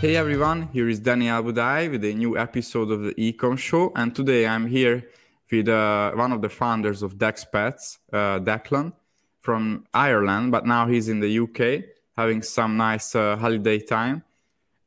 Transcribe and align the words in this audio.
Hey 0.00 0.16
everyone, 0.16 0.70
here 0.72 0.88
is 0.88 0.98
Daniel 0.98 1.42
Budai 1.42 1.90
with 1.90 2.02
a 2.06 2.14
new 2.14 2.38
episode 2.38 2.90
of 2.90 3.02
the 3.02 3.12
Ecom 3.16 3.58
Show, 3.58 3.92
and 3.94 4.16
today 4.16 4.46
I'm 4.46 4.66
here 4.66 5.06
with 5.52 5.68
uh, 5.68 6.12
one 6.12 6.32
of 6.32 6.40
the 6.40 6.48
founders 6.48 7.02
of 7.02 7.18
Dec's 7.18 7.44
Pets, 7.44 7.98
uh, 8.10 8.38
Declan, 8.38 8.94
from 9.42 9.84
Ireland, 9.92 10.52
but 10.52 10.64
now 10.64 10.86
he's 10.86 11.10
in 11.10 11.20
the 11.20 11.40
UK 11.40 11.84
having 12.16 12.40
some 12.40 12.78
nice 12.78 13.14
uh, 13.14 13.36
holiday 13.36 13.78
time, 13.78 14.24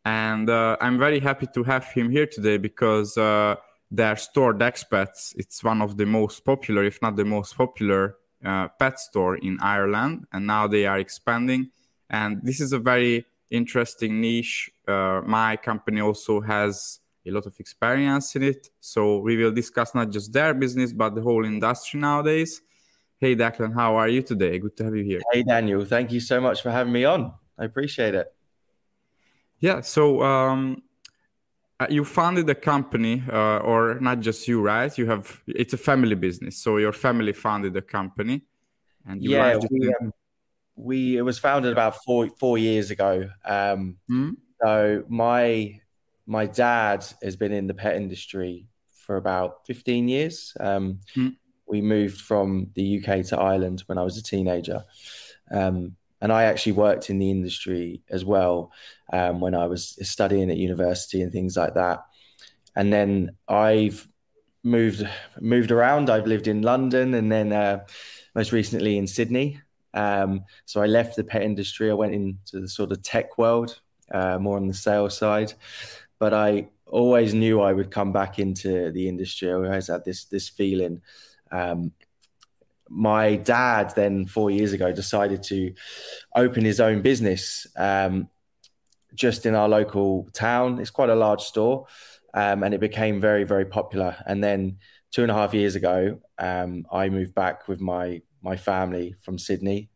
and 0.04 0.50
uh, 0.50 0.78
I'm 0.82 0.98
very 0.98 1.20
happy 1.20 1.46
to 1.54 1.62
have 1.62 1.86
him 1.92 2.10
here 2.10 2.26
today 2.26 2.58
because 2.58 3.16
uh, 3.16 3.58
their 3.92 4.16
store 4.16 4.54
Dec's 4.54 4.84
Pets 4.84 5.36
it's 5.38 5.64
one 5.64 5.84
of 5.84 5.96
the 5.96 6.08
most 6.08 6.44
popular, 6.44 6.84
if 6.84 7.00
not 7.04 7.18
the 7.18 7.26
most 7.26 7.56
popular, 7.56 8.16
uh, 8.44 8.68
pet 8.80 9.00
store 9.00 9.36
in 9.36 9.60
Ireland, 9.62 10.26
and 10.34 10.48
now 10.48 10.66
they 10.66 10.88
are 10.88 10.98
expanding, 10.98 11.70
and 12.10 12.42
this 12.42 12.60
is 12.60 12.74
a 12.74 12.80
very 12.80 13.28
interesting 13.54 14.20
niche. 14.20 14.72
Uh, 14.88 15.22
my 15.26 15.56
company 15.56 16.02
also 16.02 16.42
has 16.42 17.00
a 17.26 17.32
lot 17.32 17.46
of 17.46 17.58
experience 17.60 18.36
in 18.36 18.44
it. 18.44 18.70
So 18.80 19.20
we 19.20 19.38
will 19.38 19.52
discuss 19.52 19.96
not 19.96 20.10
just 20.10 20.34
their 20.34 20.54
business, 20.54 20.92
but 20.92 21.16
the 21.16 21.22
whole 21.22 21.46
industry 21.46 22.00
nowadays. 22.00 22.62
Hey, 23.20 23.36
Declan, 23.36 23.74
how 23.74 23.96
are 23.96 24.10
you 24.10 24.22
today? 24.22 24.60
Good 24.60 24.76
to 24.78 24.84
have 24.86 24.96
you 24.96 25.04
here. 25.04 25.22
Hey, 25.32 25.44
Daniel. 25.44 25.86
Thank 25.86 26.12
you 26.12 26.20
so 26.20 26.42
much 26.42 26.62
for 26.62 26.72
having 26.72 26.92
me 26.92 27.06
on. 27.06 27.32
I 27.58 27.66
appreciate 27.66 28.16
it. 28.16 28.34
Yeah. 29.60 29.80
So 29.82 30.22
um, 30.24 30.84
uh, 31.80 31.88
you 31.90 32.04
founded 32.04 32.50
a 32.50 32.56
company, 32.56 33.24
uh, 33.32 33.60
or 33.60 33.98
not 34.02 34.20
just 34.20 34.48
you, 34.48 34.62
right? 34.62 34.98
You 34.98 35.06
have 35.06 35.42
it's 35.48 35.74
a 35.74 35.78
family 35.78 36.16
business. 36.16 36.58
So 36.58 36.78
your 36.78 36.92
family 36.92 37.34
founded 37.34 37.78
a 37.78 37.82
company, 37.82 38.42
and 39.08 39.24
you 39.24 39.32
yeah, 39.32 39.58
we, 39.72 39.94
um, 40.02 40.12
we 40.76 41.18
it 41.18 41.22
was 41.22 41.40
founded 41.40 41.72
about 41.72 42.04
four 42.04 42.30
four 42.40 42.58
years 42.58 42.92
ago. 42.92 43.30
Um, 43.46 43.98
mm-hmm. 44.10 44.32
So 44.62 45.04
my 45.08 45.80
my 46.26 46.46
dad 46.46 47.06
has 47.22 47.36
been 47.36 47.52
in 47.52 47.68
the 47.68 47.74
pet 47.74 47.96
industry 47.96 48.68
for 49.06 49.18
about 49.18 49.66
fifteen 49.66 50.08
years. 50.08 50.56
Um, 50.60 51.00
mm-hmm. 51.16 51.30
We 51.66 51.82
moved 51.82 52.22
from 52.22 52.72
the 52.76 53.00
UK 53.00 53.26
to 53.28 53.40
Ireland 53.40 53.84
when 53.88 53.98
I 53.98 54.04
was 54.04 54.18
a 54.18 54.24
teenager, 54.24 54.84
um, 55.52 55.96
and 56.22 56.32
I 56.32 56.44
actually 56.44 56.74
worked 56.74 57.10
in 57.10 57.20
the 57.20 57.32
industry 57.32 58.02
as 58.10 58.26
well 58.26 58.72
um, 59.12 59.40
when 59.40 59.56
I 59.56 59.68
was 59.68 59.98
studying 60.08 60.50
at 60.50 60.58
university 60.58 61.22
and 61.22 61.32
things 61.32 61.58
like 61.58 61.76
that. 61.76 62.04
And 62.76 62.92
then 62.92 63.32
I've 63.48 64.08
moved 64.64 65.08
moved 65.40 65.72
around. 65.72 66.10
I've 66.10 66.28
lived 66.28 66.48
in 66.48 66.62
London 66.62 67.14
and 67.14 67.32
then 67.32 67.52
uh, 67.52 67.86
most 68.36 68.52
recently 68.52 68.98
in 68.98 69.08
Sydney. 69.08 69.60
Um, 69.94 70.46
so 70.66 70.82
I 70.82 70.88
left 70.88 71.16
the 71.16 71.24
pet 71.24 71.44
industry. 71.44 71.90
I 71.90 71.94
went 71.94 72.14
into 72.14 72.60
the 72.60 72.68
sort 72.68 72.92
of 72.92 73.02
tech 73.04 73.38
world, 73.38 73.80
uh, 74.12 74.38
more 74.40 74.58
on 74.58 74.68
the 74.68 74.74
sales 74.74 75.18
side. 75.18 75.54
But 76.20 76.34
I 76.34 76.70
always 76.88 77.34
knew 77.34 77.62
I 77.62 77.74
would 77.74 77.92
come 77.92 78.12
back 78.12 78.40
into 78.40 78.92
the 78.92 79.08
industry. 79.08 79.50
I 79.50 79.54
always 79.54 79.88
had 79.88 80.06
this 80.06 80.26
this 80.26 80.50
feeling. 80.50 81.02
Um, 81.52 81.92
my 82.90 83.36
dad 83.36 83.94
then 83.96 84.26
four 84.28 84.52
years 84.52 84.74
ago 84.74 84.92
decided 84.92 85.42
to 85.44 85.74
open 86.36 86.64
his 86.64 86.80
own 86.80 87.02
business 87.02 87.66
um, 87.76 88.30
just 89.16 89.46
in 89.46 89.56
our 89.56 89.68
local 89.68 90.30
town. 90.34 90.80
It's 90.80 90.92
quite 90.92 91.10
a 91.10 91.16
large 91.16 91.42
store, 91.42 91.88
um, 92.34 92.64
and 92.64 92.74
it 92.74 92.80
became 92.80 93.20
very 93.20 93.44
very 93.44 93.66
popular. 93.66 94.16
And 94.26 94.44
then 94.44 94.78
two 95.12 95.24
and 95.24 95.32
a 95.32 95.36
half 95.36 95.54
years 95.54 95.76
ago, 95.76 96.20
um, 96.38 96.86
I 96.92 97.10
moved 97.10 97.34
back 97.34 97.68
with 97.68 97.82
my 97.82 98.22
my 98.42 98.58
family 98.58 99.16
from 99.22 99.40
Sydney. 99.40 99.90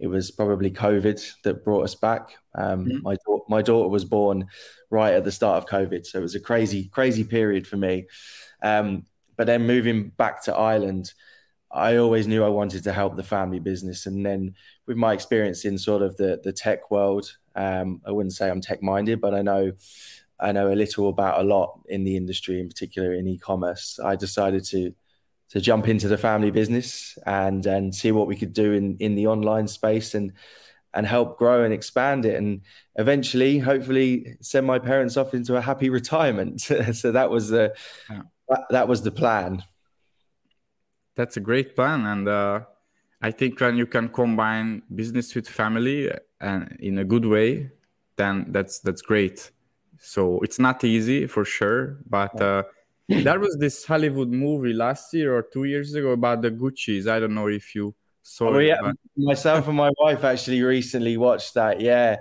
It 0.00 0.06
was 0.06 0.30
probably 0.30 0.70
COVID 0.70 1.42
that 1.42 1.62
brought 1.62 1.84
us 1.84 1.94
back. 1.94 2.36
Um, 2.54 2.86
mm-hmm. 2.86 3.02
My 3.02 3.16
my 3.48 3.62
daughter 3.62 3.88
was 3.88 4.04
born 4.04 4.46
right 4.90 5.14
at 5.14 5.24
the 5.24 5.32
start 5.32 5.58
of 5.58 5.68
COVID, 5.68 6.06
so 6.06 6.18
it 6.18 6.22
was 6.22 6.34
a 6.34 6.40
crazy 6.40 6.88
crazy 6.88 7.22
period 7.22 7.66
for 7.66 7.76
me. 7.76 8.06
Um, 8.62 9.04
but 9.36 9.46
then 9.46 9.66
moving 9.66 10.08
back 10.08 10.42
to 10.44 10.54
Ireland, 10.54 11.12
I 11.70 11.96
always 11.96 12.26
knew 12.26 12.42
I 12.42 12.48
wanted 12.48 12.82
to 12.84 12.92
help 12.92 13.16
the 13.16 13.22
family 13.22 13.60
business, 13.60 14.06
and 14.06 14.24
then 14.24 14.54
with 14.86 14.96
my 14.96 15.12
experience 15.12 15.66
in 15.66 15.76
sort 15.76 16.02
of 16.02 16.16
the 16.16 16.40
the 16.42 16.52
tech 16.52 16.90
world, 16.90 17.36
um, 17.54 18.00
I 18.06 18.10
wouldn't 18.10 18.32
say 18.32 18.48
I'm 18.48 18.62
tech 18.62 18.82
minded, 18.82 19.20
but 19.20 19.34
I 19.34 19.42
know 19.42 19.72
I 20.40 20.52
know 20.52 20.72
a 20.72 20.74
little 20.74 21.10
about 21.10 21.40
a 21.40 21.44
lot 21.44 21.80
in 21.88 22.04
the 22.04 22.16
industry, 22.16 22.58
in 22.58 22.68
particular 22.68 23.12
in 23.12 23.28
e-commerce. 23.28 24.00
I 24.02 24.16
decided 24.16 24.64
to 24.66 24.94
to 25.50 25.60
jump 25.60 25.88
into 25.88 26.08
the 26.08 26.18
family 26.18 26.50
business 26.50 27.18
and 27.26 27.66
and 27.66 27.94
see 27.94 28.12
what 28.12 28.26
we 28.26 28.36
could 28.36 28.52
do 28.52 28.72
in 28.72 28.96
in 28.98 29.14
the 29.14 29.26
online 29.26 29.68
space 29.68 30.14
and 30.14 30.32
and 30.94 31.06
help 31.06 31.38
grow 31.38 31.64
and 31.64 31.72
expand 31.72 32.24
it. 32.24 32.36
And 32.36 32.62
eventually 32.96 33.58
hopefully 33.58 34.36
send 34.40 34.66
my 34.66 34.78
parents 34.78 35.16
off 35.16 35.34
into 35.34 35.56
a 35.56 35.60
happy 35.60 35.90
retirement. 35.90 36.62
So 36.92 37.12
that 37.12 37.30
was 37.30 37.48
the 37.48 37.74
yeah. 38.10 38.22
that, 38.48 38.62
that, 38.70 38.88
was 38.88 39.02
the 39.02 39.10
plan. 39.10 39.62
That's 41.14 41.36
a 41.36 41.40
great 41.40 41.76
plan. 41.76 42.06
And 42.06 42.28
uh, 42.28 42.60
i 43.22 43.30
think 43.30 43.60
when 43.60 43.76
you 43.76 43.86
can 43.86 44.08
combine 44.08 44.82
business 44.94 45.34
with 45.34 45.46
family 45.46 46.10
and 46.40 46.74
in 46.80 46.98
a 46.98 47.04
good 47.04 47.26
way 47.26 47.70
then 48.16 48.46
that's 48.48 48.80
that's 48.80 49.02
great. 49.02 49.50
So 49.98 50.40
it's 50.40 50.58
not 50.58 50.82
easy 50.84 51.26
for 51.26 51.44
sure 51.44 51.98
but 52.08 52.40
uh, 52.40 52.62
there 53.24 53.40
was 53.40 53.56
this 53.58 53.84
Hollywood 53.84 54.28
movie 54.28 54.72
last 54.72 55.12
year 55.12 55.36
or 55.36 55.42
two 55.42 55.64
years 55.64 55.94
ago 55.94 56.10
about 56.10 56.42
the 56.42 56.50
Gucci's. 56.50 57.08
I 57.08 57.18
don't 57.18 57.34
know 57.34 57.48
if 57.48 57.74
you 57.74 57.92
saw 58.22 58.50
oh, 58.50 58.58
it. 58.58 58.68
Yeah. 58.68 58.78
But... 58.80 58.96
Myself 59.16 59.66
and 59.66 59.76
my 59.76 59.90
wife 59.98 60.22
actually 60.22 60.62
recently 60.62 61.16
watched 61.16 61.54
that. 61.54 61.80
Yeah, 61.80 62.18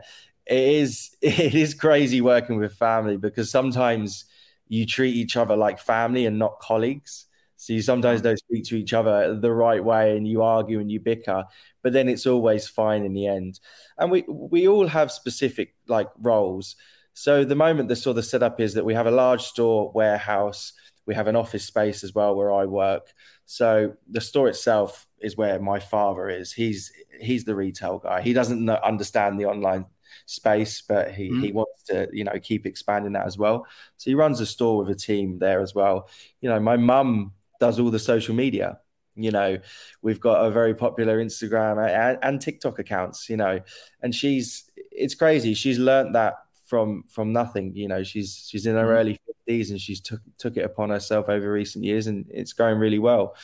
it 0.47 0.57
is. 0.57 1.15
It 1.21 1.53
is 1.53 1.75
crazy 1.75 2.21
working 2.21 2.57
with 2.57 2.73
family 2.73 3.17
because 3.17 3.51
sometimes 3.51 4.25
you 4.67 4.87
treat 4.87 5.15
each 5.15 5.37
other 5.37 5.55
like 5.55 5.79
family 5.79 6.25
and 6.25 6.39
not 6.39 6.59
colleagues. 6.59 7.27
So 7.57 7.73
you 7.73 7.81
sometimes 7.83 8.21
mm. 8.21 8.23
don't 8.23 8.39
speak 8.39 8.63
to 8.65 8.75
each 8.75 8.93
other 8.93 9.35
the 9.39 9.51
right 9.51 9.83
way, 9.83 10.17
and 10.17 10.27
you 10.27 10.41
argue 10.41 10.79
and 10.79 10.91
you 10.91 10.99
bicker. 10.99 11.43
But 11.83 11.93
then 11.93 12.09
it's 12.09 12.25
always 12.25 12.67
fine 12.67 13.05
in 13.05 13.13
the 13.13 13.27
end. 13.27 13.59
And 13.99 14.09
we 14.09 14.23
we 14.27 14.67
all 14.67 14.87
have 14.87 15.11
specific 15.11 15.75
like 15.87 16.09
roles. 16.17 16.75
So 17.19 17.43
the 17.43 17.53
moment 17.53 17.89
the 17.89 17.97
sort 17.97 18.17
of 18.17 18.23
setup 18.23 18.61
is 18.61 18.75
that 18.75 18.85
we 18.85 18.93
have 18.93 19.05
a 19.05 19.11
large 19.11 19.41
store 19.41 19.91
warehouse, 19.93 20.71
we 21.05 21.13
have 21.15 21.27
an 21.27 21.35
office 21.35 21.65
space 21.65 22.01
as 22.05 22.15
well 22.15 22.33
where 22.33 22.49
I 22.49 22.63
work. 22.63 23.11
So 23.45 23.95
the 24.09 24.21
store 24.21 24.47
itself 24.47 25.05
is 25.19 25.35
where 25.35 25.59
my 25.59 25.79
father 25.79 26.29
is. 26.29 26.53
He's 26.53 26.93
he's 27.19 27.43
the 27.43 27.55
retail 27.55 27.99
guy. 27.99 28.21
He 28.21 28.31
doesn't 28.31 28.63
know, 28.63 28.79
understand 28.81 29.37
the 29.37 29.47
online 29.47 29.85
space, 30.27 30.81
but 30.81 31.11
he 31.11 31.29
mm. 31.29 31.43
he 31.43 31.51
wants 31.51 31.83
to 31.87 32.07
you 32.13 32.23
know 32.23 32.39
keep 32.41 32.65
expanding 32.65 33.11
that 33.11 33.27
as 33.27 33.37
well. 33.37 33.67
So 33.97 34.09
he 34.09 34.15
runs 34.15 34.39
a 34.39 34.45
store 34.45 34.77
with 34.77 34.89
a 34.89 34.95
team 34.95 35.39
there 35.39 35.59
as 35.59 35.75
well. 35.75 36.07
You 36.39 36.47
know, 36.47 36.61
my 36.61 36.77
mum 36.77 37.33
does 37.59 37.81
all 37.81 37.91
the 37.91 37.99
social 37.99 38.33
media 38.33 38.79
you 39.15 39.31
know 39.31 39.57
we've 40.01 40.19
got 40.19 40.45
a 40.45 40.51
very 40.51 40.73
popular 40.73 41.21
instagram 41.21 41.83
and, 41.89 42.17
and, 42.21 42.39
tiktok 42.39 42.79
accounts 42.79 43.27
you 43.27 43.35
know 43.35 43.59
and 44.01 44.15
she's 44.15 44.69
it's 44.91 45.15
crazy 45.15 45.53
she's 45.53 45.77
learned 45.77 46.15
that 46.15 46.35
from 46.69 47.03
from 47.09 47.33
nothing. 47.33 47.75
You 47.75 47.87
know, 47.87 48.03
she's 48.03 48.47
she's 48.49 48.65
in 48.65 48.75
her 48.75 48.83
mm-hmm. 48.83 48.91
early 48.91 49.19
fifties 49.25 49.71
and 49.71 49.81
she's 49.81 49.99
took 49.99 50.21
took 50.37 50.55
it 50.55 50.63
upon 50.63 50.91
herself 50.91 51.27
over 51.27 51.51
recent 51.51 51.83
years, 51.83 52.07
and 52.07 52.25
it's 52.29 52.53
going 52.53 52.77
really 52.77 52.99
well. 52.99 53.35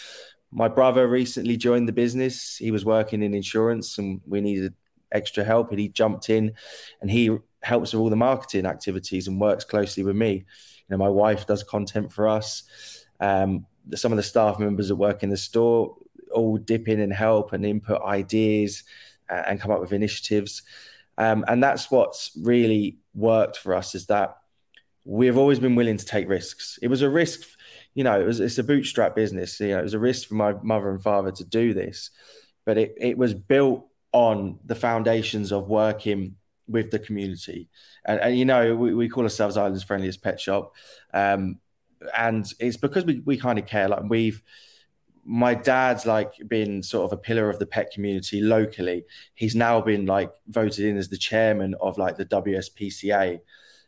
My 0.51 0.67
brother 0.69 1.07
recently 1.07 1.57
joined 1.57 1.87
the 1.87 1.93
business. 1.93 2.55
He 2.57 2.71
was 2.71 2.85
working 2.85 3.23
in 3.23 3.33
insurance, 3.33 3.97
and 3.97 4.21
we 4.25 4.39
needed 4.39 4.73
extra 5.11 5.43
help, 5.43 5.71
and 5.71 5.79
he 5.79 5.89
jumped 5.89 6.29
in, 6.29 6.53
and 7.01 7.09
he 7.09 7.35
helps 7.61 7.93
with 7.93 7.99
all 7.99 8.11
the 8.11 8.15
marketing 8.15 8.67
activities 8.67 9.27
and 9.27 9.41
works 9.41 9.65
closely 9.65 10.03
with 10.03 10.15
me. 10.15 10.33
You 10.87 10.91
know, 10.91 10.97
my 10.97 11.09
wife 11.09 11.47
does 11.47 11.63
content 11.63 12.13
for 12.13 12.27
us. 12.27 12.63
Um, 13.19 13.65
some 13.95 14.11
of 14.11 14.17
the 14.17 14.23
staff 14.23 14.59
members 14.59 14.89
that 14.89 14.95
work 14.95 15.23
in 15.23 15.29
the 15.29 15.37
store 15.37 15.95
all 16.31 16.57
dip 16.57 16.87
in 16.87 16.99
and 16.99 17.13
help 17.13 17.53
and 17.53 17.65
input 17.65 18.01
ideas 18.03 18.83
uh, 19.29 19.43
and 19.47 19.59
come 19.59 19.71
up 19.71 19.79
with 19.79 19.93
initiatives. 19.93 20.61
Um, 21.17 21.45
and 21.47 21.63
that's 21.63 21.89
what's 21.89 22.31
really 22.41 22.97
worked 23.13 23.57
for 23.57 23.73
us 23.73 23.95
is 23.95 24.07
that 24.07 24.35
we've 25.05 25.37
always 25.37 25.59
been 25.59 25.75
willing 25.75 25.97
to 25.97 26.05
take 26.05 26.27
risks. 26.27 26.79
It 26.81 26.87
was 26.87 27.01
a 27.01 27.09
risk, 27.09 27.47
you 27.93 28.03
know, 28.03 28.19
it 28.19 28.25
was 28.25 28.39
it's 28.39 28.57
a 28.57 28.63
bootstrap 28.63 29.15
business. 29.15 29.59
You 29.59 29.69
know, 29.69 29.79
it 29.79 29.83
was 29.83 29.93
a 29.93 29.99
risk 29.99 30.27
for 30.27 30.35
my 30.35 30.53
mother 30.61 30.89
and 30.89 31.01
father 31.01 31.31
to 31.31 31.43
do 31.45 31.73
this, 31.73 32.09
but 32.65 32.77
it, 32.77 32.95
it 32.97 33.17
was 33.17 33.33
built 33.33 33.87
on 34.11 34.59
the 34.65 34.75
foundations 34.75 35.51
of 35.51 35.67
working 35.67 36.35
with 36.67 36.91
the 36.91 36.99
community. 36.99 37.69
And, 38.05 38.19
and 38.19 38.37
you 38.37 38.45
know, 38.45 38.75
we, 38.75 38.93
we, 38.93 39.09
call 39.09 39.23
ourselves 39.23 39.57
Ireland's 39.57 39.83
friendliest 39.83 40.23
pet 40.23 40.39
shop. 40.39 40.73
Um, 41.13 41.59
and 42.17 42.51
it's 42.59 42.77
because 42.77 43.05
we, 43.05 43.19
we 43.25 43.37
kind 43.37 43.59
of 43.59 43.65
care. 43.65 43.87
Like 43.87 44.03
we've, 44.07 44.41
my 45.25 45.55
dad's 45.55 46.05
like 46.05 46.33
been 46.47 46.83
sort 46.83 47.05
of 47.05 47.17
a 47.17 47.21
pillar 47.21 47.49
of 47.49 47.57
the 47.57 47.65
pet 47.65 47.91
community 47.91 48.41
locally. 48.41 49.05
He's 49.33 49.55
now 49.55 49.81
been 49.81 50.05
like 50.05 50.31
voted 50.47 50.85
in 50.85 50.97
as 50.97 51.09
the 51.09 51.17
chairman 51.17 51.73
of 51.81 51.97
like 51.97 52.15
the 52.15 52.25
WSPCA. 52.25 53.39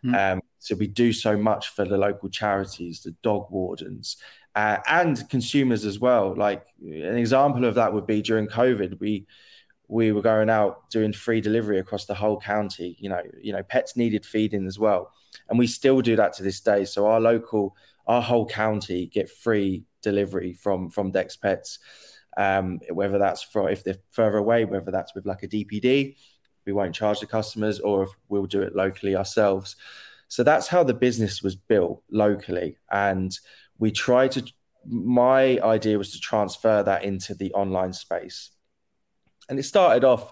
Mm. 0.04 0.34
Um, 0.34 0.42
so 0.58 0.76
we 0.76 0.88
do 0.88 1.14
so 1.14 1.38
much 1.38 1.70
for 1.70 1.86
the 1.86 1.98
local 1.98 2.30
charities, 2.30 3.04
the 3.04 3.12
dog 3.22 3.52
wardens, 3.52 4.18
uh, 4.56 4.78
and 4.88 5.30
consumers 5.30 5.86
as 5.86 6.00
well. 6.00 6.34
Like 6.36 6.66
an 6.82 7.18
example 7.18 7.66
of 7.66 7.76
that 7.76 7.94
would 7.94 8.08
be 8.08 8.22
during 8.24 8.48
COVID, 8.48 9.00
we 9.00 9.28
we 9.88 10.12
were 10.12 10.22
going 10.22 10.50
out 10.50 10.90
doing 10.90 11.14
free 11.14 11.40
delivery 11.40 11.80
across 11.80 12.06
the 12.06 12.14
whole 12.16 12.40
county. 12.40 12.98
You 13.00 13.10
know, 13.10 13.22
you 13.40 13.54
know, 13.54 13.64
pets 13.64 13.96
needed 13.96 14.26
feeding 14.26 14.66
as 14.66 14.80
well, 14.80 15.12
and 15.50 15.60
we 15.60 15.68
still 15.68 16.02
do 16.02 16.16
that 16.16 16.34
to 16.34 16.44
this 16.44 16.60
day. 16.60 16.86
So 16.86 17.06
our 17.06 17.22
local, 17.22 17.76
our 18.08 18.22
whole 18.22 18.46
county 18.46 19.08
get 19.08 19.30
free 19.30 19.84
delivery 20.02 20.54
from 20.54 20.90
from 20.90 21.12
Dec's 21.12 21.36
Pets. 21.36 21.80
Um, 22.38 22.80
whether 22.92 23.18
that's 23.18 23.42
for 23.42 23.70
if 23.70 23.84
they're 23.84 23.98
further 24.12 24.38
away, 24.38 24.64
whether 24.66 24.92
that's 24.92 25.16
with 25.16 25.26
like 25.26 25.44
a 25.44 25.48
DPD, 25.48 26.16
we 26.66 26.74
won't 26.74 26.94
charge 26.94 27.20
the 27.20 27.26
customers, 27.26 27.80
or 27.80 28.04
if 28.04 28.10
we'll 28.30 28.46
do 28.46 28.62
it 28.62 28.76
locally 28.76 29.16
ourselves. 29.16 29.76
So 30.28 30.44
that's 30.44 30.68
how 30.68 30.84
the 30.84 30.94
business 30.94 31.42
was 31.42 31.56
built 31.56 32.04
locally, 32.12 32.78
and 32.92 33.38
we 33.80 33.92
try 33.92 34.28
to. 34.30 34.44
My 34.86 35.60
idea 35.60 35.98
was 35.98 36.12
to 36.12 36.20
transfer 36.20 36.84
that 36.84 37.04
into 37.04 37.34
the 37.34 37.52
online 37.54 37.94
space, 37.94 38.52
and 39.50 39.58
it 39.58 39.64
started 39.64 40.04
off, 40.04 40.32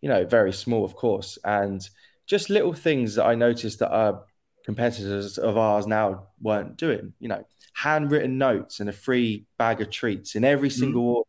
you 0.00 0.08
know, 0.08 0.24
very 0.24 0.52
small, 0.52 0.84
of 0.84 0.94
course, 0.94 1.38
and 1.44 1.86
just 2.26 2.50
little 2.50 2.72
things 2.72 3.16
that 3.16 3.26
I 3.26 3.34
noticed 3.34 3.80
that 3.80 3.90
our 3.90 4.24
competitors 4.64 5.38
of 5.38 5.56
ours 5.56 5.86
now 5.86 6.28
weren't 6.40 6.76
doing. 6.76 7.12
You 7.18 7.28
know, 7.28 7.44
handwritten 7.74 8.38
notes 8.38 8.80
and 8.80 8.88
a 8.88 8.92
free 8.92 9.46
bag 9.58 9.80
of 9.80 9.90
treats 9.90 10.34
in 10.34 10.44
every 10.44 10.68
mm. 10.68 10.78
single 10.78 11.02
mm. 11.02 11.14
order. 11.16 11.28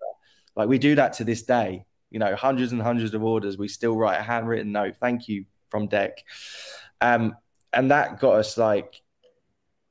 Like 0.56 0.70
we 0.70 0.78
do 0.78 0.96
that 0.96 1.14
to 1.14 1.24
this 1.24 1.44
day. 1.44 1.86
You 2.12 2.20
know, 2.20 2.36
hundreds 2.36 2.72
and 2.72 2.82
hundreds 2.82 3.14
of 3.14 3.24
orders, 3.24 3.58
we 3.58 3.68
still 3.68 3.96
write 3.96 4.20
a 4.20 4.24
handwritten 4.24 4.72
note. 4.72 4.98
Thank 5.00 5.28
you 5.28 5.46
from 5.70 5.88
Dec. 5.88 6.12
Um, 7.02 7.36
and 7.72 7.90
that 7.90 8.20
got 8.20 8.36
us 8.36 8.56
like 8.58 9.02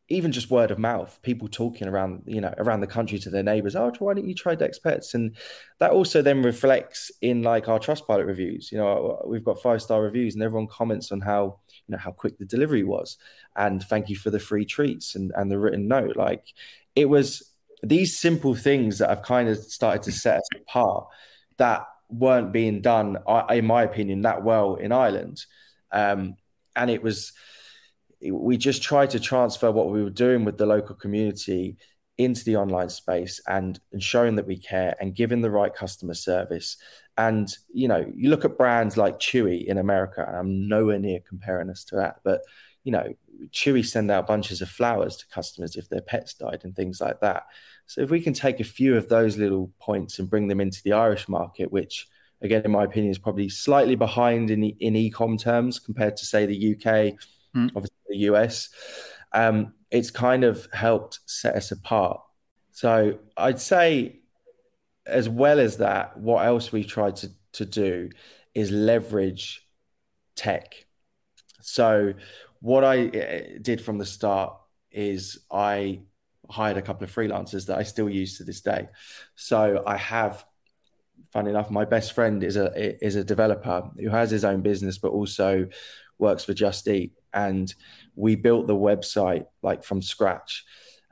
even 0.08 0.30
just 0.30 0.50
word 0.50 0.70
of 0.70 0.78
mouth, 0.78 1.18
people 1.22 1.48
talking 1.48 1.88
around, 1.88 2.22
you 2.26 2.40
know, 2.40 2.52
around 2.58 2.80
the 2.80 2.86
country 2.86 3.18
to 3.18 3.30
their 3.30 3.42
neighbors. 3.42 3.74
Oh, 3.74 3.90
why 3.98 4.14
don't 4.14 4.28
you 4.28 4.34
try 4.34 4.54
Dec's 4.54 4.78
Pets? 4.78 5.14
And 5.14 5.34
that 5.80 5.90
also 5.90 6.22
then 6.22 6.42
reflects 6.42 7.10
in 7.22 7.42
like 7.42 7.68
our 7.68 7.78
Trustpilot 7.78 8.26
reviews. 8.26 8.70
You 8.70 8.78
know, 8.78 9.22
we've 9.26 9.44
got 9.44 9.62
five 9.62 9.80
star 9.80 10.02
reviews, 10.02 10.34
and 10.34 10.42
everyone 10.42 10.68
comments 10.68 11.12
on 11.12 11.20
how 11.20 11.60
know 11.92 11.98
how 11.98 12.10
quick 12.10 12.38
the 12.38 12.44
delivery 12.44 12.84
was, 12.84 13.16
and 13.56 13.82
thank 13.82 14.08
you 14.08 14.16
for 14.16 14.30
the 14.30 14.40
free 14.40 14.64
treats 14.64 15.14
and 15.14 15.32
and 15.36 15.50
the 15.50 15.58
written 15.58 15.88
note. 15.88 16.16
Like 16.16 16.44
it 16.94 17.08
was 17.08 17.52
these 17.82 18.18
simple 18.18 18.54
things 18.54 18.98
that 18.98 19.10
have 19.10 19.22
kind 19.22 19.48
of 19.48 19.58
started 19.58 20.02
to 20.04 20.12
set 20.12 20.38
us 20.38 20.48
apart 20.56 21.06
that 21.56 21.86
weren't 22.08 22.52
being 22.52 22.80
done, 22.80 23.18
in 23.50 23.66
my 23.66 23.82
opinion, 23.82 24.22
that 24.22 24.44
well 24.44 24.76
in 24.76 24.92
Ireland. 24.92 25.44
Um, 25.90 26.36
and 26.76 26.90
it 26.90 27.02
was 27.02 27.32
we 28.30 28.56
just 28.56 28.82
tried 28.82 29.10
to 29.10 29.20
transfer 29.20 29.70
what 29.70 29.90
we 29.90 30.02
were 30.02 30.10
doing 30.10 30.44
with 30.44 30.56
the 30.56 30.66
local 30.66 30.94
community 30.94 31.76
into 32.18 32.44
the 32.44 32.56
online 32.56 32.88
space 32.88 33.40
and, 33.48 33.80
and 33.92 34.02
showing 34.02 34.36
that 34.36 34.46
we 34.46 34.56
care 34.56 34.94
and 35.00 35.14
giving 35.14 35.40
the 35.40 35.50
right 35.50 35.74
customer 35.74 36.14
service. 36.14 36.76
And, 37.16 37.54
you 37.72 37.88
know, 37.88 38.10
you 38.14 38.30
look 38.30 38.44
at 38.44 38.56
brands 38.56 38.96
like 38.96 39.18
Chewy 39.18 39.64
in 39.64 39.78
America, 39.78 40.24
and 40.26 40.36
I'm 40.36 40.68
nowhere 40.68 40.98
near 40.98 41.20
comparing 41.20 41.70
us 41.70 41.84
to 41.84 41.96
that, 41.96 42.20
but, 42.24 42.40
you 42.84 42.92
know, 42.92 43.14
Chewy 43.50 43.84
send 43.84 44.10
out 44.10 44.26
bunches 44.26 44.62
of 44.62 44.68
flowers 44.68 45.16
to 45.16 45.26
customers 45.28 45.76
if 45.76 45.88
their 45.88 46.00
pets 46.00 46.34
died 46.34 46.60
and 46.64 46.74
things 46.74 47.00
like 47.00 47.20
that. 47.20 47.46
So 47.86 48.00
if 48.00 48.10
we 48.10 48.20
can 48.20 48.32
take 48.32 48.60
a 48.60 48.64
few 48.64 48.96
of 48.96 49.08
those 49.08 49.36
little 49.36 49.70
points 49.78 50.18
and 50.18 50.30
bring 50.30 50.48
them 50.48 50.60
into 50.60 50.82
the 50.82 50.92
Irish 50.92 51.28
market, 51.28 51.70
which, 51.70 52.08
again, 52.40 52.62
in 52.64 52.70
my 52.70 52.84
opinion, 52.84 53.10
is 53.10 53.18
probably 53.18 53.48
slightly 53.48 53.94
behind 53.94 54.50
in, 54.50 54.64
in 54.64 54.96
e-com 54.96 55.36
terms 55.36 55.78
compared 55.78 56.16
to, 56.16 56.24
say, 56.24 56.46
the 56.46 56.72
UK, 56.72 57.14
mm. 57.54 57.70
obviously 57.76 57.96
the 58.08 58.18
US, 58.32 58.70
um, 59.32 59.74
it's 59.90 60.10
kind 60.10 60.44
of 60.44 60.66
helped 60.72 61.20
set 61.26 61.54
us 61.56 61.72
apart. 61.72 62.20
So 62.70 63.18
I'd 63.36 63.60
say, 63.60 64.21
as 65.06 65.28
well 65.28 65.58
as 65.60 65.78
that, 65.78 66.16
what 66.16 66.46
else 66.46 66.72
we 66.72 66.84
tried 66.84 67.16
to, 67.16 67.31
to 67.52 67.64
do 67.64 68.10
is 68.54 68.70
leverage 68.70 69.66
tech. 70.37 70.87
So 71.60 72.14
what 72.60 72.84
I 72.84 73.06
eh, 73.06 73.58
did 73.60 73.81
from 73.81 73.99
the 73.99 74.06
start 74.06 74.56
is 74.90 75.38
I 75.50 76.00
hired 76.50 76.76
a 76.76 76.82
couple 76.82 77.04
of 77.04 77.14
freelancers 77.14 77.66
that 77.66 77.78
I 77.78 77.82
still 77.82 78.08
use 78.08 78.38
to 78.38 78.44
this 78.44 78.60
day. 78.60 78.88
So 79.34 79.82
I 79.87 79.96
have, 79.96 80.44
fun 81.32 81.46
enough, 81.46 81.70
my 81.70 81.84
best 81.84 82.12
friend 82.12 82.43
is 82.44 82.56
a 82.56 83.05
is 83.05 83.16
a 83.16 83.25
developer 83.25 83.90
who 83.96 84.10
has 84.10 84.31
his 84.31 84.44
own 84.44 84.60
business, 84.60 84.98
but 84.98 85.12
also 85.12 85.66
works 86.19 86.44
for 86.44 86.52
Just 86.52 86.87
Eat 86.88 87.12
and 87.32 87.75
we 88.14 88.34
built 88.37 88.66
the 88.66 88.76
website 88.76 89.46
like 89.62 89.84
from 89.84 90.02
scratch 90.02 90.64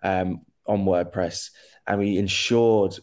um, 0.03 0.41
on 0.67 0.85
WordPress, 0.85 1.51
and 1.87 1.99
we 1.99 2.19
ensured 2.19 2.99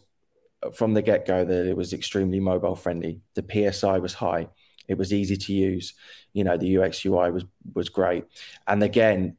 from 0.73 0.93
the 0.93 1.01
get 1.01 1.25
go 1.25 1.45
that 1.45 1.67
it 1.67 1.77
was 1.77 1.93
extremely 1.93 2.39
mobile 2.39 2.75
friendly. 2.75 3.21
The 3.35 3.71
PSI 3.71 3.99
was 3.99 4.13
high. 4.13 4.47
It 4.87 4.97
was 4.97 5.13
easy 5.13 5.37
to 5.37 5.53
use. 5.53 5.93
You 6.33 6.43
know, 6.43 6.57
the 6.57 6.77
UX 6.77 7.05
UI 7.05 7.31
was 7.31 7.45
was 7.73 7.89
great. 7.89 8.25
And 8.67 8.81
again, 8.83 9.37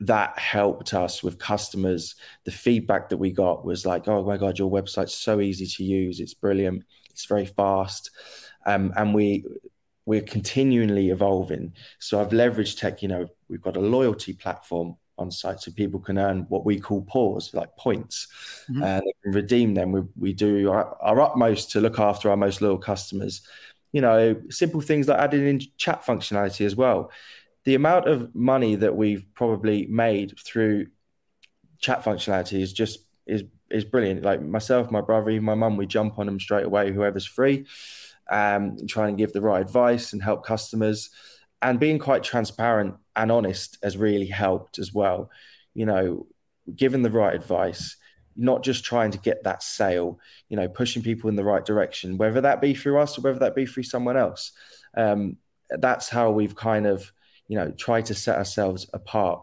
that 0.00 0.38
helped 0.38 0.94
us 0.94 1.22
with 1.22 1.38
customers. 1.38 2.14
The 2.44 2.50
feedback 2.50 3.10
that 3.10 3.18
we 3.18 3.30
got 3.30 3.64
was 3.64 3.84
like, 3.84 4.08
"Oh 4.08 4.24
my 4.24 4.36
god, 4.36 4.58
your 4.58 4.70
website's 4.70 5.14
so 5.14 5.40
easy 5.40 5.66
to 5.66 5.84
use. 5.84 6.20
It's 6.20 6.34
brilliant. 6.34 6.84
It's 7.10 7.26
very 7.26 7.46
fast." 7.46 8.10
Um, 8.66 8.92
and 8.96 9.14
we 9.14 9.44
we're 10.06 10.22
continually 10.22 11.10
evolving. 11.10 11.74
So 11.98 12.20
I've 12.20 12.30
leveraged 12.30 12.78
tech. 12.78 13.02
You 13.02 13.08
know, 13.08 13.28
we've 13.48 13.62
got 13.62 13.76
a 13.76 13.80
loyalty 13.80 14.32
platform 14.32 14.96
on 15.20 15.30
site 15.30 15.60
so 15.60 15.70
people 15.70 16.00
can 16.00 16.18
earn 16.18 16.46
what 16.48 16.64
we 16.64 16.80
call 16.80 17.02
paws, 17.02 17.52
like 17.54 17.76
points, 17.76 18.28
mm-hmm. 18.70 18.82
and 18.82 19.02
they 19.02 19.12
can 19.22 19.32
redeem 19.32 19.74
them. 19.74 19.92
We, 19.92 20.02
we 20.16 20.32
do 20.32 20.70
our, 20.70 20.96
our, 21.00 21.20
utmost 21.20 21.70
to 21.72 21.80
look 21.80 21.98
after 21.98 22.30
our 22.30 22.36
most 22.36 22.60
loyal 22.60 22.78
customers. 22.78 23.42
You 23.92 24.00
know, 24.00 24.40
simple 24.50 24.80
things 24.80 25.08
like 25.08 25.18
adding 25.18 25.46
in 25.46 25.60
chat 25.76 26.04
functionality 26.04 26.64
as 26.64 26.76
well. 26.76 27.10
The 27.64 27.74
amount 27.74 28.08
of 28.08 28.34
money 28.34 28.76
that 28.76 28.96
we've 28.96 29.24
probably 29.34 29.86
made 29.86 30.38
through 30.38 30.86
chat 31.78 32.04
functionality 32.04 32.60
is 32.60 32.72
just 32.72 33.00
is 33.26 33.44
is 33.70 33.84
brilliant. 33.84 34.22
Like 34.22 34.42
myself, 34.42 34.90
my 34.90 35.00
brother, 35.00 35.30
even 35.30 35.44
my 35.44 35.54
mum, 35.54 35.76
we 35.76 35.86
jump 35.86 36.18
on 36.18 36.26
them 36.26 36.40
straight 36.40 36.64
away. 36.64 36.92
Whoever's 36.92 37.26
free 37.26 37.66
um, 38.30 38.76
try 38.86 39.08
and 39.08 39.18
give 39.18 39.32
the 39.32 39.40
right 39.40 39.60
advice 39.60 40.12
and 40.12 40.22
help 40.22 40.46
customers. 40.46 41.10
And 41.62 41.78
being 41.78 41.98
quite 41.98 42.22
transparent 42.22 42.94
and 43.16 43.30
honest 43.30 43.78
has 43.82 43.96
really 43.96 44.26
helped 44.26 44.78
as 44.78 44.92
well. 44.94 45.30
You 45.74 45.86
know, 45.86 46.26
giving 46.74 47.02
the 47.02 47.10
right 47.10 47.34
advice, 47.34 47.96
not 48.36 48.62
just 48.62 48.84
trying 48.84 49.10
to 49.10 49.18
get 49.18 49.44
that 49.44 49.62
sale, 49.62 50.18
you 50.48 50.56
know, 50.56 50.68
pushing 50.68 51.02
people 51.02 51.28
in 51.28 51.36
the 51.36 51.44
right 51.44 51.64
direction, 51.64 52.16
whether 52.16 52.40
that 52.40 52.60
be 52.60 52.74
through 52.74 52.98
us 52.98 53.18
or 53.18 53.22
whether 53.22 53.40
that 53.40 53.54
be 53.54 53.66
through 53.66 53.82
someone 53.82 54.16
else. 54.16 54.52
Um, 54.96 55.36
that's 55.70 56.08
how 56.08 56.30
we've 56.30 56.56
kind 56.56 56.86
of, 56.86 57.12
you 57.48 57.56
know, 57.56 57.70
tried 57.72 58.06
to 58.06 58.14
set 58.14 58.38
ourselves 58.38 58.88
apart. 58.92 59.42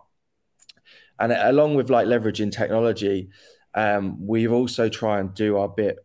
And 1.20 1.32
along 1.32 1.76
with 1.76 1.90
like 1.90 2.08
leveraging 2.08 2.52
technology, 2.52 3.30
um, 3.74 4.26
we've 4.26 4.52
also 4.52 4.90
try 4.90 5.20
and 5.20 5.34
do 5.34 5.58
our 5.58 5.70
bit 5.70 5.98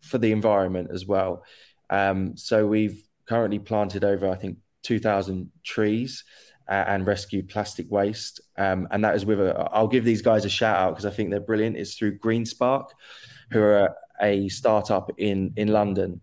for 0.00 0.18
the 0.18 0.32
environment 0.32 0.90
as 0.92 1.06
well. 1.06 1.44
Um, 1.90 2.36
so 2.36 2.66
we've 2.66 3.02
currently 3.26 3.58
planted 3.58 4.04
over, 4.04 4.28
I 4.28 4.36
think, 4.36 4.58
2,000 4.88 5.50
trees 5.64 6.24
uh, 6.66 6.84
and 6.86 7.06
rescue 7.06 7.42
plastic 7.42 7.90
waste. 7.90 8.40
Um, 8.56 8.88
and 8.90 9.04
that 9.04 9.14
is 9.14 9.26
with 9.26 9.38
a, 9.38 9.68
I'll 9.70 9.86
give 9.86 10.04
these 10.04 10.22
guys 10.22 10.46
a 10.46 10.48
shout 10.48 10.78
out 10.78 10.90
because 10.92 11.04
I 11.04 11.10
think 11.10 11.28
they're 11.28 11.40
brilliant. 11.40 11.76
It's 11.76 11.94
through 11.94 12.18
Greenspark, 12.18 12.88
who 13.50 13.60
are 13.60 13.94
a 14.22 14.48
startup 14.48 15.10
in 15.18 15.52
in 15.56 15.68
London. 15.68 16.22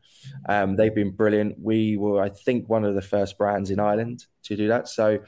Um, 0.49 0.75
they've 0.75 0.95
been 0.95 1.11
brilliant. 1.11 1.59
We 1.59 1.95
were, 1.95 2.23
I 2.23 2.29
think, 2.29 2.67
one 2.67 2.83
of 2.83 2.95
the 2.95 3.03
first 3.03 3.37
brands 3.37 3.69
in 3.69 3.79
Ireland 3.79 4.25
to 4.45 4.55
do 4.55 4.67
that. 4.69 4.87
So 4.87 5.19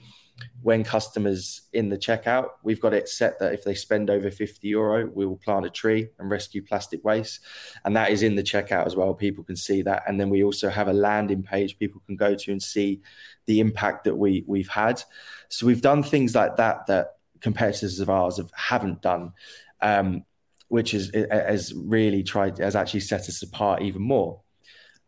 when 0.62 0.84
customers 0.84 1.62
in 1.74 1.90
the 1.90 1.98
checkout, 1.98 2.50
we've 2.64 2.82
got 2.82 2.94
it 2.94 3.08
set 3.08 3.40
that 3.40 3.54
if 3.54 3.64
they 3.64 3.74
spend 3.74 4.10
over 4.10 4.30
50 4.30 4.68
euro, 4.68 5.06
we 5.14 5.26
will 5.26 5.38
plant 5.38 5.66
a 5.66 5.70
tree 5.70 6.10
and 6.20 6.30
rescue 6.30 6.62
plastic 6.62 7.04
waste. 7.04 7.40
And 7.86 7.96
that 7.96 8.12
is 8.12 8.24
in 8.24 8.36
the 8.36 8.44
checkout 8.44 8.86
as 8.86 8.96
well. 8.96 9.14
People 9.14 9.44
can 9.44 9.56
see 9.56 9.82
that. 9.84 10.04
And 10.08 10.20
then 10.20 10.30
we 10.30 10.44
also 10.44 10.70
have 10.70 10.88
a 10.88 10.94
landing 10.94 11.44
page 11.44 11.80
people 11.80 12.02
can 12.06 12.16
go 12.16 12.36
to 12.36 12.52
and 12.52 12.62
see 12.62 13.02
the 13.46 13.60
impact 13.60 14.04
that 14.06 14.16
we, 14.16 14.44
we've 14.48 14.68
had. 14.68 15.02
So 15.50 15.66
we've 15.66 15.82
done 15.82 16.04
things 16.04 16.36
like 16.36 16.58
that 16.58 16.88
that 16.88 17.18
competitors 17.40 18.00
of 18.00 18.10
ours 18.10 18.38
have, 18.38 18.52
haven't 18.54 19.02
done, 19.02 19.34
um, 19.82 20.26
which 20.68 20.94
is, 20.94 21.12
has 21.32 21.74
really 21.76 22.24
tried, 22.24 22.58
has 22.58 22.76
actually 22.76 23.02
set 23.02 23.22
us 23.22 23.42
apart 23.42 23.84
even 23.84 24.02
more. 24.02 24.42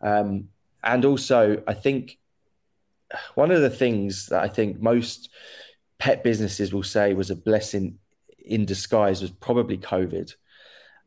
Um, 0.01 0.49
and 0.83 1.03
also, 1.03 1.61
I 1.67 1.73
think 1.73 2.18
one 3.35 3.51
of 3.51 3.61
the 3.61 3.69
things 3.69 4.27
that 4.27 4.41
I 4.41 4.47
think 4.47 4.81
most 4.81 5.29
pet 5.97 6.23
businesses 6.23 6.73
will 6.73 6.83
say 6.83 7.13
was 7.13 7.29
a 7.29 7.35
blessing 7.35 7.99
in 8.37 8.65
disguise 8.65 9.21
was 9.21 9.31
probably 9.31 9.77
COVID. 9.77 10.33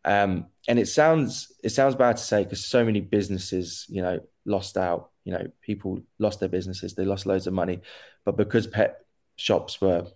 Um, 0.04 0.47
and 0.68 0.78
it 0.78 0.87
sounds 0.87 1.52
it 1.62 1.71
sounds 1.71 1.94
bad 1.94 2.16
to 2.16 2.23
say 2.23 2.44
because 2.44 2.64
so 2.64 2.85
many 2.85 3.00
businesses, 3.00 3.87
you 3.88 4.02
know, 4.02 4.21
lost 4.44 4.76
out. 4.76 5.11
You 5.25 5.32
know, 5.32 5.47
people 5.61 6.00
lost 6.18 6.40
their 6.40 6.49
businesses, 6.49 6.94
they 6.94 7.04
lost 7.04 7.26
loads 7.26 7.47
of 7.47 7.54
money, 7.54 7.80
but 8.25 8.37
because 8.37 8.66
pet 8.66 9.04
shops 9.37 9.80
were, 9.80 10.09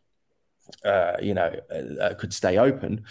uh, 0.84 1.12
you 1.22 1.34
know, 1.34 1.54
uh, 2.00 2.14
could 2.14 2.34
stay 2.34 2.58
open, 2.58 3.04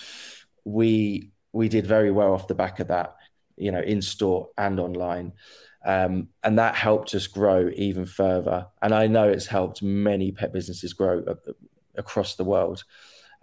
we 0.65 1.31
we 1.53 1.69
did 1.69 1.87
very 1.87 2.11
well 2.11 2.33
off 2.33 2.49
the 2.49 2.55
back 2.55 2.79
of 2.79 2.89
that. 2.89 3.15
You 3.57 3.71
know, 3.71 3.79
in 3.79 4.01
store 4.01 4.49
and 4.57 4.79
online. 4.79 5.31
Um, 5.85 6.29
and 6.43 6.57
that 6.57 6.75
helped 6.75 7.13
us 7.13 7.27
grow 7.27 7.69
even 7.75 8.05
further. 8.07 8.65
And 8.81 8.93
I 8.93 9.05
know 9.05 9.29
it's 9.29 9.45
helped 9.45 9.83
many 9.83 10.31
pet 10.31 10.51
businesses 10.51 10.93
grow 10.93 11.23
uh, 11.27 11.35
across 11.95 12.35
the 12.35 12.43
world. 12.43 12.83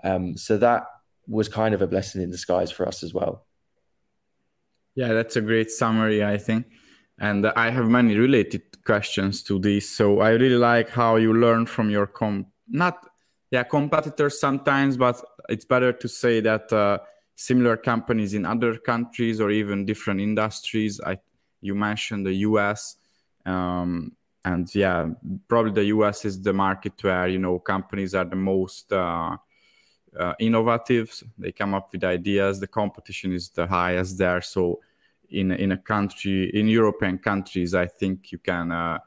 Um, 0.02 0.36
so 0.36 0.58
that 0.58 0.86
was 1.28 1.48
kind 1.48 1.72
of 1.72 1.82
a 1.82 1.86
blessing 1.86 2.20
in 2.20 2.30
disguise 2.30 2.72
for 2.72 2.86
us 2.86 3.04
as 3.04 3.14
well. 3.14 3.46
Yeah, 4.96 5.12
that's 5.12 5.36
a 5.36 5.40
great 5.40 5.70
summary, 5.70 6.24
I 6.24 6.36
think. 6.36 6.66
And 7.18 7.46
I 7.46 7.70
have 7.70 7.88
many 7.88 8.16
related 8.16 8.62
questions 8.84 9.44
to 9.44 9.60
this. 9.60 9.88
So 9.88 10.20
I 10.20 10.30
really 10.30 10.56
like 10.56 10.90
how 10.90 11.16
you 11.16 11.32
learn 11.34 11.66
from 11.66 11.90
your 11.90 12.08
com 12.08 12.46
not 12.68 13.06
yeah 13.52 13.62
competitors 13.62 14.40
sometimes, 14.40 14.96
but 14.96 15.22
it's 15.48 15.64
better 15.64 15.92
to 15.92 16.08
say 16.08 16.40
that 16.40 16.72
uh, 16.72 16.98
similar 17.36 17.76
companies 17.76 18.34
in 18.34 18.44
other 18.44 18.76
countries 18.78 19.40
or 19.40 19.50
even 19.50 19.84
different 19.84 20.20
industries. 20.20 21.00
I 21.00 21.18
you 21.62 21.74
mentioned 21.74 22.26
the 22.26 22.34
US. 22.48 22.96
Um, 23.46 24.12
and 24.44 24.72
yeah, 24.74 25.08
probably 25.48 25.72
the 25.72 25.84
US 25.84 26.24
is 26.24 26.42
the 26.42 26.52
market 26.52 26.92
where, 27.02 27.28
you 27.28 27.38
know, 27.38 27.58
companies 27.58 28.14
are 28.14 28.24
the 28.24 28.36
most 28.36 28.92
uh, 28.92 29.36
uh, 30.18 30.34
innovative. 30.40 31.22
They 31.38 31.52
come 31.52 31.74
up 31.74 31.92
with 31.92 32.04
ideas. 32.04 32.60
The 32.60 32.66
competition 32.66 33.32
is 33.32 33.48
the 33.50 33.66
highest 33.66 34.18
there. 34.18 34.40
So 34.40 34.80
in, 35.30 35.52
in 35.52 35.72
a 35.72 35.76
country, 35.78 36.50
in 36.50 36.66
European 36.66 37.18
countries, 37.18 37.74
I 37.74 37.86
think 37.86 38.32
you 38.32 38.38
can, 38.38 38.72
uh, 38.72 38.98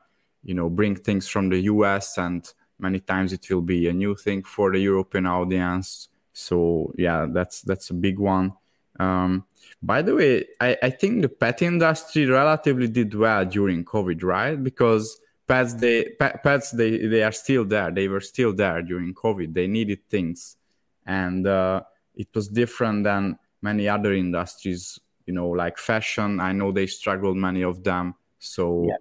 you 0.44 0.54
know, 0.54 0.70
bring 0.70 0.96
things 0.96 1.28
from 1.28 1.50
the 1.50 1.60
US 1.62 2.18
and 2.18 2.50
many 2.80 3.00
times 3.00 3.34
it 3.34 3.50
will 3.50 3.62
be 3.62 3.90
a 3.90 3.94
new 3.94 4.16
thing 4.16 4.44
for 4.44 4.72
the 4.72 4.80
European 4.80 5.26
audience. 5.26 6.10
So 6.32 6.94
yeah, 6.98 7.28
that's, 7.30 7.62
that's 7.62 7.90
a 7.90 7.94
big 7.94 8.20
one. 8.20 8.54
Um, 9.00 9.46
by 9.86 10.02
the 10.02 10.16
way, 10.16 10.46
I, 10.60 10.78
I 10.82 10.90
think 10.90 11.22
the 11.22 11.30
pet 11.30 11.62
industry 11.62 12.26
relatively 12.26 12.88
did 12.88 13.14
well 13.14 13.46
during 13.46 13.86
COVID, 13.86 14.24
right? 14.24 14.62
Because 14.62 15.20
pets, 15.48 15.76
they 15.76 16.06
pets 16.20 16.72
they 16.72 17.06
they 17.06 17.24
are 17.24 17.32
still 17.32 17.66
there. 17.66 17.92
They 17.92 18.08
were 18.08 18.22
still 18.22 18.54
there 18.54 18.82
during 18.82 19.14
COVID. 19.14 19.54
They 19.54 19.68
needed 19.68 20.10
things, 20.10 20.58
and 21.06 21.46
uh, 21.46 21.82
it 22.16 22.30
was 22.34 22.48
different 22.48 23.04
than 23.04 23.38
many 23.62 23.88
other 23.88 24.14
industries. 24.14 25.00
You 25.26 25.34
know, 25.34 25.50
like 25.50 25.78
fashion. 25.78 26.40
I 26.40 26.52
know 26.52 26.72
they 26.72 26.88
struggled, 26.88 27.38
many 27.38 27.64
of 27.64 27.84
them. 27.84 28.16
So. 28.40 28.86
Yeah 28.88 28.98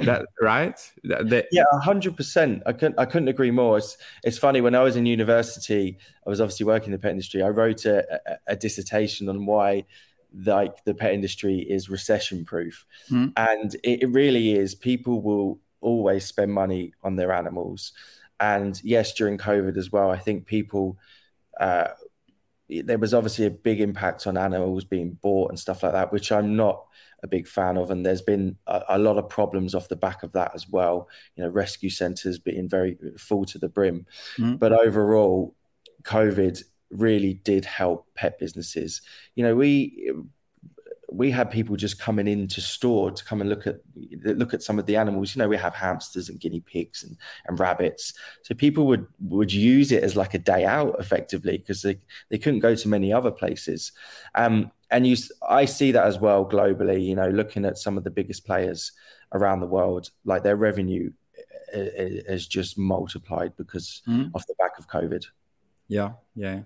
that 0.00 0.26
right? 0.40 0.78
That, 1.04 1.46
yeah 1.52 1.64
100% 1.74 2.62
i 2.66 2.72
couldn't 2.72 2.98
i 2.98 3.04
couldn't 3.04 3.28
agree 3.28 3.50
more. 3.50 3.78
It's 3.78 3.96
it's 4.24 4.38
funny 4.38 4.60
when 4.60 4.74
i 4.74 4.82
was 4.82 4.96
in 4.96 5.06
university 5.06 5.98
i 6.26 6.30
was 6.30 6.40
obviously 6.40 6.66
working 6.66 6.86
in 6.86 6.92
the 6.92 6.98
pet 6.98 7.10
industry 7.10 7.42
i 7.42 7.48
wrote 7.48 7.84
a, 7.84 8.20
a, 8.26 8.38
a 8.48 8.56
dissertation 8.56 9.28
on 9.28 9.46
why 9.46 9.84
like 10.44 10.84
the 10.84 10.94
pet 10.94 11.12
industry 11.12 11.58
is 11.58 11.90
recession 11.90 12.44
proof 12.44 12.86
mm. 13.10 13.32
and 13.36 13.74
it, 13.82 14.02
it 14.02 14.06
really 14.06 14.52
is. 14.52 14.74
People 14.74 15.20
will 15.20 15.60
always 15.80 16.24
spend 16.24 16.52
money 16.52 16.94
on 17.02 17.16
their 17.16 17.32
animals. 17.32 17.92
And 18.40 18.80
yes 18.82 19.12
during 19.12 19.38
covid 19.38 19.76
as 19.76 19.92
well 19.92 20.10
i 20.10 20.18
think 20.18 20.46
people 20.46 20.98
uh, 21.60 21.88
there 22.80 22.98
was 22.98 23.12
obviously 23.12 23.44
a 23.46 23.50
big 23.50 23.80
impact 23.80 24.26
on 24.26 24.36
animals 24.36 24.84
being 24.84 25.18
bought 25.20 25.50
and 25.50 25.58
stuff 25.58 25.82
like 25.82 25.92
that 25.92 26.12
which 26.12 26.32
i'm 26.32 26.56
not 26.56 26.84
a 27.22 27.28
big 27.28 27.46
fan 27.46 27.76
of. 27.76 27.90
And 27.90 28.04
there's 28.04 28.22
been 28.22 28.56
a, 28.66 28.82
a, 28.90 28.98
lot 28.98 29.16
of 29.16 29.28
problems 29.28 29.74
off 29.74 29.88
the 29.88 29.96
back 29.96 30.22
of 30.22 30.32
that 30.32 30.52
as 30.54 30.68
well. 30.68 31.08
You 31.36 31.44
know, 31.44 31.50
rescue 31.50 31.90
centres 31.90 32.38
being 32.38 32.68
very 32.68 32.98
full 33.16 33.44
to 33.46 33.58
the 33.58 33.68
brim. 33.68 34.06
Mm-hmm. 34.36 34.56
But 34.56 34.72
overall, 34.72 35.54
COVID 36.02 36.62
really 36.90 37.34
did 37.34 37.64
help 37.64 38.08
pet 38.14 38.38
businesses. 38.38 39.02
You 39.34 39.44
know, 39.44 39.54
we 39.54 40.12
we 41.14 41.30
had 41.30 41.50
people 41.50 41.76
just 41.76 41.98
coming 41.98 42.26
into 42.26 42.60
store 42.60 43.10
to 43.10 43.24
come 43.24 43.40
and 43.40 43.50
look 43.50 43.66
at 43.66 43.76
look 44.24 44.54
at 44.54 44.62
some 44.62 44.78
of 44.78 44.86
the 44.86 44.96
animals. 44.96 45.34
You 45.34 45.40
know, 45.40 45.48
we 45.48 45.56
have 45.56 45.74
hamsters 45.74 46.28
and 46.28 46.40
guinea 46.40 46.60
pigs 46.60 47.02
and, 47.02 47.16
and 47.46 47.60
rabbits. 47.60 48.14
So 48.42 48.54
people 48.54 48.86
would 48.86 49.06
would 49.20 49.52
use 49.52 49.92
it 49.92 50.02
as 50.02 50.16
like 50.16 50.34
a 50.34 50.38
day 50.38 50.64
out 50.64 50.96
effectively 50.98 51.58
because 51.58 51.82
they, 51.82 51.98
they 52.30 52.38
couldn't 52.38 52.60
go 52.60 52.74
to 52.74 52.88
many 52.88 53.12
other 53.12 53.30
places. 53.30 53.92
Um, 54.34 54.70
and 54.90 55.06
you, 55.06 55.16
I 55.48 55.64
see 55.64 55.92
that 55.92 56.06
as 56.06 56.18
well 56.18 56.48
globally. 56.48 57.04
You 57.04 57.16
know, 57.16 57.28
looking 57.28 57.64
at 57.64 57.78
some 57.78 57.98
of 57.98 58.04
the 58.04 58.10
biggest 58.10 58.46
players 58.46 58.92
around 59.32 59.60
the 59.60 59.66
world, 59.66 60.10
like 60.24 60.42
their 60.42 60.56
revenue 60.56 61.12
has 62.28 62.46
just 62.46 62.76
multiplied 62.76 63.56
because 63.56 64.02
mm. 64.06 64.30
off 64.34 64.46
the 64.46 64.54
back 64.58 64.78
of 64.78 64.88
COVID. 64.88 65.24
Yeah, 65.88 66.12
yeah. 66.34 66.60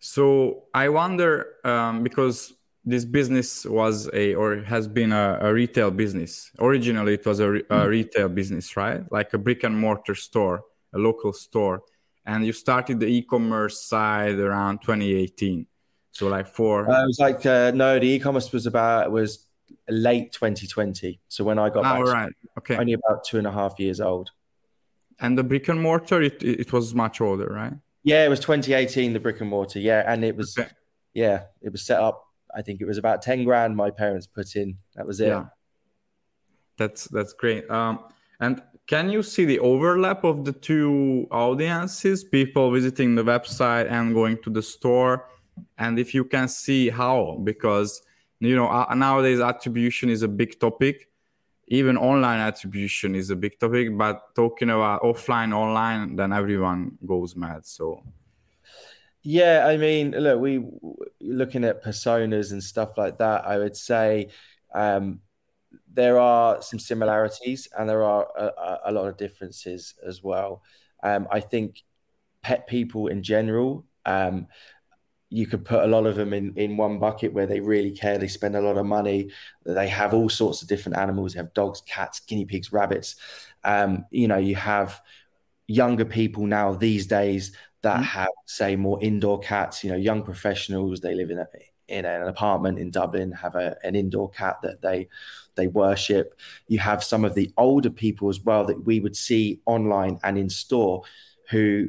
So 0.00 0.64
I 0.74 0.90
wonder 0.90 1.54
um, 1.64 2.02
because 2.02 2.52
this 2.90 3.04
business 3.04 3.64
was 3.66 4.08
a 4.12 4.34
or 4.34 4.62
has 4.62 4.88
been 4.88 5.12
a, 5.12 5.38
a 5.40 5.52
retail 5.52 5.90
business. 5.90 6.50
Originally, 6.58 7.14
it 7.14 7.26
was 7.26 7.40
a, 7.40 7.48
a 7.48 7.62
mm. 7.62 7.88
retail 7.88 8.28
business, 8.28 8.76
right? 8.76 9.00
Like 9.10 9.34
a 9.34 9.38
brick 9.38 9.64
and 9.64 9.78
mortar 9.78 10.14
store, 10.14 10.64
a 10.92 10.98
local 10.98 11.32
store. 11.32 11.82
And 12.24 12.44
you 12.44 12.52
started 12.52 13.00
the 13.00 13.06
e-commerce 13.06 13.82
side 13.82 14.38
around 14.38 14.82
2018. 14.82 15.66
So 16.12 16.28
like 16.28 16.46
four. 16.46 16.90
Uh, 16.90 17.04
it 17.04 17.06
was 17.06 17.18
like 17.18 17.46
uh, 17.46 17.72
no, 17.74 17.98
the 17.98 18.06
e-commerce 18.06 18.52
was 18.52 18.66
about 18.66 19.10
was 19.10 19.46
late 19.88 20.32
2020. 20.32 21.20
So 21.28 21.44
when 21.44 21.58
I 21.58 21.70
got 21.70 21.80
oh, 21.80 22.04
back, 22.04 22.14
right. 22.14 22.32
okay, 22.58 22.76
only 22.76 22.94
about 22.94 23.24
two 23.24 23.38
and 23.38 23.46
a 23.46 23.52
half 23.52 23.78
years 23.78 24.00
old. 24.00 24.30
And 25.20 25.36
the 25.36 25.42
brick 25.42 25.68
and 25.68 25.80
mortar, 25.80 26.22
it 26.22 26.42
it 26.42 26.72
was 26.72 26.94
much 26.94 27.20
older, 27.20 27.46
right? 27.46 27.74
Yeah, 28.02 28.24
it 28.24 28.28
was 28.28 28.40
2018. 28.40 29.12
The 29.12 29.20
brick 29.20 29.40
and 29.40 29.50
mortar, 29.50 29.80
yeah, 29.80 30.04
and 30.06 30.24
it 30.24 30.36
was, 30.36 30.56
okay. 30.56 30.70
yeah, 31.12 31.42
it 31.60 31.72
was 31.72 31.82
set 31.82 32.00
up 32.00 32.27
I 32.54 32.62
think 32.62 32.80
it 32.80 32.86
was 32.86 32.98
about 32.98 33.22
10 33.22 33.44
grand 33.44 33.76
my 33.76 33.90
parents 33.90 34.26
put 34.26 34.56
in. 34.56 34.78
That 34.94 35.06
was 35.06 35.20
it. 35.20 35.28
Yeah. 35.28 35.46
That's 36.76 37.04
that's 37.06 37.32
great. 37.32 37.68
Um, 37.70 38.04
and 38.40 38.62
can 38.86 39.10
you 39.10 39.22
see 39.22 39.44
the 39.44 39.58
overlap 39.58 40.24
of 40.24 40.44
the 40.44 40.52
two 40.52 41.26
audiences, 41.30 42.24
people 42.24 42.70
visiting 42.70 43.16
the 43.16 43.24
website 43.24 43.90
and 43.90 44.14
going 44.14 44.40
to 44.44 44.50
the 44.50 44.62
store? 44.62 45.28
And 45.76 45.98
if 45.98 46.14
you 46.14 46.24
can 46.24 46.48
see 46.48 46.88
how, 46.88 47.40
because 47.42 48.00
you 48.38 48.54
know 48.54 48.68
uh, 48.68 48.94
nowadays 48.94 49.40
attribution 49.40 50.08
is 50.08 50.22
a 50.22 50.28
big 50.28 50.58
topic. 50.60 51.08
Even 51.66 51.98
online 51.98 52.38
attribution 52.38 53.14
is 53.14 53.28
a 53.28 53.36
big 53.36 53.58
topic, 53.58 53.94
but 53.98 54.34
talking 54.34 54.70
about 54.70 55.02
offline, 55.02 55.54
online, 55.54 56.16
then 56.16 56.32
everyone 56.32 56.96
goes 57.04 57.36
mad. 57.36 57.66
So 57.66 58.02
yeah, 59.30 59.66
I 59.66 59.76
mean, 59.76 60.12
look, 60.12 60.40
we 60.40 60.64
looking 61.20 61.62
at 61.62 61.84
personas 61.84 62.52
and 62.52 62.64
stuff 62.64 62.96
like 62.96 63.18
that. 63.18 63.44
I 63.46 63.58
would 63.58 63.76
say 63.76 64.30
um, 64.74 65.20
there 65.92 66.18
are 66.18 66.62
some 66.62 66.78
similarities 66.78 67.68
and 67.78 67.86
there 67.86 68.04
are 68.04 68.26
a, 68.38 68.78
a 68.86 68.92
lot 68.92 69.06
of 69.06 69.18
differences 69.18 69.94
as 70.02 70.22
well. 70.22 70.62
Um, 71.02 71.28
I 71.30 71.40
think 71.40 71.82
pet 72.40 72.66
people 72.66 73.08
in 73.08 73.22
general, 73.22 73.84
um, 74.06 74.46
you 75.28 75.46
could 75.46 75.62
put 75.62 75.84
a 75.84 75.86
lot 75.86 76.06
of 76.06 76.16
them 76.16 76.32
in, 76.32 76.54
in 76.56 76.78
one 76.78 76.98
bucket 76.98 77.34
where 77.34 77.44
they 77.46 77.60
really 77.60 77.90
care. 77.90 78.16
They 78.16 78.28
spend 78.28 78.56
a 78.56 78.62
lot 78.62 78.78
of 78.78 78.86
money. 78.86 79.30
They 79.66 79.88
have 79.88 80.14
all 80.14 80.30
sorts 80.30 80.62
of 80.62 80.68
different 80.68 80.96
animals. 80.96 81.34
They 81.34 81.40
have 81.40 81.52
dogs, 81.52 81.82
cats, 81.82 82.20
guinea 82.20 82.46
pigs, 82.46 82.72
rabbits. 82.72 83.16
Um, 83.62 84.06
you 84.10 84.26
know, 84.26 84.38
you 84.38 84.56
have 84.56 85.02
younger 85.66 86.06
people 86.06 86.46
now 86.46 86.72
these 86.72 87.06
days 87.06 87.52
that 87.82 87.96
mm-hmm. 87.96 88.04
have, 88.04 88.28
say, 88.46 88.76
more 88.76 89.02
indoor 89.02 89.38
cats. 89.40 89.84
You 89.84 89.90
know, 89.90 89.96
young 89.96 90.22
professionals 90.22 91.00
they 91.00 91.14
live 91.14 91.30
in 91.30 91.38
a, 91.38 91.46
in 91.88 92.04
an 92.04 92.22
apartment 92.28 92.78
in 92.78 92.90
Dublin 92.90 93.32
have 93.32 93.54
a, 93.54 93.76
an 93.82 93.96
indoor 93.96 94.30
cat 94.30 94.58
that 94.62 94.82
they 94.82 95.08
they 95.54 95.66
worship. 95.66 96.38
You 96.68 96.78
have 96.78 97.02
some 97.02 97.24
of 97.24 97.34
the 97.34 97.52
older 97.56 97.90
people 97.90 98.28
as 98.28 98.40
well 98.40 98.64
that 98.66 98.84
we 98.84 99.00
would 99.00 99.16
see 99.16 99.60
online 99.66 100.20
and 100.22 100.38
in 100.38 100.48
store 100.48 101.02
who 101.50 101.88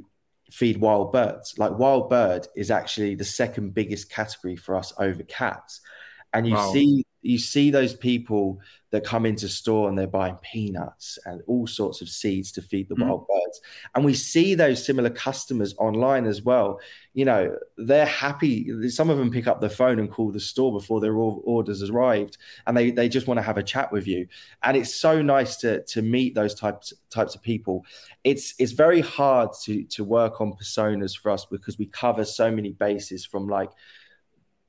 feed 0.52 0.78
wild 0.78 1.12
birds. 1.12 1.58
Like 1.58 1.78
wild 1.78 2.10
bird 2.10 2.48
is 2.56 2.72
actually 2.72 3.16
the 3.16 3.26
second 3.26 3.74
biggest 3.74 4.10
category 4.10 4.56
for 4.56 4.76
us 4.76 4.94
over 4.98 5.24
cats. 5.24 5.82
And 6.34 6.48
you 6.48 6.56
wow. 6.56 6.72
see 6.74 7.06
you 7.22 7.38
see 7.38 7.70
those 7.70 7.94
people 7.94 8.60
that 8.92 9.04
come 9.04 9.26
into 9.26 9.48
store 9.48 9.88
and 9.88 9.98
they're 9.98 10.08
buying 10.08 10.38
peanuts 10.42 11.20
and 11.26 11.42
all 11.46 11.68
sorts 11.68 12.02
of 12.02 12.10
seeds 12.10 12.52
to 12.52 12.62
feed 12.62 12.90
the 12.90 12.96
mm. 12.96 13.06
wild 13.06 13.28
birds. 13.28 13.62
And 13.94 14.04
we 14.04 14.14
see 14.16 14.56
those 14.56 14.84
similar 14.84 15.12
customers 15.12 15.76
online 15.78 16.26
as 16.26 16.42
well. 16.42 16.80
You 17.14 17.26
know 17.26 17.56
they're 17.78 18.06
happy. 18.06 18.90
Some 18.90 19.10
of 19.10 19.18
them 19.18 19.32
pick 19.32 19.48
up 19.48 19.62
the 19.62 19.70
phone 19.70 20.00
and 20.00 20.10
call 20.10 20.32
the 20.32 20.40
store 20.40 20.72
before 20.72 21.02
their 21.02 21.16
orders 21.16 21.88
arrived 21.88 22.38
and 22.66 22.76
they, 22.76 22.92
they 22.92 23.10
just 23.10 23.28
want 23.28 23.38
to 23.38 23.44
have 23.44 23.58
a 23.58 23.64
chat 23.64 23.92
with 23.92 24.08
you. 24.08 24.28
And 24.64 24.76
it's 24.78 24.96
so 24.96 25.22
nice 25.22 25.58
to 25.58 25.84
to 25.84 26.02
meet 26.02 26.34
those 26.34 26.56
types 26.56 26.94
types 27.10 27.36
of 27.36 27.44
people. 27.44 27.86
It's 28.24 28.56
it's 28.58 28.72
very 28.72 29.02
hard 29.02 29.50
to 29.64 29.84
to 29.84 30.04
work 30.04 30.42
on 30.42 30.54
personas 30.54 31.18
for 31.18 31.30
us 31.32 31.46
because 31.46 31.78
we 31.78 31.88
cover 31.88 32.26
so 32.26 32.50
many 32.50 32.72
bases 32.72 33.26
from 33.26 33.48
like 33.48 33.70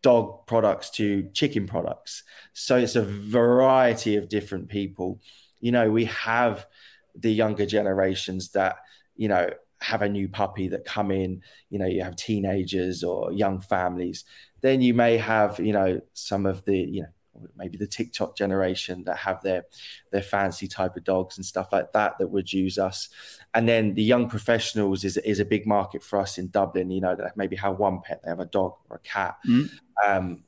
dog 0.03 0.47
products 0.47 0.91
to 0.91 1.29
chicken 1.35 1.67
products. 1.67 2.23
So 2.53 2.77
it's 2.77 2.97
a 2.97 3.05
variety 3.05 4.17
of 4.17 4.29
different 4.29 4.69
people. 4.69 5.21
You 5.61 5.73
know, 5.73 5.91
we 5.91 6.07
have 6.07 6.67
the 7.15 7.31
younger 7.31 7.67
generations 7.67 8.51
that, 8.53 8.77
you 9.17 9.29
know, 9.29 9.51
have 9.81 10.03
a 10.03 10.09
new 10.09 10.29
puppy 10.29 10.69
that 10.69 10.85
come 10.85 11.11
in, 11.11 11.43
you 11.71 11.79
know, 11.79 11.87
you 11.87 12.03
have 12.03 12.17
teenagers 12.17 13.03
or 13.03 13.33
young 13.33 13.61
families. 13.61 14.25
Then 14.61 14.83
you 14.83 14.95
may 14.95 15.17
have, 15.17 15.59
you 15.59 15.73
know, 15.73 16.01
some 16.13 16.47
of 16.47 16.65
the, 16.65 16.79
you 16.79 17.03
know, 17.03 17.09
maybe 17.57 17.79
the 17.79 17.87
TikTok 17.87 18.37
generation 18.37 19.05
that 19.05 19.17
have 19.17 19.43
their 19.43 19.67
their 20.11 20.23
fancy 20.23 20.67
type 20.69 20.97
of 20.97 21.05
dogs 21.05 21.37
and 21.37 21.47
stuff 21.47 21.73
like 21.73 21.93
that 21.93 22.19
that 22.19 22.29
would 22.29 22.53
use 22.53 22.79
us. 22.79 23.09
And 23.55 23.69
then 23.69 23.95
the 23.95 24.03
young 24.03 24.29
professionals 24.29 25.05
is 25.05 25.17
is 25.19 25.41
a 25.41 25.45
big 25.45 25.67
market 25.67 26.03
for 26.03 26.19
us 26.19 26.39
in 26.39 26.49
Dublin. 26.49 26.91
You 26.91 27.01
know, 27.01 27.17
that 27.17 27.37
maybe 27.37 27.57
have 27.57 27.79
one 27.79 28.01
pet, 28.01 28.23
they 28.23 28.31
have 28.31 28.41
a 28.41 28.47
dog 28.47 28.75
or 28.89 28.97
a 28.97 29.01
cat. 29.01 29.37
Mm. 29.47 29.71
Um, 30.07 30.45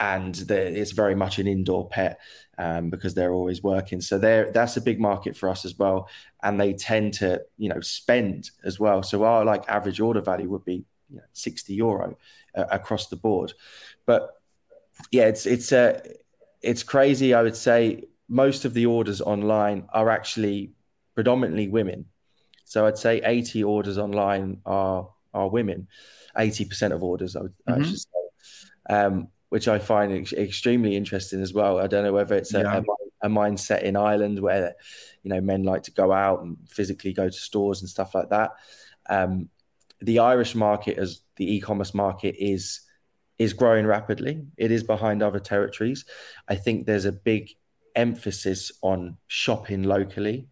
and 0.00 0.50
it's 0.50 0.90
very 0.90 1.14
much 1.14 1.38
an 1.38 1.46
indoor 1.46 1.88
pet 1.88 2.18
um, 2.58 2.90
because 2.90 3.14
they're 3.14 3.32
always 3.32 3.62
working. 3.62 4.00
So 4.00 4.18
there, 4.18 4.50
that's 4.50 4.76
a 4.76 4.80
big 4.80 5.00
market 5.00 5.36
for 5.36 5.48
us 5.48 5.64
as 5.64 5.78
well, 5.78 6.08
and 6.42 6.60
they 6.60 6.72
tend 6.72 7.14
to, 7.14 7.42
you 7.58 7.68
know, 7.68 7.80
spend 7.80 8.50
as 8.64 8.80
well. 8.80 9.02
So 9.02 9.22
our 9.22 9.44
like 9.44 9.68
average 9.68 10.00
order 10.00 10.20
value 10.20 10.48
would 10.50 10.64
be 10.64 10.84
you 11.10 11.16
know, 11.16 11.22
sixty 11.32 11.74
euro 11.74 12.16
uh, 12.56 12.64
across 12.70 13.06
the 13.06 13.16
board, 13.16 13.52
but 14.04 14.40
yeah, 15.10 15.24
it's 15.24 15.46
it's 15.46 15.72
uh, 15.72 16.00
it's 16.62 16.82
crazy. 16.82 17.34
I 17.34 17.42
would 17.42 17.56
say 17.56 18.04
most 18.28 18.64
of 18.64 18.74
the 18.74 18.86
orders 18.86 19.20
online 19.20 19.88
are 19.92 20.10
actually 20.10 20.72
predominantly 21.14 21.68
women. 21.68 22.06
So 22.64 22.86
I'd 22.86 22.98
say 22.98 23.20
80 23.24 23.62
orders 23.64 23.98
online 23.98 24.60
are 24.64 25.08
are 25.32 25.48
women. 25.48 25.88
80% 26.36 26.92
of 26.92 27.02
orders, 27.02 27.36
I, 27.36 27.42
would, 27.42 27.54
mm-hmm. 27.68 27.82
I 27.82 27.86
should 27.86 27.98
say, 27.98 28.08
um, 28.90 29.28
which 29.48 29.68
I 29.68 29.78
find 29.78 30.12
ex- 30.12 30.32
extremely 30.32 30.96
interesting 30.96 31.42
as 31.42 31.52
well. 31.52 31.78
I 31.78 31.86
don't 31.86 32.04
know 32.04 32.12
whether 32.12 32.34
it's 32.36 32.54
a, 32.54 32.60
yeah. 32.60 32.82
a, 33.22 33.26
a, 33.26 33.30
mindset 33.30 33.82
in 33.82 33.96
Ireland 33.96 34.40
where, 34.40 34.74
you 35.22 35.30
know, 35.30 35.40
men 35.40 35.64
like 35.64 35.84
to 35.84 35.92
go 35.92 36.12
out 36.12 36.42
and 36.42 36.56
physically 36.68 37.12
go 37.12 37.28
to 37.28 37.32
stores 37.32 37.80
and 37.80 37.88
stuff 37.88 38.14
like 38.14 38.30
that. 38.30 38.52
Um, 39.08 39.48
the 40.00 40.20
Irish 40.20 40.54
market, 40.54 40.98
as 40.98 41.20
the 41.36 41.54
e-commerce 41.54 41.94
market, 41.94 42.36
is 42.38 42.80
is 43.38 43.52
growing 43.52 43.86
rapidly. 43.86 44.46
It 44.56 44.70
is 44.70 44.82
behind 44.82 45.22
other 45.22 45.40
territories. 45.40 46.04
I 46.48 46.54
think 46.54 46.86
there's 46.86 47.04
a 47.04 47.12
big 47.12 47.50
emphasis 47.94 48.72
on 48.82 49.16
shopping 49.26 49.82
locally. 49.82 50.48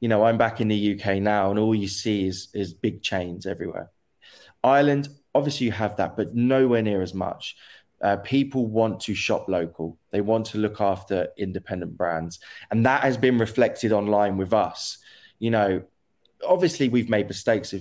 You 0.00 0.08
know, 0.08 0.24
I'm 0.24 0.38
back 0.38 0.60
in 0.60 0.68
the 0.68 0.94
UK 0.94 1.16
now, 1.16 1.50
and 1.50 1.58
all 1.58 1.74
you 1.74 1.88
see 1.88 2.26
is 2.26 2.48
is 2.54 2.74
big 2.74 3.02
chains 3.02 3.46
everywhere. 3.46 3.90
Ireland, 4.62 5.08
obviously, 5.34 5.66
you 5.66 5.72
have 5.72 5.96
that, 5.96 6.16
but 6.16 6.34
nowhere 6.34 6.82
near 6.82 7.02
as 7.02 7.14
much. 7.14 7.56
Uh, 8.02 8.16
people 8.16 8.66
want 8.66 9.00
to 9.00 9.14
shop 9.14 9.48
local. 9.48 9.98
They 10.10 10.20
want 10.20 10.44
to 10.46 10.58
look 10.58 10.82
after 10.82 11.28
independent 11.38 11.96
brands, 11.96 12.38
and 12.70 12.84
that 12.84 13.02
has 13.02 13.16
been 13.16 13.38
reflected 13.38 13.92
online 13.92 14.36
with 14.36 14.52
us. 14.52 14.98
You 15.38 15.50
know, 15.50 15.82
obviously 16.44 16.88
we've 16.88 17.08
made 17.08 17.26
mistakes 17.26 17.74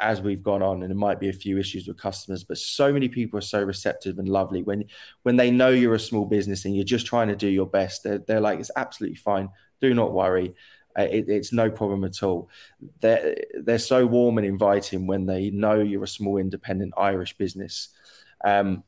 as 0.00 0.20
we've 0.20 0.42
gone 0.42 0.62
on 0.62 0.82
and 0.82 0.90
there 0.90 0.96
might 0.96 1.20
be 1.20 1.28
a 1.28 1.32
few 1.32 1.58
issues 1.58 1.86
with 1.86 1.96
customers 1.96 2.44
but 2.44 2.58
so 2.58 2.92
many 2.92 3.08
people 3.08 3.38
are 3.38 3.42
so 3.42 3.62
receptive 3.62 4.18
and 4.18 4.28
lovely. 4.28 4.62
When 4.62 4.84
when 5.22 5.36
they 5.36 5.50
know 5.50 5.70
you're 5.70 5.94
a 5.94 6.00
small 6.00 6.24
business 6.24 6.64
and 6.64 6.74
you're 6.74 6.84
just 6.84 7.06
trying 7.06 7.28
to 7.28 7.36
do 7.36 7.48
your 7.48 7.66
best 7.66 8.04
they're, 8.04 8.18
they're 8.18 8.40
like 8.40 8.60
it's 8.60 8.70
absolutely 8.76 9.16
fine. 9.16 9.48
Do 9.80 9.94
not 9.94 10.12
worry. 10.12 10.54
Uh, 10.98 11.02
it, 11.04 11.28
it's 11.28 11.52
no 11.52 11.70
problem 11.70 12.04
at 12.04 12.22
all. 12.22 12.50
They're 13.00 13.36
they're 13.62 13.78
so 13.78 14.06
warm 14.06 14.38
and 14.38 14.46
inviting 14.46 15.06
when 15.06 15.26
they 15.26 15.50
know 15.50 15.80
you're 15.80 16.04
a 16.04 16.08
small 16.08 16.36
independent 16.36 16.94
irish 16.96 17.36
business. 17.36 17.88
Um, 18.44 18.84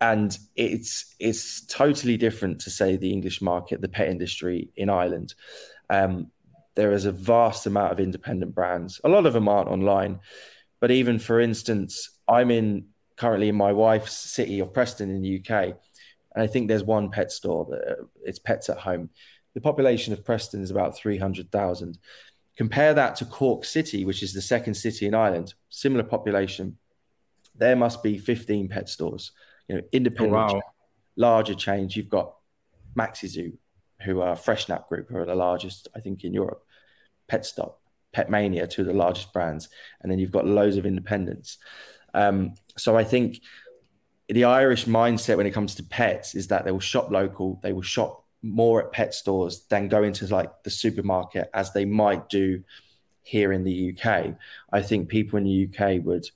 and 0.00 0.36
it's 0.56 1.14
it's 1.18 1.64
totally 1.66 2.16
different 2.16 2.60
to 2.60 2.70
say 2.70 2.96
the 2.96 3.12
english 3.12 3.40
market 3.40 3.80
the 3.80 3.88
pet 3.88 4.08
industry 4.08 4.68
in 4.76 4.90
ireland. 4.90 5.34
Um, 5.88 6.32
there 6.76 6.92
is 6.92 7.06
a 7.06 7.12
vast 7.12 7.66
amount 7.66 7.90
of 7.90 7.98
independent 7.98 8.54
brands. 8.54 9.00
A 9.02 9.08
lot 9.08 9.26
of 9.26 9.32
them 9.32 9.48
aren't 9.48 9.70
online, 9.70 10.20
but 10.80 10.90
even 10.90 11.18
for 11.18 11.40
instance, 11.40 12.10
I'm 12.28 12.50
in 12.50 12.86
currently 13.16 13.48
in 13.48 13.56
my 13.56 13.72
wife's 13.72 14.12
city 14.12 14.60
of 14.60 14.72
Preston 14.72 15.10
in 15.10 15.22
the 15.22 15.40
UK, 15.40 15.50
and 16.34 16.44
I 16.44 16.46
think 16.46 16.68
there's 16.68 16.84
one 16.84 17.10
pet 17.10 17.32
store 17.32 17.66
that 17.70 17.92
uh, 17.92 18.04
it's 18.22 18.38
Pets 18.38 18.68
at 18.68 18.78
Home. 18.78 19.10
The 19.54 19.60
population 19.60 20.12
of 20.12 20.24
Preston 20.24 20.62
is 20.62 20.70
about 20.70 20.96
three 20.96 21.18
hundred 21.18 21.50
thousand. 21.50 21.98
Compare 22.56 22.94
that 22.94 23.16
to 23.16 23.24
Cork 23.24 23.64
City, 23.64 24.04
which 24.04 24.22
is 24.22 24.32
the 24.32 24.40
second 24.40 24.74
city 24.74 25.06
in 25.06 25.14
Ireland, 25.14 25.54
similar 25.68 26.04
population. 26.04 26.78
There 27.54 27.76
must 27.76 28.02
be 28.02 28.18
15 28.18 28.68
pet 28.68 28.88
stores, 28.88 29.32
you 29.68 29.76
know, 29.76 29.82
independent, 29.92 30.52
oh, 30.52 30.54
wow. 30.54 30.62
larger 31.16 31.54
chains. 31.54 31.94
You've 31.96 32.08
got 32.08 32.34
Maxi 32.98 33.28
Zoo, 33.28 33.52
who 34.02 34.20
are 34.20 34.36
Fressnapf 34.36 34.88
Group, 34.88 35.08
who 35.10 35.18
are 35.18 35.26
the 35.26 35.34
largest, 35.34 35.88
I 35.94 36.00
think, 36.00 36.24
in 36.24 36.32
Europe. 36.32 36.65
Petstop, 37.30 37.74
Petmania, 38.14 38.68
two 38.68 38.82
of 38.82 38.88
the 38.88 38.94
largest 38.94 39.32
brands, 39.32 39.68
and 40.00 40.10
then 40.10 40.18
you've 40.18 40.32
got 40.32 40.46
loads 40.46 40.76
of 40.76 40.86
independents. 40.86 41.58
Um, 42.14 42.54
so 42.76 42.96
I 42.96 43.04
think 43.04 43.40
the 44.28 44.44
Irish 44.44 44.86
mindset 44.86 45.36
when 45.36 45.46
it 45.46 45.52
comes 45.52 45.74
to 45.76 45.82
pets 45.82 46.34
is 46.34 46.48
that 46.48 46.64
they 46.64 46.72
will 46.72 46.80
shop 46.80 47.10
local, 47.10 47.60
they 47.62 47.72
will 47.72 47.82
shop 47.82 48.24
more 48.42 48.82
at 48.82 48.92
pet 48.92 49.14
stores 49.14 49.66
than 49.68 49.88
go 49.88 50.02
into 50.02 50.26
like 50.26 50.50
the 50.62 50.70
supermarket 50.70 51.50
as 51.52 51.72
they 51.72 51.84
might 51.84 52.28
do 52.28 52.62
here 53.22 53.52
in 53.52 53.64
the 53.64 53.92
UK. 53.92 54.36
I 54.72 54.82
think 54.82 55.08
people 55.08 55.36
in 55.36 55.44
the 55.44 55.68
UK 55.68 56.04
would 56.04 56.26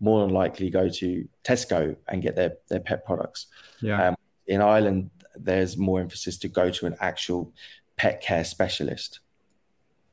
more 0.00 0.24
than 0.24 0.34
likely 0.34 0.70
go 0.70 0.88
to 0.88 1.28
Tesco 1.44 1.96
and 2.08 2.22
get 2.22 2.36
their 2.36 2.54
their 2.68 2.80
pet 2.80 3.04
products. 3.04 3.46
Yeah. 3.80 4.08
Um, 4.08 4.16
in 4.46 4.62
Ireland, 4.62 5.10
there's 5.34 5.76
more 5.76 6.00
emphasis 6.00 6.38
to 6.38 6.48
go 6.48 6.70
to 6.70 6.86
an 6.86 6.96
actual 7.00 7.52
pet 7.96 8.20
care 8.22 8.44
specialist. 8.44 9.20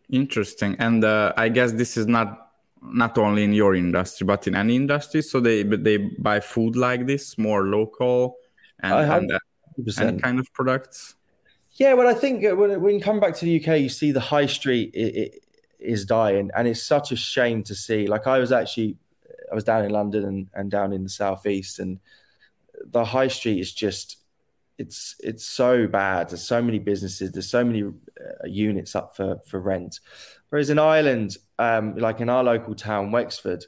Interesting, 0.10 0.76
and 0.80 1.04
uh, 1.04 1.34
I 1.36 1.50
guess 1.50 1.72
this 1.72 1.98
is 1.98 2.08
not 2.08 2.52
not 2.82 3.18
only 3.18 3.44
in 3.44 3.54
your 3.54 3.74
industry, 3.76 4.26
but 4.26 4.48
in 4.48 4.56
any 4.56 4.76
industry. 4.76 5.22
So 5.22 5.40
they 5.40 5.64
they 5.64 5.98
buy 5.98 6.40
food 6.40 6.76
like 6.76 7.08
this, 7.08 7.38
more 7.38 7.64
local, 7.64 8.38
and, 8.80 8.94
and 8.94 9.32
uh, 9.32 9.40
any 10.00 10.20
kind 10.20 10.40
of 10.40 10.52
products. 10.54 11.16
Yeah, 11.74 11.94
well, 11.94 12.08
I 12.08 12.14
think 12.14 12.46
uh, 12.46 12.56
when, 12.56 12.82
when 12.82 12.96
you 12.96 13.02
come 13.02 13.20
back 13.20 13.36
to 13.36 13.46
the 13.46 13.60
UK, 13.60 13.80
you 13.80 13.90
see 13.90 14.12
the 14.12 14.22
high 14.22 14.46
street 14.46 14.92
it, 14.94 15.16
it 15.16 15.44
is 15.80 16.06
dying, 16.06 16.52
and 16.56 16.68
it's 16.68 16.84
such 16.84 17.12
a 17.12 17.16
shame 17.16 17.64
to 17.64 17.76
see. 17.76 18.08
Like 18.08 18.28
I 18.28 18.40
was 18.40 18.52
actually, 18.52 18.98
I 19.52 19.56
was 19.56 19.64
down 19.64 19.84
in 19.84 19.92
London 19.92 20.24
and, 20.26 20.48
and 20.54 20.72
down 20.72 20.94
in 20.94 21.04
the 21.04 21.10
southeast, 21.10 21.80
and 21.80 22.00
the 22.86 23.04
high 23.04 23.28
street 23.28 23.60
is 23.60 23.74
just 23.74 24.18
it's 24.78 25.16
it's 25.20 25.46
so 25.46 25.88
bad. 25.88 26.30
There's 26.30 26.46
so 26.46 26.62
many 26.62 26.80
businesses. 26.80 27.32
There's 27.32 27.50
so 27.50 27.64
many 27.64 27.84
uh, 27.84 28.46
units 28.46 28.96
up 28.96 29.16
for 29.16 29.40
for 29.48 29.60
rent. 29.60 30.00
Whereas 30.50 30.70
in 30.70 30.80
Ireland, 30.80 31.38
um, 31.60 31.96
like 31.96 32.22
in 32.22 32.30
our 32.30 32.44
local 32.44 32.76
town, 32.76 33.12
Wexford, 33.12 33.66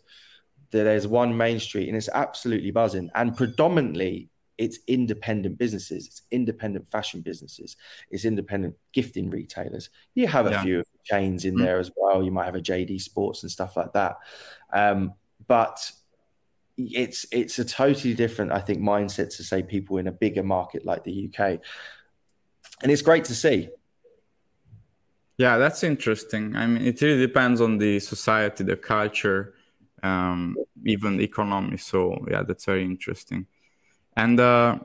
there's 0.72 1.08
one 1.08 1.36
main 1.36 1.60
street 1.60 1.88
and 1.88 1.98
it's 1.98 2.10
absolutely 2.13 2.72
buzzing. 2.72 3.10
And 3.15 3.36
predominantly, 3.36 4.30
it's 4.58 4.80
independent 4.88 5.58
businesses. 5.58 6.08
It's 6.08 6.22
independent 6.32 6.89
fashion 6.89 7.22
businesses. 7.22 7.78
It's 8.10 8.26
independent 8.26 8.76
gifting 8.91 9.30
retailers. 9.30 9.89
You 10.15 10.28
have 10.28 10.48
a 10.48 10.52
yeah. 10.52 10.63
few 10.63 10.84
chains 11.06 11.46
in 11.46 11.56
mm. 11.56 11.63
there 11.63 11.80
as 11.80 11.91
well. 11.96 12.24
You 12.24 12.32
might 12.32 12.46
have 12.46 12.56
a 12.56 12.62
JD 12.62 13.02
Sports 13.02 13.43
and 13.43 13.52
stuff 13.52 13.78
like 13.78 13.93
that. 13.93 14.17
Um, 14.74 15.13
but 15.48 15.91
it's 16.78 17.26
it's 17.32 17.60
a 17.60 17.66
totally 17.66 18.13
different, 18.13 18.52
I 18.52 18.60
think, 18.60 18.80
mindset 18.80 19.36
to 19.38 19.44
say 19.44 19.63
people 19.63 19.98
in 19.98 20.08
a 20.08 20.12
bigger 20.12 20.44
market 20.44 20.86
like 20.86 21.04
the 21.04 21.30
UK, 21.30 21.60
and 22.82 22.92
it's 22.92 23.02
great 23.02 23.26
to 23.26 23.36
see. 23.36 23.70
Yeah, 25.38 25.58
that's 25.58 25.84
interesting. 25.84 26.56
I 26.56 26.66
mean, 26.66 26.86
it 26.86 27.02
really 27.02 27.22
depends 27.22 27.62
on 27.62 27.78
the 27.78 28.00
society, 28.00 28.63
the 28.63 28.76
culture, 28.76 29.54
um, 30.02 30.56
even 30.86 31.20
economy. 31.22 31.78
So 31.78 32.26
yeah, 32.30 32.44
that's 32.44 32.66
very 32.66 32.84
interesting. 32.84 33.46
And 34.16 34.40
uh, 34.40 34.80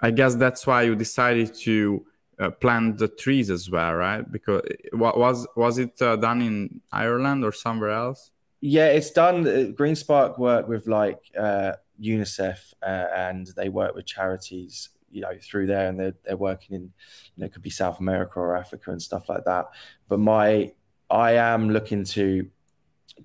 I 0.00 0.10
guess 0.10 0.34
that's 0.34 0.66
why 0.66 0.82
you 0.82 0.96
decided 0.96 1.54
to 1.54 2.06
uh, 2.38 2.50
plant 2.50 2.98
the 2.98 3.08
trees 3.08 3.50
as 3.50 3.68
well, 3.70 3.94
right? 3.94 4.30
Because 4.30 4.62
was 4.92 5.46
was 5.56 5.78
it 5.78 6.00
uh, 6.00 6.16
done 6.16 6.40
in 6.40 6.80
Ireland 6.92 7.44
or 7.44 7.52
somewhere 7.52 7.90
else? 7.90 8.30
Yeah, 8.60 8.86
it's 8.86 9.10
done. 9.10 9.46
Uh, 9.46 9.72
Greenspark 9.72 10.38
work 10.38 10.66
with 10.68 10.86
like 10.88 11.20
uh, 11.38 11.72
UNICEF 12.00 12.74
uh, 12.82 13.06
and 13.14 13.46
they 13.56 13.68
work 13.68 13.94
with 13.94 14.06
charities 14.06 14.90
you 15.10 15.22
know 15.22 15.32
through 15.42 15.66
there 15.66 15.88
and 15.88 15.98
they're, 15.98 16.14
they're 16.24 16.36
working 16.36 16.76
in 16.76 16.82
you 16.82 17.40
know 17.40 17.46
it 17.46 17.52
could 17.52 17.62
be 17.62 17.70
south 17.70 18.00
america 18.00 18.38
or 18.38 18.56
africa 18.56 18.90
and 18.90 19.00
stuff 19.00 19.28
like 19.28 19.44
that 19.44 19.66
but 20.08 20.18
my 20.18 20.70
i 21.10 21.32
am 21.32 21.70
looking 21.70 22.04
to 22.04 22.48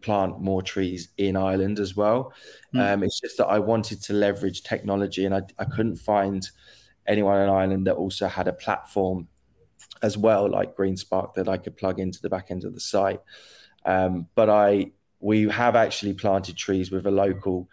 plant 0.01 0.39
more 0.39 0.61
trees 0.61 1.09
in 1.17 1.35
ireland 1.35 1.79
as 1.79 1.95
well 1.95 2.33
mm. 2.73 2.93
um, 2.93 3.03
it's 3.03 3.19
just 3.19 3.37
that 3.37 3.47
i 3.47 3.59
wanted 3.59 4.01
to 4.01 4.13
leverage 4.13 4.63
technology 4.63 5.25
and 5.25 5.35
I, 5.35 5.41
I 5.59 5.65
couldn't 5.65 5.97
find 5.97 6.47
anyone 7.05 7.41
in 7.41 7.49
ireland 7.49 7.87
that 7.87 7.95
also 7.95 8.27
had 8.27 8.47
a 8.47 8.53
platform 8.53 9.27
as 10.01 10.17
well 10.17 10.49
like 10.49 10.75
greenspark 10.75 11.33
that 11.33 11.47
i 11.47 11.57
could 11.57 11.77
plug 11.77 11.99
into 11.99 12.21
the 12.21 12.29
back 12.29 12.49
end 12.49 12.63
of 12.63 12.73
the 12.73 12.79
site 12.79 13.21
um, 13.85 14.27
but 14.35 14.49
i 14.49 14.91
we 15.23 15.47
have 15.47 15.77
actually 15.77 16.13
planted 16.13 16.57
trees 16.57 16.91
with 16.91 17.07
a 17.07 17.11
local 17.11 17.69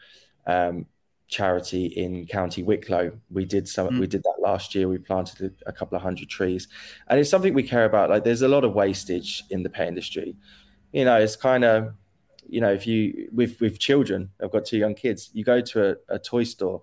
um, 0.46 0.86
charity 1.26 1.86
in 1.86 2.24
County 2.26 2.62
Wicklow. 2.62 3.10
We 3.28 3.44
did 3.44 3.68
some. 3.68 3.88
Mm. 3.88 4.00
We 4.00 4.06
did 4.06 4.22
that 4.22 4.36
last 4.40 4.72
year. 4.72 4.86
We 4.88 4.98
planted 4.98 5.52
a, 5.66 5.70
a, 5.70 5.72
couple 5.72 5.96
of 5.96 6.02
hundred 6.02 6.28
trees, 6.28 6.68
and 7.08 7.18
it's 7.18 7.28
something 7.28 7.52
we 7.52 7.64
care 7.64 7.84
about. 7.84 8.08
Like, 8.08 8.22
there's 8.22 8.42
a 8.42 8.48
lot 8.48 8.62
of 8.62 8.72
wastage 8.72 9.42
in 9.50 9.64
the 9.64 9.68
pet 9.68 9.88
industry. 9.88 10.36
You 10.92 11.04
know, 11.04 11.16
it's 11.16 11.34
kind 11.34 11.64
of, 11.64 11.92
you 12.48 12.60
know, 12.60 12.72
if 12.72 12.86
you 12.86 13.28
with 13.32 13.60
with 13.60 13.80
children, 13.80 14.30
I've 14.40 14.52
got 14.52 14.64
two 14.64 14.78
young 14.78 14.94
kids. 14.94 15.30
You 15.32 15.42
go 15.42 15.60
to 15.60 15.90
a, 15.90 15.96
a 16.08 16.18
toy 16.20 16.44
store, 16.44 16.82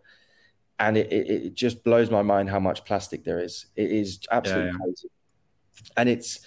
and 0.79 0.97
it, 0.97 1.11
it, 1.13 1.29
it 1.29 1.53
just 1.53 1.81
blows 1.81 2.11
my 2.11 2.23
mind 2.23 2.49
how 2.49 2.59
much 2.59 2.83
plastic 2.83 3.23
there 3.23 3.39
is. 3.39 3.67
It 3.77 3.89
is 3.89 4.19
absolutely 4.29 4.65
yeah, 4.65 4.71
yeah. 4.73 4.83
crazy, 4.83 5.09
and 5.95 6.09
it's 6.09 6.41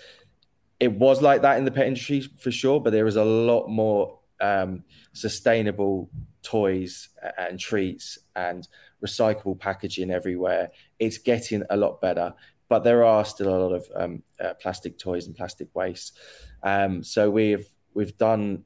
it 0.81 0.93
was 0.93 1.21
like 1.21 1.43
that 1.43 1.59
in 1.59 1.65
the 1.67 1.71
pet 1.71 1.87
industry 1.87 2.23
for 2.39 2.51
sure, 2.51 2.81
but 2.81 2.91
there 2.91 3.07
is 3.07 3.17
a 3.17 3.25
lot 3.25 3.69
more 3.69 4.19
um, 4.41 4.83
sustainable 5.13 6.11
toys 6.43 7.11
and 7.37 7.61
treats 7.61 8.19
and 8.35 8.67
recyclable 9.05 9.59
packaging 9.59 10.11
everywhere. 10.11 10.71
It's 10.99 11.19
getting 11.19 11.63
a 11.69 11.77
lot 11.77 12.01
better, 12.01 12.35
but 12.69 12.83
there 12.83 13.05
are 13.05 13.25
still 13.27 13.55
a 13.55 13.59
lot 13.59 13.73
of 13.73 13.87
um, 13.95 14.23
uh, 14.43 14.55
plastic 14.55 14.99
toys 14.99 15.27
and 15.27 15.37
plastic 15.37 15.69
waste. 15.75 16.19
Um, 16.63 17.05
so 17.05 17.31
we've 17.31 17.69
we've 17.93 18.17
done 18.17 18.65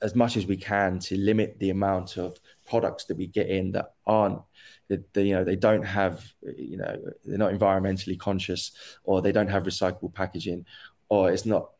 as 0.00 0.14
much 0.14 0.36
as 0.36 0.46
we 0.46 0.56
can 0.56 0.98
to 0.98 1.16
limit 1.16 1.58
the 1.58 1.70
amount 1.70 2.16
of 2.16 2.38
products 2.66 3.04
that 3.04 3.16
we 3.16 3.26
get 3.26 3.48
in 3.48 3.72
that 3.72 3.92
aren't 4.06 4.40
that 4.88 5.04
you 5.14 5.34
know 5.34 5.44
they 5.44 5.56
don't 5.56 5.84
have 5.84 6.24
you 6.56 6.76
know 6.76 6.96
they're 7.24 7.38
not 7.38 7.52
environmentally 7.52 8.18
conscious 8.18 8.72
or 9.04 9.22
they 9.22 9.32
don't 9.32 9.48
have 9.48 9.64
recyclable 9.64 10.12
packaging 10.12 10.64
or 11.08 11.30
it's 11.30 11.46
not 11.46 11.70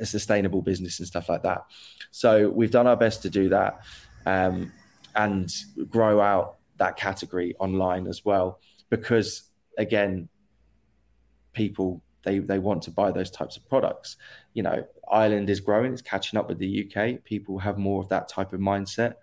a 0.00 0.06
sustainable 0.06 0.62
business 0.62 0.98
and 0.98 1.06
stuff 1.06 1.28
like 1.28 1.42
that. 1.42 1.64
So 2.10 2.48
we've 2.48 2.70
done 2.70 2.86
our 2.86 2.96
best 2.96 3.22
to 3.22 3.30
do 3.30 3.48
that 3.50 3.80
um, 4.26 4.72
and 5.14 5.50
grow 5.88 6.20
out 6.20 6.56
that 6.78 6.96
category 6.96 7.54
online 7.58 8.06
as 8.06 8.24
well. 8.24 8.60
Because 8.88 9.50
again, 9.76 10.28
people 11.52 12.02
they 12.22 12.38
they 12.38 12.58
want 12.58 12.82
to 12.82 12.90
buy 12.90 13.10
those 13.10 13.30
types 13.30 13.56
of 13.56 13.68
products. 13.68 14.16
You 14.54 14.62
know, 14.62 14.86
Ireland 15.10 15.48
is 15.50 15.60
growing; 15.60 15.92
it's 15.92 16.02
catching 16.02 16.38
up 16.38 16.48
with 16.48 16.58
the 16.58 16.86
UK. 16.86 17.24
People 17.24 17.58
have 17.58 17.78
more 17.78 18.00
of 18.02 18.08
that 18.08 18.28
type 18.28 18.52
of 18.52 18.60
mindset. 18.60 19.14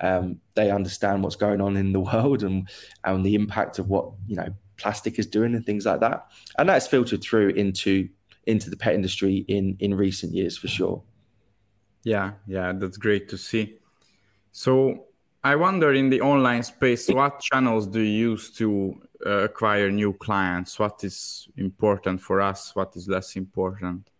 Um, 0.00 0.40
they 0.54 0.70
understand 0.70 1.22
what's 1.22 1.36
going 1.36 1.60
on 1.60 1.76
in 1.76 1.92
the 1.92 2.00
world 2.10 2.42
and 2.42 2.68
and 3.04 3.24
the 3.24 3.34
impact 3.34 3.78
of 3.78 3.88
what 3.88 4.10
you 4.26 4.36
know 4.36 4.54
plastic 4.76 5.18
is 5.18 5.26
doing 5.26 5.54
and 5.54 5.66
things 5.66 5.86
like 5.86 6.00
that. 6.00 6.26
And 6.58 6.68
that's 6.68 6.86
filtered 6.86 7.22
through 7.22 7.50
into 7.50 8.08
into 8.46 8.70
the 8.70 8.76
pet 8.76 8.94
industry 8.94 9.44
in 9.48 9.76
in 9.80 9.94
recent 9.94 10.32
years 10.32 10.56
for 10.56 10.68
sure. 10.68 11.02
Yeah, 12.04 12.32
yeah, 12.46 12.72
that's 12.74 12.96
great 12.96 13.28
to 13.30 13.38
see. 13.38 13.78
So 14.52 15.06
I 15.44 15.56
wonder 15.56 15.92
in 15.92 16.10
the 16.10 16.20
online 16.20 16.62
space, 16.62 17.08
what 17.08 17.40
channels 17.40 17.86
do 17.86 18.00
you 18.00 18.30
use 18.30 18.50
to 18.52 19.00
uh, 19.24 19.44
acquire 19.44 19.90
new 19.90 20.12
clients? 20.12 20.78
What 20.78 21.04
is 21.04 21.48
important 21.56 22.20
for 22.20 22.40
us? 22.40 22.74
What 22.74 22.96
is 22.96 23.08
less 23.08 23.36
important? 23.36 24.10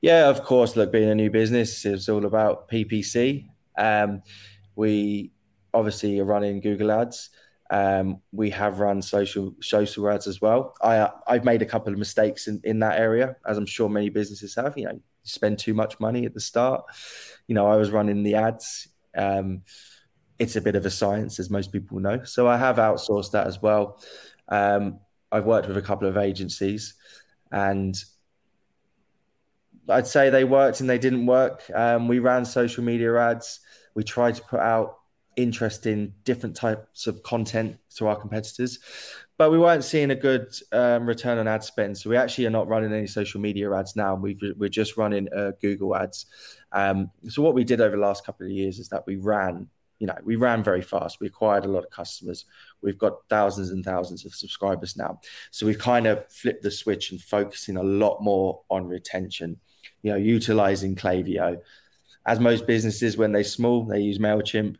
Yeah, 0.00 0.28
of 0.28 0.42
course. 0.42 0.76
Look, 0.76 0.92
being 0.92 1.10
a 1.10 1.14
new 1.14 1.30
business 1.30 1.84
is 1.84 2.08
all 2.08 2.24
about 2.24 2.68
PPC. 2.68 3.48
Um, 3.76 4.22
we 4.80 5.30
obviously 5.74 6.18
are 6.20 6.24
running 6.24 6.58
Google 6.58 6.90
Ads. 6.90 7.28
Um, 7.70 8.22
we 8.32 8.48
have 8.50 8.80
run 8.80 9.02
social 9.02 9.54
social 9.60 10.08
ads 10.08 10.26
as 10.26 10.40
well. 10.40 10.74
I 10.82 11.10
I've 11.26 11.44
made 11.44 11.60
a 11.60 11.66
couple 11.66 11.92
of 11.92 11.98
mistakes 11.98 12.48
in, 12.48 12.62
in 12.64 12.78
that 12.80 12.98
area, 12.98 13.36
as 13.46 13.58
I'm 13.58 13.66
sure 13.66 13.90
many 13.90 14.08
businesses 14.08 14.54
have. 14.54 14.78
You 14.78 14.86
know, 14.86 15.00
spend 15.22 15.58
too 15.58 15.74
much 15.74 16.00
money 16.00 16.24
at 16.24 16.32
the 16.32 16.40
start. 16.40 16.82
You 17.46 17.54
know, 17.54 17.66
I 17.66 17.76
was 17.76 17.90
running 17.90 18.22
the 18.22 18.36
ads. 18.36 18.88
Um, 19.14 19.62
it's 20.38 20.56
a 20.56 20.62
bit 20.62 20.76
of 20.76 20.86
a 20.86 20.90
science, 20.90 21.38
as 21.38 21.50
most 21.50 21.70
people 21.72 22.00
know. 22.00 22.24
So 22.24 22.48
I 22.48 22.56
have 22.56 22.76
outsourced 22.76 23.32
that 23.32 23.46
as 23.46 23.60
well. 23.60 24.02
Um, 24.48 24.98
I've 25.30 25.44
worked 25.44 25.68
with 25.68 25.76
a 25.76 25.82
couple 25.82 26.08
of 26.08 26.16
agencies, 26.16 26.94
and 27.52 27.94
I'd 29.90 30.06
say 30.06 30.30
they 30.30 30.44
worked 30.44 30.80
and 30.80 30.88
they 30.88 30.98
didn't 30.98 31.26
work. 31.26 31.70
Um, 31.74 32.08
we 32.08 32.18
ran 32.18 32.46
social 32.46 32.82
media 32.82 33.14
ads. 33.18 33.60
We 33.94 34.04
tried 34.04 34.36
to 34.36 34.42
put 34.42 34.60
out 34.60 34.98
interesting 35.36 36.12
different 36.24 36.56
types 36.56 37.06
of 37.06 37.22
content 37.22 37.78
to 37.96 38.06
our 38.06 38.16
competitors 38.16 38.78
but 39.40 39.50
we 39.50 39.58
weren't 39.58 39.82
seeing 39.82 40.10
a 40.10 40.14
good 40.14 40.54
um, 40.72 41.06
return 41.06 41.38
on 41.38 41.48
ad 41.48 41.64
spend. 41.64 41.96
So 41.96 42.10
we 42.10 42.18
actually 42.18 42.44
are 42.44 42.50
not 42.50 42.68
running 42.68 42.92
any 42.92 43.06
social 43.06 43.40
media 43.40 43.72
ads 43.72 43.96
now. 43.96 44.14
We 44.14 44.36
are 44.60 44.68
just 44.68 44.98
running 44.98 45.32
uh, 45.34 45.52
google 45.62 45.96
ads. 45.96 46.26
Um, 46.72 47.10
so 47.26 47.40
what 47.40 47.54
we 47.54 47.64
did 47.64 47.80
over 47.80 47.96
the 47.96 48.02
last 48.02 48.26
couple 48.26 48.44
of 48.44 48.52
years 48.52 48.78
is 48.78 48.90
that 48.90 49.06
we 49.06 49.16
ran 49.16 49.66
you 49.98 50.06
know 50.06 50.16
we 50.24 50.36
ran 50.36 50.62
very 50.62 50.82
fast. 50.82 51.20
We 51.20 51.28
acquired 51.28 51.64
a 51.64 51.68
lot 51.68 51.84
of 51.84 51.90
customers. 51.90 52.44
We've 52.82 52.98
got 52.98 53.26
thousands 53.30 53.70
and 53.70 53.82
thousands 53.82 54.26
of 54.26 54.34
subscribers 54.34 54.94
now. 54.94 55.20
So 55.52 55.64
we've 55.64 55.78
kind 55.78 56.06
of 56.06 56.30
flipped 56.30 56.62
the 56.62 56.70
switch 56.70 57.10
and 57.10 57.18
focusing 57.18 57.78
a 57.78 57.82
lot 57.82 58.22
more 58.22 58.60
on 58.68 58.88
retention 58.88 59.58
you 60.02 60.10
know 60.10 60.18
utilizing 60.18 60.94
Klaviyo 60.94 61.58
as 62.26 62.38
most 62.38 62.66
businesses 62.66 63.16
when 63.16 63.32
they're 63.32 63.44
small 63.44 63.84
they 63.84 64.00
use 64.00 64.18
mailchimp 64.18 64.76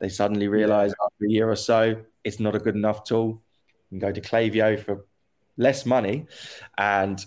they 0.00 0.08
suddenly 0.08 0.48
realize 0.48 0.90
yeah. 0.90 1.04
after 1.04 1.24
a 1.24 1.30
year 1.30 1.50
or 1.50 1.56
so 1.56 1.96
it's 2.24 2.40
not 2.40 2.56
a 2.56 2.58
good 2.58 2.74
enough 2.74 3.04
tool. 3.04 3.42
You 3.90 4.00
can 4.00 4.08
go 4.08 4.12
to 4.12 4.20
Klaviyo 4.20 4.82
for 4.82 5.06
less 5.56 5.86
money 5.86 6.26
and 6.76 7.24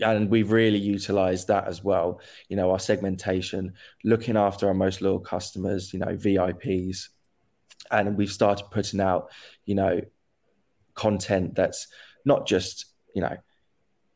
and 0.00 0.30
we've 0.30 0.50
really 0.50 0.78
utilized 0.78 1.48
that 1.48 1.68
as 1.68 1.84
well. 1.84 2.20
You 2.48 2.56
know, 2.56 2.72
our 2.72 2.80
segmentation, 2.80 3.74
looking 4.02 4.36
after 4.36 4.66
our 4.66 4.74
most 4.74 5.00
loyal 5.00 5.20
customers, 5.20 5.92
you 5.92 6.00
know, 6.00 6.16
VIPs. 6.16 7.08
And 7.88 8.16
we've 8.16 8.32
started 8.32 8.64
putting 8.70 9.00
out, 9.00 9.30
you 9.64 9.76
know, 9.76 10.00
content 10.94 11.54
that's 11.54 11.86
not 12.24 12.48
just, 12.48 12.86
you 13.14 13.22
know, 13.22 13.36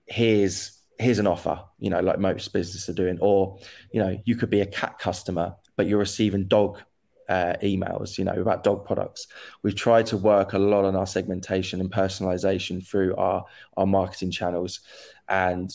here's 0.07 0.76
here's 0.99 1.19
an 1.19 1.27
offer, 1.27 1.61
you 1.79 1.91
know, 1.91 2.01
like 2.01 2.19
most 2.19 2.53
businesses 2.53 2.89
are 2.89 2.95
doing, 2.95 3.19
or, 3.21 3.59
you 3.93 4.01
know, 4.01 4.19
you 4.25 4.37
could 4.37 4.51
be 4.51 4.61
a 4.61 4.67
cat 4.67 4.99
customer, 4.99 5.55
but 5.77 5.87
you're 5.87 5.99
receiving 5.99 6.47
dog 6.47 6.81
uh, 7.29 7.55
emails, 7.63 8.19
you 8.19 8.25
know, 8.25 8.33
about 8.33 8.65
dog 8.65 8.85
products. 8.85 9.27
We've 9.63 9.75
tried 9.75 10.07
to 10.07 10.17
work 10.17 10.53
a 10.53 10.59
lot 10.59 10.85
on 10.85 10.97
our 10.97 11.07
segmentation 11.07 11.81
and 11.81 11.91
personalization 11.91 12.87
through 12.87 13.17
our 13.17 13.45
our 13.77 13.87
marketing 13.87 14.31
channels, 14.31 14.81
and 15.29 15.75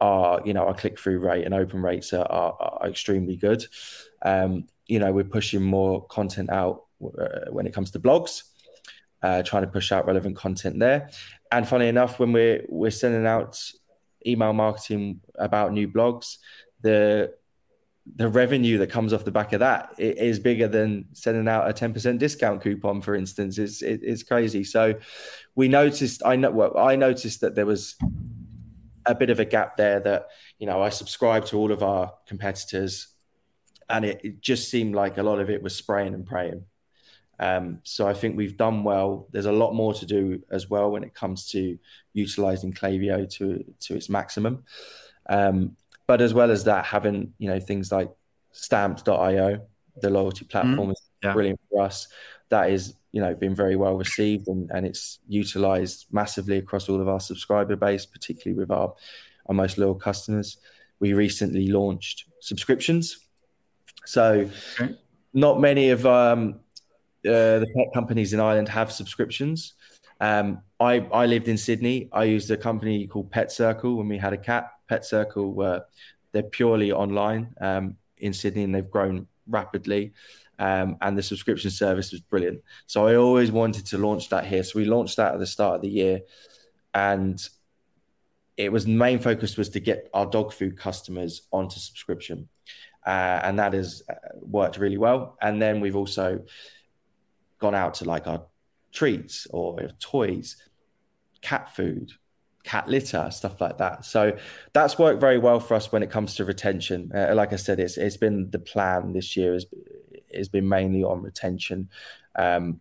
our 0.00 0.40
you 0.44 0.52
know 0.52 0.66
our 0.66 0.74
click 0.74 0.98
through 0.98 1.20
rate 1.20 1.44
and 1.44 1.54
open 1.54 1.82
rates 1.82 2.12
are, 2.12 2.26
are, 2.30 2.54
are 2.60 2.88
extremely 2.88 3.36
good. 3.36 3.64
Um, 4.22 4.66
you 4.86 4.98
know, 4.98 5.12
we're 5.12 5.24
pushing 5.24 5.62
more 5.62 6.04
content 6.06 6.50
out 6.50 6.84
uh, 7.02 7.50
when 7.50 7.66
it 7.66 7.72
comes 7.72 7.90
to 7.92 8.00
blogs, 8.00 8.42
uh, 9.22 9.42
trying 9.42 9.62
to 9.62 9.68
push 9.68 9.92
out 9.92 10.06
relevant 10.06 10.36
content 10.36 10.78
there. 10.78 11.10
And 11.50 11.66
funny 11.66 11.88
enough, 11.88 12.18
when 12.18 12.32
we're 12.32 12.64
we're 12.68 12.90
sending 12.90 13.26
out 13.26 13.58
email 14.26 14.52
marketing 14.52 15.20
about 15.36 15.72
new 15.72 15.88
blogs, 15.88 16.38
the 16.80 17.34
the 18.16 18.28
revenue 18.28 18.78
that 18.78 18.88
comes 18.88 19.12
off 19.12 19.24
the 19.24 19.30
back 19.30 19.52
of 19.52 19.60
that 19.60 19.94
is 19.98 20.38
bigger 20.40 20.66
than 20.66 21.06
sending 21.12 21.46
out 21.46 21.68
a 21.68 21.72
10% 21.72 22.18
discount 22.18 22.60
coupon 22.60 23.00
for 23.00 23.14
instance. 23.14 23.58
It's 23.58 23.82
it, 23.82 24.00
it's 24.02 24.22
crazy. 24.22 24.64
So 24.64 24.94
we 25.54 25.68
noticed 25.68 26.22
i 26.24 26.36
know 26.36 26.50
well, 26.50 26.78
i 26.78 26.96
noticed 26.96 27.40
that 27.40 27.54
there 27.54 27.66
was 27.66 27.96
a 29.06 29.14
bit 29.14 29.30
of 29.30 29.40
a 29.40 29.44
gap 29.44 29.76
there 29.76 30.00
that 30.00 30.28
you 30.58 30.66
know 30.66 30.80
i 30.80 30.88
subscribed 30.88 31.48
to 31.48 31.56
all 31.56 31.72
of 31.72 31.82
our 31.82 32.12
competitors 32.26 33.08
and 33.88 34.04
it, 34.04 34.20
it 34.24 34.40
just 34.40 34.70
seemed 34.70 34.94
like 34.94 35.18
a 35.18 35.22
lot 35.22 35.40
of 35.40 35.50
it 35.50 35.62
was 35.62 35.74
spraying 35.74 36.14
and 36.14 36.26
praying 36.26 36.64
um, 37.40 37.80
so 37.84 38.06
I 38.06 38.12
think 38.12 38.36
we've 38.36 38.56
done 38.56 38.84
well. 38.84 39.26
There's 39.32 39.46
a 39.46 39.52
lot 39.52 39.74
more 39.74 39.94
to 39.94 40.04
do 40.04 40.42
as 40.50 40.68
well 40.68 40.90
when 40.92 41.02
it 41.02 41.14
comes 41.14 41.48
to 41.52 41.78
utilizing 42.12 42.72
Klaviyo 42.72 43.28
to 43.36 43.64
to 43.80 43.96
its 43.96 44.10
maximum. 44.10 44.64
Um, 45.28 45.76
but 46.06 46.20
as 46.20 46.34
well 46.34 46.50
as 46.50 46.64
that, 46.64 46.84
having 46.84 47.32
you 47.38 47.48
know 47.48 47.58
things 47.58 47.90
like 47.90 48.10
Stamped.io, 48.52 49.60
the 50.02 50.10
loyalty 50.10 50.44
platform, 50.44 50.88
mm, 50.88 50.92
is 50.92 51.02
yeah. 51.22 51.32
brilliant 51.32 51.60
for 51.70 51.82
us. 51.82 52.08
That 52.50 52.70
is 52.70 52.94
you 53.12 53.22
know 53.22 53.34
been 53.34 53.54
very 53.54 53.76
well 53.76 53.96
received 53.96 54.48
and, 54.48 54.70
and 54.70 54.84
it's 54.84 55.20
utilized 55.26 56.06
massively 56.12 56.58
across 56.58 56.90
all 56.90 57.00
of 57.00 57.08
our 57.08 57.20
subscriber 57.20 57.74
base, 57.74 58.04
particularly 58.04 58.58
with 58.58 58.70
our 58.70 58.92
our 59.46 59.54
most 59.54 59.78
loyal 59.78 59.94
customers. 59.94 60.58
We 60.98 61.14
recently 61.14 61.68
launched 61.68 62.26
subscriptions, 62.40 63.16
so 64.04 64.50
okay. 64.78 64.94
not 65.32 65.58
many 65.58 65.88
of 65.88 66.04
um, 66.04 66.60
uh, 67.26 67.58
the 67.60 67.66
pet 67.76 67.92
companies 67.92 68.32
in 68.32 68.40
Ireland 68.40 68.68
have 68.68 68.92
subscriptions. 68.92 69.74
Um, 70.20 70.62
I 70.78 71.06
I 71.12 71.26
lived 71.26 71.48
in 71.48 71.56
Sydney. 71.56 72.08
I 72.12 72.24
used 72.24 72.50
a 72.50 72.56
company 72.56 73.06
called 73.06 73.30
Pet 73.30 73.50
Circle 73.50 73.96
when 73.96 74.08
we 74.08 74.18
had 74.18 74.32
a 74.32 74.38
cat. 74.38 74.70
Pet 74.88 75.04
Circle 75.04 75.52
were 75.52 75.82
they're 76.32 76.42
purely 76.42 76.92
online 76.92 77.54
um, 77.60 77.96
in 78.18 78.32
Sydney, 78.32 78.64
and 78.64 78.74
they've 78.74 78.90
grown 78.90 79.26
rapidly. 79.46 80.12
Um, 80.58 80.98
and 81.00 81.16
the 81.16 81.22
subscription 81.22 81.70
service 81.70 82.12
was 82.12 82.20
brilliant. 82.20 82.62
So 82.86 83.06
I 83.06 83.16
always 83.16 83.50
wanted 83.50 83.86
to 83.86 83.98
launch 83.98 84.28
that 84.28 84.44
here. 84.44 84.62
So 84.62 84.78
we 84.78 84.84
launched 84.84 85.16
that 85.16 85.32
at 85.32 85.40
the 85.40 85.46
start 85.46 85.76
of 85.76 85.82
the 85.82 85.88
year, 85.88 86.20
and 86.92 87.42
it 88.58 88.70
was 88.70 88.86
main 88.86 89.18
focus 89.18 89.56
was 89.56 89.70
to 89.70 89.80
get 89.80 90.10
our 90.12 90.26
dog 90.26 90.52
food 90.52 90.76
customers 90.76 91.42
onto 91.50 91.80
subscription, 91.80 92.48
uh, 93.06 93.40
and 93.42 93.58
that 93.58 93.72
has 93.72 94.02
uh, 94.10 94.14
worked 94.42 94.76
really 94.76 94.98
well. 94.98 95.38
And 95.40 95.62
then 95.62 95.80
we've 95.80 95.96
also 95.96 96.44
gone 97.60 97.74
out 97.74 97.94
to 97.94 98.04
like 98.04 98.26
our 98.26 98.42
treats 98.92 99.46
or 99.50 99.78
toys, 100.00 100.56
cat 101.40 101.74
food, 101.74 102.12
cat 102.64 102.88
litter, 102.88 103.30
stuff 103.30 103.60
like 103.60 103.78
that. 103.78 104.04
So 104.04 104.36
that's 104.72 104.98
worked 104.98 105.20
very 105.20 105.38
well 105.38 105.60
for 105.60 105.74
us 105.74 105.92
when 105.92 106.02
it 106.02 106.10
comes 106.10 106.34
to 106.36 106.44
retention. 106.44 107.10
Uh, 107.14 107.34
like 107.34 107.52
I 107.52 107.56
said, 107.56 107.80
it's 107.80 107.96
it's 107.96 108.16
been 108.16 108.50
the 108.50 108.58
plan 108.58 109.12
this 109.12 109.36
year 109.36 109.52
has 109.52 109.66
has 110.34 110.48
been 110.48 110.68
mainly 110.68 111.02
on 111.02 111.22
retention. 111.22 111.88
Um, 112.36 112.80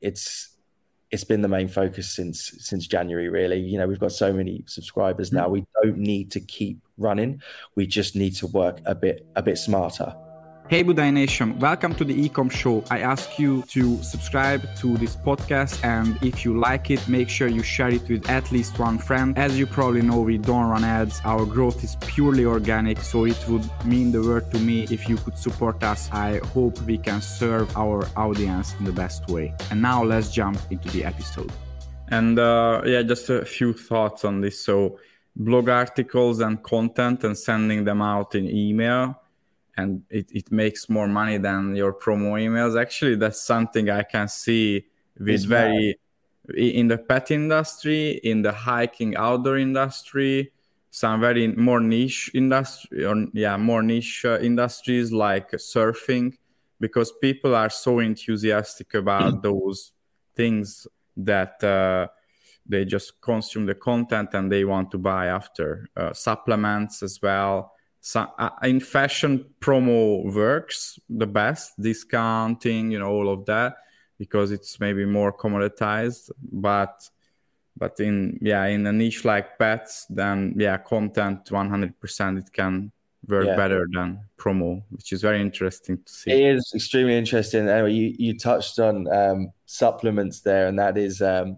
it's 0.00 0.56
it's 1.10 1.24
been 1.24 1.42
the 1.42 1.48
main 1.48 1.68
focus 1.68 2.10
since 2.10 2.54
since 2.58 2.86
January. 2.86 3.28
Really, 3.28 3.60
you 3.60 3.78
know, 3.78 3.86
we've 3.86 4.00
got 4.00 4.12
so 4.12 4.32
many 4.32 4.64
subscribers 4.66 5.32
now. 5.32 5.46
Mm. 5.46 5.50
We 5.50 5.66
don't 5.82 5.98
need 5.98 6.30
to 6.32 6.40
keep 6.40 6.80
running. 6.96 7.42
We 7.74 7.86
just 7.86 8.16
need 8.16 8.34
to 8.36 8.46
work 8.46 8.80
a 8.86 8.94
bit 8.94 9.26
a 9.36 9.42
bit 9.42 9.58
smarter. 9.58 10.14
Hey 10.72 10.82
Budai 10.82 11.12
Nation, 11.12 11.58
welcome 11.58 11.94
to 11.96 12.02
the 12.02 12.14
Ecom 12.26 12.50
Show. 12.50 12.82
I 12.90 13.00
ask 13.00 13.38
you 13.38 13.60
to 13.68 14.02
subscribe 14.02 14.62
to 14.76 14.96
this 14.96 15.16
podcast 15.16 15.84
and 15.84 16.16
if 16.22 16.46
you 16.46 16.58
like 16.58 16.90
it, 16.90 17.06
make 17.06 17.28
sure 17.28 17.46
you 17.46 17.62
share 17.62 17.90
it 17.90 18.08
with 18.08 18.26
at 18.30 18.50
least 18.50 18.78
one 18.78 18.96
friend. 18.96 19.36
As 19.36 19.58
you 19.58 19.66
probably 19.66 20.00
know, 20.00 20.22
we 20.22 20.38
don't 20.38 20.70
run 20.70 20.82
ads. 20.82 21.20
Our 21.26 21.44
growth 21.44 21.84
is 21.84 21.96
purely 22.00 22.46
organic, 22.46 23.00
so 23.00 23.26
it 23.26 23.36
would 23.50 23.68
mean 23.84 24.12
the 24.12 24.22
world 24.22 24.50
to 24.52 24.58
me 24.60 24.84
if 24.84 25.10
you 25.10 25.16
could 25.16 25.36
support 25.36 25.82
us. 25.82 26.08
I 26.10 26.38
hope 26.54 26.80
we 26.84 26.96
can 26.96 27.20
serve 27.20 27.76
our 27.76 28.08
audience 28.16 28.74
in 28.78 28.86
the 28.86 28.92
best 28.92 29.28
way. 29.28 29.54
And 29.70 29.82
now 29.82 30.02
let's 30.02 30.32
jump 30.32 30.58
into 30.70 30.88
the 30.88 31.04
episode. 31.04 31.52
And 32.08 32.38
uh, 32.38 32.80
yeah, 32.86 33.02
just 33.02 33.28
a 33.28 33.44
few 33.44 33.74
thoughts 33.74 34.24
on 34.24 34.40
this. 34.40 34.64
So, 34.64 34.98
blog 35.36 35.68
articles 35.68 36.40
and 36.40 36.62
content 36.62 37.24
and 37.24 37.36
sending 37.36 37.84
them 37.84 38.00
out 38.00 38.34
in 38.34 38.48
email 38.48 39.18
and 39.76 40.02
it, 40.10 40.30
it 40.32 40.52
makes 40.52 40.88
more 40.88 41.08
money 41.08 41.38
than 41.38 41.74
your 41.74 41.92
promo 41.92 42.32
emails 42.32 42.80
actually 42.80 43.16
that's 43.16 43.40
something 43.40 43.90
i 43.90 44.02
can 44.02 44.28
see 44.28 44.84
with 45.18 45.28
it's 45.28 45.44
very 45.44 45.98
bad. 46.46 46.56
in 46.56 46.88
the 46.88 46.98
pet 46.98 47.30
industry 47.30 48.20
in 48.24 48.42
the 48.42 48.52
hiking 48.52 49.16
outdoor 49.16 49.58
industry 49.58 50.52
some 50.90 51.20
very 51.20 51.48
more 51.48 51.80
niche 51.80 52.30
industry 52.34 53.04
or 53.04 53.26
yeah 53.32 53.56
more 53.56 53.82
niche 53.82 54.24
uh, 54.24 54.38
industries 54.40 55.10
like 55.10 55.50
surfing 55.52 56.36
because 56.80 57.12
people 57.20 57.54
are 57.54 57.70
so 57.70 58.00
enthusiastic 58.00 58.92
about 58.94 59.42
those 59.42 59.92
things 60.34 60.86
that 61.16 61.62
uh, 61.64 62.06
they 62.66 62.84
just 62.84 63.20
consume 63.20 63.66
the 63.66 63.74
content 63.74 64.30
and 64.34 64.50
they 64.50 64.64
want 64.64 64.90
to 64.90 64.98
buy 64.98 65.26
after 65.26 65.88
uh, 65.96 66.12
supplements 66.12 67.02
as 67.02 67.20
well 67.22 67.71
so, 68.04 68.26
uh, 68.36 68.50
in 68.64 68.80
fashion 68.80 69.46
promo 69.60 70.34
works 70.34 70.98
the 71.08 71.26
best 71.26 71.80
discounting 71.80 72.90
you 72.90 72.98
know 72.98 73.08
all 73.08 73.28
of 73.28 73.46
that 73.46 73.76
because 74.18 74.50
it's 74.50 74.80
maybe 74.80 75.04
more 75.04 75.32
commoditized 75.32 76.28
but 76.50 77.08
but 77.76 78.00
in 78.00 78.40
yeah 78.42 78.64
in 78.64 78.84
a 78.88 78.92
niche 78.92 79.24
like 79.24 79.56
pets 79.56 80.04
then 80.10 80.52
yeah 80.56 80.78
content 80.78 81.44
100% 81.44 82.38
it 82.38 82.52
can 82.52 82.90
work 83.28 83.46
yeah. 83.46 83.54
better 83.54 83.86
than 83.92 84.18
promo 84.36 84.82
which 84.90 85.12
is 85.12 85.22
very 85.22 85.40
interesting 85.40 85.96
to 86.04 86.12
see. 86.12 86.32
It 86.32 86.56
is 86.56 86.72
extremely 86.74 87.16
interesting. 87.16 87.68
Anyway 87.68 87.92
you 87.92 88.16
you 88.18 88.36
touched 88.36 88.80
on 88.80 89.06
um, 89.14 89.52
supplements 89.64 90.40
there 90.40 90.66
and 90.66 90.76
that 90.80 90.98
is 90.98 91.22
um, 91.22 91.56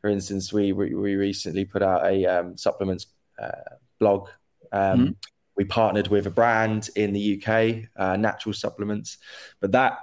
for 0.00 0.08
instance 0.08 0.54
we 0.54 0.72
we 0.72 1.16
recently 1.16 1.66
put 1.66 1.82
out 1.82 2.06
a 2.06 2.24
um, 2.24 2.56
supplements 2.56 3.08
uh, 3.38 3.76
blog 3.98 4.30
um, 4.72 4.98
mm-hmm 4.98 5.10
we 5.56 5.64
partnered 5.64 6.08
with 6.08 6.26
a 6.26 6.30
brand 6.30 6.88
in 6.96 7.12
the 7.12 7.42
UK, 7.42 7.88
uh, 7.96 8.16
natural 8.16 8.52
supplements, 8.52 9.18
but 9.60 9.72
that 9.72 9.98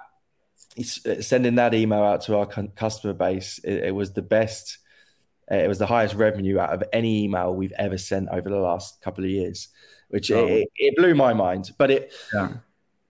uh, 0.78 1.22
sending 1.22 1.56
that 1.56 1.74
email 1.74 2.04
out 2.04 2.22
to 2.22 2.38
our 2.38 2.46
customer 2.46 3.14
base, 3.14 3.60
it, 3.64 3.86
it 3.86 3.96
was 3.96 4.14
the 4.14 4.22
best. 4.22 4.78
Uh, 5.52 5.56
it 5.56 5.68
was 5.68 5.80
the 5.80 5.86
highest 5.86 6.16
revenue 6.16 6.60
out 6.60 6.72
of 6.72 6.84
any 6.94 7.24
email 7.24 7.56
we've 7.56 7.74
ever 7.74 7.98
sent 7.98 8.30
over 8.30 8.50
the 8.50 8.60
last 8.60 9.02
couple 9.02 9.24
of 9.24 9.30
years, 9.30 9.70
which 10.10 10.32
oh. 10.32 10.46
it, 10.46 10.70
it, 10.78 10.96
blew 10.96 11.16
my 11.16 11.34
mind. 11.34 11.72
But 11.78 11.92
it, 11.92 12.14
yeah. 12.34 12.54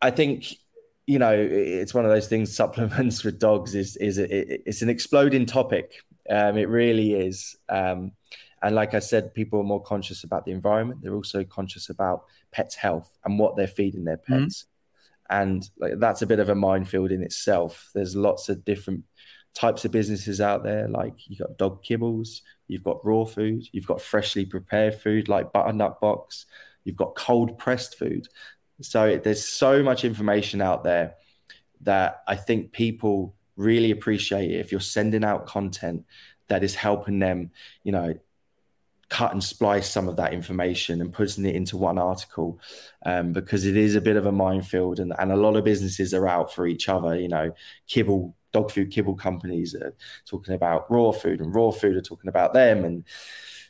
I 0.01 0.09
think, 0.09 0.55
you 1.05 1.19
know, 1.19 1.33
it's 1.33 1.93
one 1.93 2.05
of 2.05 2.11
those 2.11 2.27
things. 2.27 2.55
Supplements 2.55 3.21
for 3.21 3.31
dogs 3.31 3.75
is 3.75 3.97
is 3.97 4.17
it, 4.17 4.31
it's 4.65 4.81
an 4.81 4.89
exploding 4.89 5.45
topic. 5.45 6.01
Um, 6.29 6.57
it 6.57 6.69
really 6.69 7.13
is. 7.13 7.55
Um, 7.67 8.13
and 8.61 8.75
like 8.75 8.93
I 8.93 8.99
said, 8.99 9.33
people 9.33 9.59
are 9.59 9.63
more 9.63 9.81
conscious 9.81 10.23
about 10.23 10.45
the 10.45 10.51
environment. 10.51 11.01
They're 11.01 11.15
also 11.15 11.43
conscious 11.43 11.89
about 11.89 12.25
pets' 12.51 12.75
health 12.75 13.17
and 13.23 13.39
what 13.39 13.55
they're 13.55 13.67
feeding 13.67 14.03
their 14.03 14.17
mm-hmm. 14.17 14.43
pets. 14.43 14.63
Mm-hmm. 14.63 14.69
And 15.31 15.69
like 15.77 15.93
that's 15.99 16.21
a 16.21 16.27
bit 16.27 16.39
of 16.39 16.49
a 16.49 16.55
minefield 16.55 17.11
in 17.11 17.21
itself. 17.23 17.91
There's 17.93 18.15
lots 18.15 18.49
of 18.49 18.65
different 18.65 19.03
types 19.53 19.85
of 19.85 19.91
businesses 19.91 20.41
out 20.41 20.63
there. 20.63 20.87
Like 20.87 21.13
you've 21.27 21.39
got 21.39 21.57
dog 21.57 21.83
kibbles, 21.83 22.41
you've 22.67 22.83
got 22.83 23.05
raw 23.05 23.25
food, 23.25 23.67
you've 23.71 23.87
got 23.87 24.01
freshly 24.01 24.45
prepared 24.45 24.95
food 24.95 25.29
like 25.29 25.53
butternut 25.53 26.01
box, 26.01 26.45
you've 26.83 26.97
got 26.97 27.15
cold 27.15 27.57
pressed 27.57 27.97
food. 27.97 28.27
So 28.81 29.05
it, 29.05 29.23
there's 29.23 29.45
so 29.45 29.83
much 29.83 30.03
information 30.03 30.61
out 30.61 30.83
there 30.83 31.15
that 31.81 32.23
I 32.27 32.35
think 32.35 32.71
people 32.71 33.35
really 33.55 33.91
appreciate 33.91 34.51
it 34.51 34.59
if 34.59 34.71
you're 34.71 34.81
sending 34.81 35.23
out 35.23 35.45
content 35.45 36.05
that 36.47 36.63
is 36.63 36.75
helping 36.75 37.19
them, 37.19 37.51
you 37.83 37.91
know, 37.91 38.15
cut 39.09 39.31
and 39.31 39.43
splice 39.43 39.89
some 39.89 40.07
of 40.07 40.15
that 40.17 40.33
information 40.33 41.01
and 41.01 41.11
putting 41.11 41.45
it 41.45 41.55
into 41.55 41.77
one 41.77 41.97
article 41.97 42.59
um, 43.05 43.33
because 43.33 43.65
it 43.65 43.75
is 43.75 43.95
a 43.95 44.01
bit 44.01 44.15
of 44.15 44.27
a 44.27 44.31
minefield 44.31 44.99
and, 44.99 45.13
and 45.17 45.31
a 45.31 45.35
lot 45.35 45.55
of 45.55 45.63
businesses 45.63 46.13
are 46.13 46.27
out 46.27 46.53
for 46.53 46.67
each 46.67 46.87
other 46.87 47.19
you 47.19 47.27
know. 47.27 47.51
Kibble 47.87 48.35
dog 48.53 48.71
food 48.71 48.91
kibble 48.91 49.15
companies 49.15 49.75
are 49.75 49.93
talking 50.25 50.53
about 50.53 50.89
raw 50.91 51.11
food 51.11 51.41
and 51.41 51.53
raw 51.53 51.71
food 51.71 51.95
are 51.95 52.01
talking 52.01 52.29
about 52.29 52.53
them 52.53 52.83
and 52.83 53.03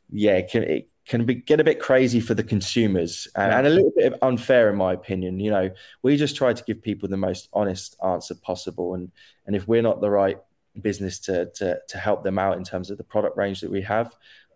yeah 0.09 0.37
it 0.37 0.49
can, 0.49 0.63
it 0.63 0.89
can 1.05 1.25
be, 1.25 1.35
get 1.35 1.59
a 1.59 1.63
bit 1.63 1.79
crazy 1.79 2.19
for 2.19 2.33
the 2.33 2.43
consumers. 2.43 3.27
And, 3.35 3.53
and 3.53 3.67
a 3.67 3.69
little 3.69 3.91
bit 3.95 4.13
unfair 4.21 4.69
in 4.69 4.75
my 4.75 4.91
opinion 4.91 5.39
you 5.39 5.51
know. 5.51 5.69
We 6.03 6.17
just 6.17 6.35
try 6.35 6.51
to 6.51 6.63
give 6.65 6.81
people 6.81 7.07
the 7.07 7.17
most 7.17 7.47
honest 7.53 7.95
answer 8.05 8.35
possible 8.35 8.93
and 8.93 9.09
and 9.45 9.55
if 9.55 9.69
we're 9.69 9.81
not 9.81 10.01
the 10.01 10.09
right 10.09 10.37
business 10.81 11.19
to, 11.19 11.49
to 11.55 11.79
to 11.87 11.97
help 11.97 12.23
them 12.23 12.37
out 12.37 12.57
in 12.57 12.63
terms 12.63 12.89
of 12.89 12.97
the 12.97 13.03
product 13.03 13.37
range 13.37 13.61
that 13.61 13.71
we 13.71 13.81
have 13.81 14.15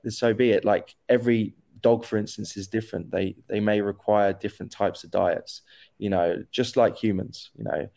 so 0.10 0.34
be 0.34 0.52
it. 0.52 0.66
Like 0.66 0.96
every 1.08 1.54
dog, 1.82 2.06
for 2.06 2.18
instance, 2.18 2.58
is 2.58 2.68
different. 2.68 3.12
They 3.12 3.36
they 3.48 3.60
may 3.60 3.82
require 3.82 4.34
different 4.34 4.72
types 4.72 5.04
of 5.04 5.12
diets. 5.12 5.62
You 5.98 6.10
know, 6.10 6.44
just 6.52 6.76
like 6.76 6.98
humans. 6.98 7.52
You 7.56 7.66
know, 7.66 7.90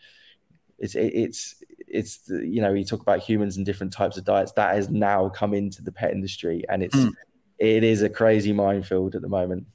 it's 0.78 0.94
it, 0.94 1.12
it's 1.14 1.62
it's 1.88 2.18
the, 2.18 2.46
you 2.46 2.60
know 2.60 2.72
you 2.72 2.84
talk 2.84 3.00
about 3.00 3.20
humans 3.20 3.56
and 3.56 3.64
different 3.64 3.92
types 3.92 4.16
of 4.16 4.24
diets 4.24 4.52
that 4.52 4.74
has 4.74 4.90
now 4.90 5.28
come 5.28 5.54
into 5.54 5.82
the 5.82 5.92
pet 5.92 6.12
industry, 6.12 6.64
and 6.68 6.82
it's 6.82 6.96
mm. 6.96 7.12
it 7.58 7.82
is 7.82 8.02
a 8.02 8.10
crazy 8.10 8.52
minefield 8.52 9.14
at 9.14 9.22
the 9.22 9.28
moment. 9.28 9.66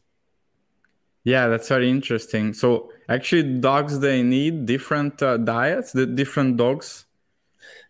Yeah, 1.24 1.48
that's 1.48 1.68
very 1.68 1.90
interesting. 1.90 2.54
So 2.54 2.92
actually, 3.08 3.60
dogs 3.60 4.00
they 4.00 4.24
need 4.24 4.66
different 4.66 5.22
uh, 5.22 5.38
diets. 5.38 5.92
The 5.92 6.06
different 6.06 6.58
dogs. 6.58 7.06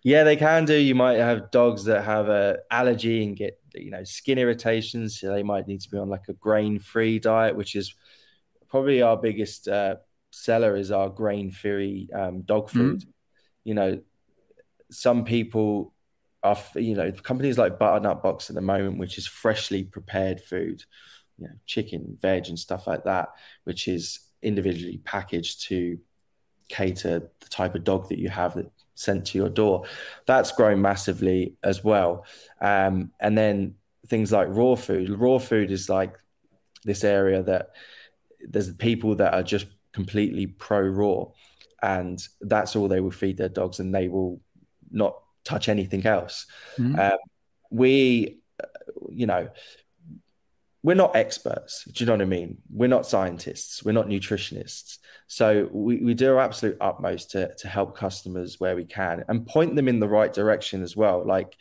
Yeah, 0.03 0.23
they 0.23 0.35
can 0.35 0.65
do. 0.65 0.75
You 0.75 0.95
might 0.95 1.17
have 1.17 1.51
dogs 1.51 1.85
that 1.85 2.03
have 2.03 2.27
a 2.27 2.59
allergy 2.71 3.23
and 3.23 3.35
get 3.35 3.60
you 3.73 3.91
know 3.91 4.03
skin 4.03 4.37
irritations 4.37 5.19
so 5.19 5.31
they 5.31 5.43
might 5.43 5.67
need 5.67 5.81
to 5.81 5.89
be 5.89 5.97
on 5.97 6.09
like 6.09 6.27
a 6.29 6.33
grain 6.33 6.79
free 6.79 7.19
diet 7.19 7.55
which 7.55 7.75
is 7.75 7.93
probably 8.69 9.01
our 9.01 9.17
biggest 9.17 9.67
uh, 9.67 9.95
seller 10.31 10.75
is 10.75 10.91
our 10.91 11.09
grain 11.09 11.51
free 11.51 12.09
um, 12.13 12.41
dog 12.41 12.67
mm-hmm. 12.67 12.79
food 12.79 12.99
mm. 13.01 13.07
you 13.63 13.73
know 13.73 13.99
some 14.89 15.23
people 15.23 15.93
are 16.43 16.57
you 16.75 16.95
know 16.95 17.11
companies 17.11 17.57
like 17.57 17.79
butternut 17.79 18.23
box 18.23 18.49
at 18.49 18.55
the 18.55 18.61
moment 18.61 18.97
which 18.97 19.17
is 19.17 19.27
freshly 19.27 19.83
prepared 19.83 20.41
food 20.41 20.83
you 21.37 21.47
know 21.47 21.53
chicken 21.65 22.17
veg 22.21 22.47
and 22.47 22.57
stuff 22.57 22.87
like 22.87 23.03
that 23.03 23.29
which 23.63 23.87
is 23.87 24.19
individually 24.41 24.99
packaged 25.03 25.67
to 25.67 25.99
cater 26.69 27.29
the 27.39 27.49
type 27.49 27.75
of 27.75 27.83
dog 27.83 28.09
that 28.09 28.17
you 28.17 28.29
have 28.29 28.55
that 28.55 28.71
sent 28.95 29.25
to 29.27 29.37
your 29.37 29.49
door. 29.49 29.85
That's 30.25 30.51
grown 30.51 30.81
massively 30.81 31.55
as 31.63 31.83
well. 31.83 32.25
Um, 32.59 33.11
and 33.19 33.37
then 33.37 33.75
things 34.07 34.31
like 34.31 34.47
raw 34.49 34.75
food. 34.75 35.09
Raw 35.09 35.39
food 35.39 35.71
is 35.71 35.89
like 35.89 36.17
this 36.83 37.03
area 37.03 37.43
that 37.43 37.71
there's 38.47 38.73
people 38.73 39.15
that 39.15 39.33
are 39.33 39.43
just 39.43 39.67
completely 39.93 40.47
pro 40.47 40.81
raw. 40.81 41.25
and 41.81 42.27
that's 42.41 42.75
all 42.75 42.87
they 42.87 42.99
will 42.99 43.11
feed 43.11 43.37
their 43.37 43.49
dogs, 43.49 43.79
and 43.79 43.93
they 43.93 44.07
will 44.07 44.39
not 44.91 45.15
touch 45.43 45.69
anything 45.69 46.05
else. 46.05 46.45
Mm-hmm. 46.77 46.99
Um, 46.99 47.17
we, 47.71 48.39
you 49.09 49.25
know, 49.25 49.49
we're 50.83 50.95
not 50.95 51.15
experts. 51.15 51.85
Do 51.85 52.03
you 52.03 52.07
know 52.07 52.13
what 52.13 52.21
I 52.21 52.25
mean? 52.25 52.57
We're 52.71 52.87
not 52.87 53.05
scientists. 53.05 53.83
We're 53.83 53.91
not 53.91 54.07
nutritionists. 54.07 54.97
So 55.27 55.69
we, 55.71 55.97
we 55.97 56.13
do 56.13 56.33
our 56.33 56.39
absolute 56.39 56.77
utmost 56.81 57.31
to, 57.31 57.53
to 57.55 57.67
help 57.67 57.95
customers 57.95 58.59
where 58.59 58.75
we 58.75 58.85
can 58.85 59.23
and 59.27 59.45
point 59.45 59.75
them 59.75 59.87
in 59.87 59.99
the 59.99 60.09
right 60.09 60.33
direction 60.33 60.81
as 60.81 60.95
well. 60.95 61.25
Like, 61.25 61.55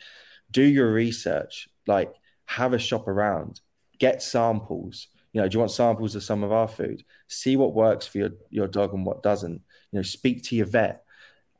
do 0.49 0.63
your 0.63 0.91
research, 0.91 1.69
like, 1.87 2.13
have 2.45 2.73
a 2.73 2.79
shop 2.79 3.07
around, 3.07 3.61
get 3.99 4.21
samples. 4.21 5.07
You 5.33 5.41
know, 5.41 5.47
do 5.47 5.55
you 5.55 5.59
want 5.59 5.71
samples 5.71 6.15
of 6.15 6.23
some 6.23 6.43
of 6.43 6.51
our 6.51 6.67
food? 6.67 7.03
See 7.27 7.55
what 7.55 7.73
works 7.73 8.07
for 8.07 8.17
your, 8.17 8.31
your 8.49 8.67
dog 8.67 8.93
and 8.93 9.05
what 9.05 9.23
doesn't. 9.23 9.61
You 9.91 9.99
know, 9.99 10.01
speak 10.01 10.43
to 10.45 10.55
your 10.55 10.65
vet. 10.65 11.03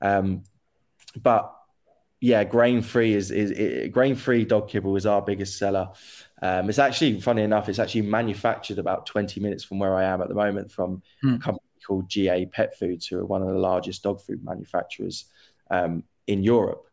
Um, 0.01 0.43
but 1.21 1.53
yeah, 2.21 2.43
grain 2.43 2.83
free 2.83 3.13
is 3.13 3.31
is 3.31 3.89
grain 3.91 4.15
free 4.15 4.45
dog 4.45 4.69
kibble 4.69 4.95
is 4.95 5.07
our 5.07 5.21
biggest 5.21 5.57
seller. 5.57 5.89
Um, 6.43 6.69
it's 6.69 6.79
actually 6.79 7.19
funny 7.19 7.41
enough, 7.41 7.67
it's 7.67 7.79
actually 7.79 8.03
manufactured 8.03 8.79
about 8.79 9.05
20 9.05 9.39
minutes 9.39 9.63
from 9.63 9.79
where 9.79 9.95
I 9.95 10.05
am 10.05 10.21
at 10.21 10.27
the 10.27 10.35
moment 10.35 10.71
from 10.71 11.01
hmm. 11.21 11.35
a 11.35 11.39
company 11.39 11.67
called 11.85 12.07
GA 12.07 12.45
Pet 12.45 12.77
Foods, 12.77 13.07
who 13.07 13.19
are 13.19 13.25
one 13.25 13.41
of 13.41 13.47
the 13.47 13.57
largest 13.57 14.03
dog 14.03 14.21
food 14.21 14.43
manufacturers 14.43 15.25
um, 15.69 16.03
in 16.27 16.43
Europe. 16.43 16.85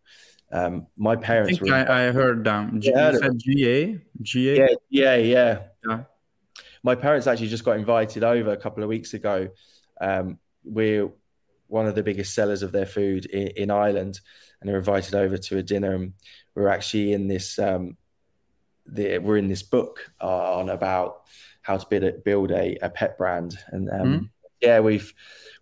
Um, 0.50 0.86
my 0.96 1.14
parents. 1.14 1.58
I 1.58 1.60
think 1.60 1.70
were, 1.70 1.76
I, 1.76 2.08
I, 2.08 2.12
heard 2.12 2.44
them. 2.44 2.80
G- 2.80 2.92
said 2.92 3.38
GA, 3.38 4.00
GA. 4.22 4.56
Yeah, 4.56 4.66
yeah, 4.88 5.16
yeah, 5.16 5.58
yeah. 5.86 6.00
My 6.82 6.94
parents 6.94 7.26
actually 7.26 7.48
just 7.48 7.64
got 7.64 7.76
invited 7.76 8.24
over 8.24 8.52
a 8.52 8.56
couple 8.56 8.82
of 8.82 8.88
weeks 8.88 9.12
ago. 9.12 9.48
Um, 10.00 10.38
we're 10.64 11.10
one 11.66 11.86
of 11.86 11.94
the 11.94 12.02
biggest 12.02 12.34
sellers 12.34 12.62
of 12.62 12.72
their 12.72 12.86
food 12.86 13.26
in, 13.26 13.48
in 13.48 13.70
Ireland, 13.70 14.20
and 14.60 14.68
they're 14.68 14.78
invited 14.78 15.14
over 15.14 15.36
to 15.36 15.58
a 15.58 15.62
dinner. 15.62 15.94
And 15.94 16.12
we're 16.54 16.68
actually 16.68 17.12
in 17.12 17.28
this. 17.28 17.58
Um, 17.58 17.96
the, 18.90 19.18
we're 19.18 19.36
in 19.36 19.48
this 19.48 19.62
book 19.62 20.10
on 20.20 20.70
about 20.70 21.24
how 21.60 21.76
to 21.76 21.86
build 21.88 22.04
a, 22.04 22.12
build 22.12 22.50
a, 22.50 22.78
a 22.80 22.88
pet 22.88 23.18
brand, 23.18 23.58
and 23.68 23.90
um, 23.90 24.06
mm. 24.06 24.30
yeah, 24.60 24.80
we've 24.80 25.12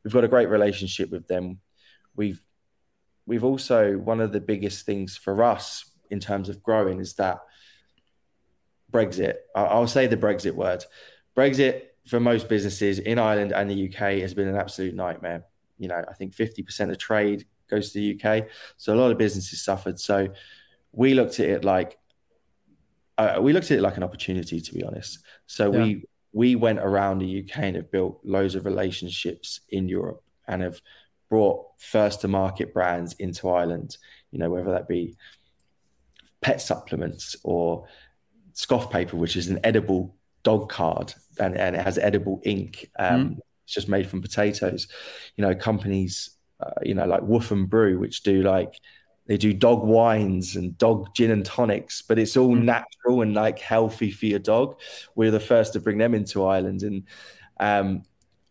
we've 0.04 0.14
got 0.14 0.22
a 0.24 0.28
great 0.28 0.48
relationship 0.48 1.10
with 1.10 1.26
them. 1.26 1.58
We've 2.14 2.40
we've 3.26 3.44
also 3.44 3.98
one 3.98 4.20
of 4.20 4.32
the 4.32 4.40
biggest 4.40 4.86
things 4.86 5.16
for 5.16 5.42
us 5.42 5.90
in 6.10 6.20
terms 6.20 6.48
of 6.48 6.62
growing 6.62 7.00
is 7.00 7.14
that 7.14 7.40
Brexit. 8.92 9.34
I'll 9.54 9.88
say 9.88 10.06
the 10.06 10.16
Brexit 10.16 10.54
word. 10.54 10.84
Brexit 11.36 11.82
for 12.06 12.20
most 12.20 12.48
businesses 12.48 12.98
in 13.00 13.18
Ireland 13.18 13.52
and 13.52 13.68
the 13.68 13.88
UK 13.88 14.20
has 14.20 14.32
been 14.32 14.48
an 14.48 14.56
absolute 14.56 14.94
nightmare. 14.94 15.44
You 15.78 15.88
know, 15.88 16.02
I 16.08 16.14
think 16.14 16.34
50% 16.34 16.90
of 16.90 16.98
trade 16.98 17.46
goes 17.68 17.92
to 17.92 17.98
the 17.98 18.20
UK. 18.20 18.48
So 18.76 18.94
a 18.94 18.96
lot 18.96 19.10
of 19.10 19.18
businesses 19.18 19.62
suffered. 19.62 19.98
So 19.98 20.28
we 20.92 21.14
looked 21.14 21.40
at 21.40 21.48
it 21.48 21.64
like 21.64 21.98
uh, 23.18 23.38
we 23.40 23.52
looked 23.52 23.70
at 23.70 23.78
it 23.78 23.82
like 23.82 23.96
an 23.96 24.02
opportunity, 24.02 24.60
to 24.60 24.74
be 24.74 24.82
honest. 24.82 25.20
So 25.46 25.72
yeah. 25.72 25.82
we 25.82 26.04
we 26.32 26.54
went 26.54 26.80
around 26.80 27.18
the 27.18 27.42
UK 27.42 27.58
and 27.58 27.76
have 27.76 27.90
built 27.90 28.20
loads 28.24 28.54
of 28.54 28.66
relationships 28.66 29.60
in 29.70 29.88
Europe 29.88 30.22
and 30.46 30.62
have 30.62 30.80
brought 31.30 31.64
first 31.78 32.20
to 32.20 32.28
market 32.28 32.74
brands 32.74 33.14
into 33.14 33.48
Ireland. 33.48 33.96
You 34.30 34.38
know, 34.38 34.50
whether 34.50 34.70
that 34.72 34.88
be 34.88 35.16
pet 36.42 36.60
supplements 36.60 37.36
or 37.42 37.86
scoff 38.52 38.90
paper, 38.90 39.16
which 39.16 39.36
is 39.36 39.48
an 39.48 39.60
edible 39.64 40.14
dog 40.42 40.68
card 40.68 41.12
and, 41.40 41.56
and 41.56 41.74
it 41.74 41.82
has 41.82 41.98
edible 41.98 42.40
ink. 42.44 42.88
Um, 42.98 43.30
mm. 43.30 43.38
It's 43.64 43.74
just 43.74 43.88
made 43.88 44.08
from 44.08 44.22
potatoes. 44.22 44.86
You 45.36 45.42
know, 45.42 45.54
companies, 45.54 46.35
uh, 46.60 46.70
you 46.82 46.94
know, 46.94 47.06
like 47.06 47.22
Woof 47.22 47.50
and 47.50 47.68
Brew, 47.68 47.98
which 47.98 48.22
do 48.22 48.42
like 48.42 48.80
they 49.26 49.36
do 49.36 49.52
dog 49.52 49.82
wines 49.82 50.56
and 50.56 50.78
dog 50.78 51.14
gin 51.14 51.30
and 51.30 51.44
tonics, 51.44 52.02
but 52.02 52.18
it's 52.18 52.36
all 52.36 52.54
mm. 52.54 52.62
natural 52.62 53.22
and 53.22 53.34
like 53.34 53.58
healthy 53.58 54.10
for 54.10 54.26
your 54.26 54.38
dog. 54.38 54.78
We're 55.14 55.32
the 55.32 55.40
first 55.40 55.72
to 55.72 55.80
bring 55.80 55.98
them 55.98 56.14
into 56.14 56.44
Ireland, 56.44 56.82
and 56.82 57.04
um, 57.58 58.02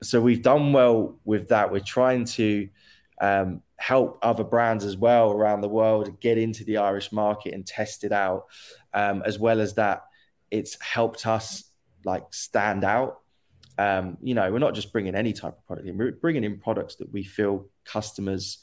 so 0.03 0.21
we've 0.21 0.41
done 0.41 0.73
well 0.73 1.17
with 1.23 1.49
that. 1.49 1.71
We're 1.71 1.79
trying 1.79 2.25
to 2.25 2.69
um, 3.21 3.61
help 3.77 4.19
other 4.21 4.43
brands 4.43 4.85
as 4.85 4.97
well 4.97 5.31
around 5.31 5.61
the 5.61 5.69
world 5.69 6.19
get 6.19 6.37
into 6.37 6.63
the 6.63 6.77
Irish 6.77 7.11
market 7.11 7.53
and 7.53 7.65
test 7.65 8.03
it 8.03 8.11
out. 8.11 8.45
Um, 8.93 9.23
as 9.25 9.39
well 9.39 9.61
as 9.61 9.75
that, 9.75 10.03
it's 10.51 10.81
helped 10.81 11.25
us 11.25 11.63
like 12.03 12.25
stand 12.31 12.83
out. 12.83 13.19
Um, 13.77 14.17
you 14.21 14.35
know, 14.35 14.51
we're 14.51 14.59
not 14.59 14.75
just 14.75 14.91
bringing 14.91 15.15
any 15.15 15.33
type 15.33 15.57
of 15.57 15.65
product 15.65 15.87
in; 15.87 15.97
we're 15.97 16.13
bringing 16.13 16.43
in 16.43 16.59
products 16.59 16.95
that 16.95 17.11
we 17.11 17.23
feel 17.23 17.67
customers 17.85 18.59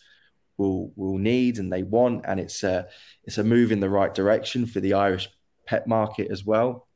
will 0.59 0.93
will 0.97 1.19
need 1.19 1.59
and 1.59 1.73
they 1.73 1.83
want, 1.83 2.25
and 2.27 2.41
it's 2.41 2.63
a 2.63 2.89
it's 3.25 3.39
a 3.39 3.45
move 3.45 3.73
in 3.73 3.81
the 3.81 3.91
right 3.91 4.15
direction 4.15 4.67
for 4.67 4.81
the 4.81 4.95
Irish 4.95 5.29
pet 5.67 5.87
market 5.87 6.31
as 6.31 6.45
well. 6.45 6.89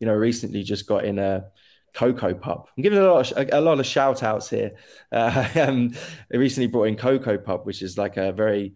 You 0.00 0.06
know, 0.06 0.14
recently 0.14 0.62
just 0.62 0.86
got 0.86 1.04
in 1.04 1.18
a 1.18 1.46
Coco 1.94 2.34
Pup. 2.34 2.68
I'm 2.76 2.82
giving 2.82 2.98
a 2.98 3.02
lot 3.02 3.32
of, 3.32 3.48
a, 3.52 3.60
lot 3.60 3.78
of 3.78 3.86
shout 3.86 4.22
outs 4.22 4.48
here. 4.48 4.72
Uh, 5.10 5.48
um, 5.56 5.94
they 6.30 6.38
recently 6.38 6.66
brought 6.66 6.84
in 6.84 6.96
Coco 6.96 7.38
Pup, 7.38 7.66
which 7.66 7.82
is 7.82 7.98
like 7.98 8.16
a 8.16 8.32
very 8.32 8.74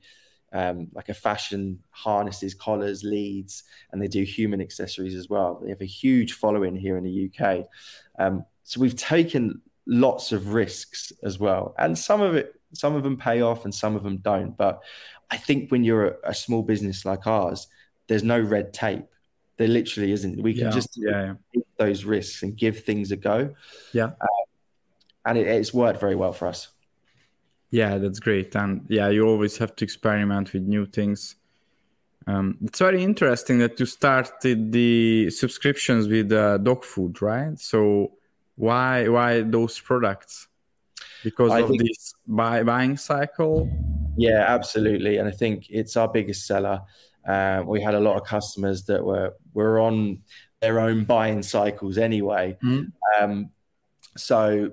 um, 0.52 0.88
like 0.94 1.08
a 1.08 1.14
fashion 1.14 1.82
harnesses, 1.90 2.54
collars, 2.54 3.02
leads, 3.02 3.64
and 3.92 4.00
they 4.00 4.08
do 4.08 4.22
human 4.22 4.60
accessories 4.60 5.14
as 5.14 5.28
well. 5.28 5.60
They 5.62 5.70
have 5.70 5.80
a 5.80 5.86
huge 5.86 6.34
following 6.34 6.76
here 6.76 6.96
in 6.96 7.04
the 7.04 7.30
UK. 7.30 7.66
Um, 8.18 8.44
so 8.62 8.80
we've 8.80 8.96
taken 8.96 9.60
lots 9.86 10.32
of 10.32 10.52
risks 10.54 11.12
as 11.22 11.38
well, 11.38 11.74
and 11.78 11.96
some 11.98 12.20
of 12.20 12.34
it 12.34 12.54
some 12.72 12.94
of 12.94 13.02
them 13.02 13.16
pay 13.16 13.40
off 13.40 13.64
and 13.64 13.74
some 13.74 13.96
of 13.96 14.02
them 14.02 14.18
don't. 14.18 14.56
But 14.56 14.82
I 15.30 15.36
think 15.36 15.70
when 15.70 15.84
you're 15.84 16.06
a, 16.06 16.30
a 16.30 16.34
small 16.34 16.62
business 16.62 17.04
like 17.04 17.26
ours, 17.26 17.68
there's 18.06 18.22
no 18.22 18.40
red 18.40 18.72
tape. 18.72 19.04
There 19.56 19.68
literally 19.68 20.12
isn't. 20.12 20.42
We 20.42 20.54
can 20.54 20.64
yeah, 20.64 20.70
just 20.70 20.90
yeah, 20.96 21.34
take 21.54 21.64
those 21.78 22.04
risks 22.04 22.42
and 22.42 22.56
give 22.56 22.84
things 22.84 23.10
a 23.10 23.16
go. 23.16 23.54
Yeah. 23.92 24.10
Uh, 24.20 24.26
and 25.24 25.38
it, 25.38 25.46
it's 25.46 25.72
worked 25.72 26.00
very 26.00 26.14
well 26.14 26.32
for 26.32 26.46
us. 26.46 26.68
Yeah, 27.70 27.98
that's 27.98 28.20
great. 28.20 28.54
And 28.54 28.86
yeah, 28.88 29.08
you 29.08 29.26
always 29.26 29.58
have 29.58 29.74
to 29.76 29.84
experiment 29.84 30.52
with 30.52 30.62
new 30.62 30.86
things. 30.86 31.36
Um, 32.26 32.58
it's 32.64 32.78
very 32.78 33.02
interesting 33.02 33.58
that 33.58 33.78
you 33.78 33.86
started 33.86 34.72
the 34.72 35.30
subscriptions 35.30 36.08
with 36.08 36.32
uh, 36.32 36.58
dog 36.58 36.84
food, 36.84 37.22
right? 37.22 37.58
So 37.58 38.12
why 38.56 39.08
why 39.08 39.42
those 39.42 39.78
products? 39.78 40.48
because 41.26 41.50
I 41.50 41.60
of 41.60 41.68
think, 41.70 41.82
this 41.82 42.14
buy, 42.26 42.62
buying 42.62 42.96
cycle? 42.96 43.68
Yeah, 44.16 44.44
absolutely. 44.46 45.16
And 45.16 45.26
I 45.26 45.32
think 45.32 45.66
it's 45.70 45.96
our 45.96 46.06
biggest 46.06 46.46
seller. 46.46 46.82
Uh, 47.26 47.64
we 47.66 47.82
had 47.82 47.94
a 47.94 48.00
lot 48.00 48.16
of 48.16 48.24
customers 48.24 48.84
that 48.84 49.04
were 49.04 49.34
were 49.52 49.80
on 49.80 50.22
their 50.60 50.78
own 50.78 51.02
buying 51.04 51.42
cycles 51.42 51.98
anyway. 51.98 52.56
Mm. 52.62 52.92
Um, 53.20 53.50
so 54.16 54.70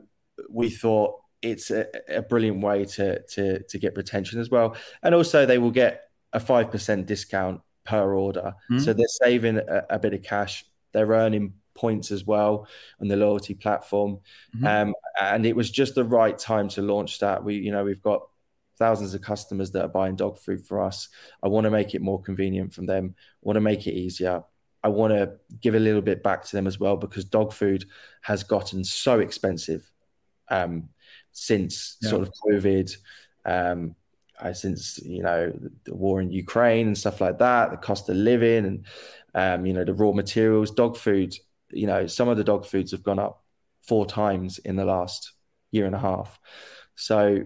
we 0.47 0.69
thought 0.69 1.15
it's 1.43 1.69
a, 1.69 1.86
a, 2.08 2.21
brilliant 2.21 2.63
way 2.63 2.86
to, 2.86 3.21
to 3.21 3.62
to 3.63 3.77
get 3.77 3.95
retention 3.97 4.39
as 4.39 4.49
well, 4.49 4.75
and 5.03 5.13
also 5.13 5.45
they 5.45 5.58
will 5.58 5.71
get 5.71 6.10
a 6.32 6.39
five 6.39 6.71
percent 6.71 7.06
discount 7.06 7.62
per 7.84 8.15
order, 8.15 8.56
mm. 8.71 8.82
so 8.82 8.93
they're 8.93 9.06
saving 9.08 9.58
a, 9.58 9.86
a, 9.91 9.99
bit 9.99 10.13
of 10.13 10.23
cash. 10.23 10.65
They're 10.93 11.08
earning 11.08 11.53
points 11.75 12.12
as 12.12 12.25
well 12.25 12.67
on 13.01 13.08
the 13.08 13.17
loyalty 13.17 13.53
platform. 13.53 14.19
Mm-hmm. 14.56 14.65
Um, 14.65 14.93
and 15.19 15.45
it 15.45 15.56
was 15.56 15.69
just 15.69 15.95
the 15.95 16.03
right 16.03 16.38
time 16.38 16.69
to 16.69 16.82
launch 16.82 17.19
that. 17.19 17.43
We, 17.43 17.56
you 17.56 17.71
know, 17.71 17.84
we've 17.84 18.01
got 18.01 18.21
thousands 18.77 19.13
of 19.13 19.21
customers 19.21 19.71
that 19.71 19.84
are 19.84 19.89
buying 19.89 20.15
dog 20.15 20.38
food 20.39 20.65
for 20.65 20.82
us. 20.82 21.10
I 21.41 21.47
want 21.47 21.65
to 21.65 21.71
make 21.71 21.93
it 21.93 22.01
more 22.01 22.21
convenient 22.21 22.73
for 22.73 22.82
them. 22.82 23.15
I 23.17 23.41
want 23.41 23.58
to 23.58 23.62
make 23.62 23.88
it 23.88 23.93
easier. 23.93 24.43
I 24.84 24.89
want 24.89 25.13
to 25.13 25.34
give 25.62 25.75
a 25.75 25.79
little 25.79 26.01
bit 26.01 26.23
back 26.23 26.43
to 26.45 26.56
them 26.56 26.67
as 26.67 26.79
well 26.79 26.97
because 26.97 27.25
dog 27.25 27.53
food 27.53 27.86
has 28.21 28.43
gotten 28.43 28.84
so 28.84 29.19
expensive 29.19 29.89
um, 30.49 30.89
since 31.34 31.98
yeah. 32.02 32.10
sort 32.10 32.22
of 32.24 32.32
COVID. 32.46 32.96
Um, 33.46 33.96
uh, 34.39 34.52
since 34.52 35.00
you 35.04 35.22
know 35.22 35.54
the 35.84 35.96
war 35.96 36.19
in 36.19 36.32
Ukraine 36.32 36.88
and 36.88 36.98
stuff 36.98 37.22
like 37.22 37.38
that, 37.38 37.72
the 37.72 37.78
cost 37.78 38.10
of 38.10 38.15
living 38.15 38.65
and 38.65 38.86
um, 39.36 39.65
you 39.65 39.74
know 39.74 39.84
the 39.84 39.93
raw 39.93 40.12
materials, 40.12 40.72
dog 40.72 40.98
food 40.98 41.36
you 41.74 41.88
know, 41.88 42.08
some 42.08 42.30
of 42.30 42.38
the 42.38 42.43
dog 42.43 42.65
foods 42.65 42.91
have 42.91 43.04
gone 43.04 43.19
up 43.19 43.43
four 43.82 44.06
times 44.06 44.60
in 44.60 44.76
the 44.76 44.86
last 44.86 45.34
year 45.72 45.86
and 45.86 45.96
a 45.96 46.00
half. 46.00 46.39
So 46.96 47.46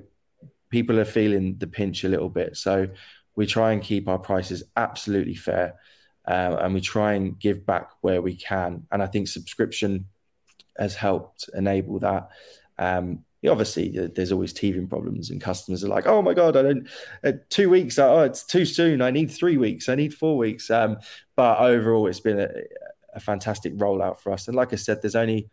people 0.69 0.99
are 0.99 1.05
feeling 1.05 1.57
the 1.57 1.67
pinch 1.67 2.03
a 2.03 2.09
little 2.09 2.29
bit. 2.29 2.57
So 2.57 2.89
we 3.35 3.45
try 3.45 3.71
and 3.71 3.81
keep 3.81 4.07
our 4.07 4.19
prices 4.19 4.63
absolutely 4.75 5.35
fair. 5.35 5.75
Um, 6.27 6.53
and 6.53 6.73
we 6.73 6.81
try 6.81 7.13
and 7.13 7.39
give 7.39 7.65
back 7.65 7.89
where 8.01 8.21
we 8.21 8.35
can. 8.35 8.85
And 8.91 9.01
I 9.01 9.07
think 9.07 9.29
subscription 9.29 10.07
has 10.77 10.93
helped 10.93 11.49
enable 11.55 11.99
that. 11.99 12.29
Um, 12.77 13.23
obviously, 13.47 13.89
there's 13.89 14.31
always 14.31 14.53
teething 14.53 14.87
problems, 14.87 15.29
and 15.29 15.41
customers 15.41 15.83
are 15.83 15.89
like, 15.89 16.07
"Oh 16.07 16.21
my 16.21 16.33
god, 16.33 16.55
I 16.55 16.61
don't 16.61 16.87
uh, 17.23 17.33
two 17.49 17.69
weeks. 17.69 17.97
Oh, 17.99 18.21
it's 18.21 18.43
too 18.43 18.65
soon. 18.65 19.01
I 19.01 19.11
need 19.11 19.31
three 19.31 19.57
weeks. 19.57 19.89
I 19.89 19.95
need 19.95 20.13
four 20.13 20.37
weeks." 20.37 20.69
Um, 20.69 20.97
but 21.35 21.59
overall, 21.59 22.07
it's 22.07 22.19
been 22.19 22.39
a, 22.39 22.49
a 23.13 23.19
fantastic 23.19 23.75
rollout 23.77 24.19
for 24.19 24.31
us. 24.31 24.47
And 24.47 24.55
like 24.55 24.73
I 24.73 24.77
said, 24.77 25.01
there's 25.01 25.15
only, 25.15 25.49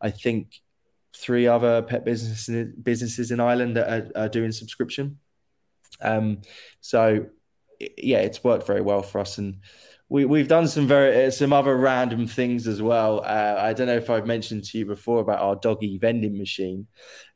I 0.00 0.10
think, 0.10 0.60
three 1.14 1.46
other 1.46 1.82
pet 1.82 2.04
businesses 2.04 2.74
businesses 2.82 3.30
in 3.30 3.40
Ireland 3.40 3.76
that 3.76 3.88
are, 3.88 4.22
are 4.24 4.28
doing 4.28 4.52
subscription. 4.52 5.18
Um, 6.00 6.42
so 6.80 7.26
yeah, 7.98 8.18
it's 8.18 8.44
worked 8.44 8.66
very 8.66 8.80
well 8.80 9.02
for 9.02 9.20
us, 9.20 9.38
and 9.38 9.60
we 10.12 10.26
we've 10.26 10.46
done 10.46 10.68
some 10.68 10.86
very 10.86 11.24
uh, 11.24 11.30
some 11.30 11.54
other 11.54 11.74
random 11.74 12.26
things 12.26 12.68
as 12.68 12.82
well. 12.82 13.20
Uh, 13.24 13.56
I 13.58 13.72
don't 13.72 13.86
know 13.86 13.96
if 13.96 14.10
I've 14.10 14.26
mentioned 14.26 14.62
to 14.64 14.78
you 14.78 14.84
before 14.84 15.20
about 15.20 15.40
our 15.40 15.56
doggy 15.56 15.96
vending 15.96 16.36
machine. 16.36 16.86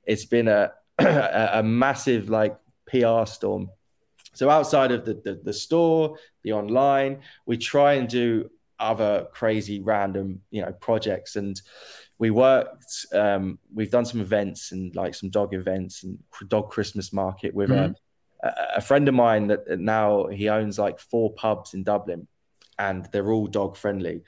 It's 0.04 0.26
been 0.26 0.46
a 0.46 0.72
a, 0.98 1.50
a 1.54 1.62
massive 1.62 2.28
like 2.28 2.54
PR 2.86 3.24
storm. 3.24 3.70
So 4.34 4.50
outside 4.50 4.92
of 4.92 5.06
the, 5.06 5.14
the 5.14 5.40
the 5.42 5.54
store, 5.54 6.18
the 6.42 6.52
online, 6.52 7.22
we 7.46 7.56
try 7.56 7.94
and 7.94 8.06
do 8.06 8.50
other 8.78 9.26
crazy 9.32 9.80
random 9.80 10.42
you 10.50 10.60
know 10.60 10.70
projects 10.70 11.36
and 11.36 11.58
we 12.18 12.28
worked 12.30 13.06
um, 13.14 13.58
we've 13.74 13.90
done 13.90 14.04
some 14.04 14.20
events 14.20 14.72
and 14.72 14.94
like 14.94 15.14
some 15.14 15.30
dog 15.30 15.54
events 15.54 16.04
and 16.04 16.18
dog 16.48 16.68
christmas 16.68 17.10
market 17.10 17.54
with 17.54 17.70
mm-hmm. 17.70 17.92
a, 18.46 18.54
a 18.76 18.80
friend 18.82 19.08
of 19.08 19.14
mine 19.14 19.46
that 19.46 19.80
now 19.80 20.26
he 20.26 20.50
owns 20.50 20.78
like 20.78 21.00
four 21.00 21.32
pubs 21.32 21.72
in 21.72 21.82
dublin 21.82 22.28
and 22.78 23.08
they're 23.12 23.30
all 23.30 23.46
dog 23.46 23.76
friendly 23.76 24.22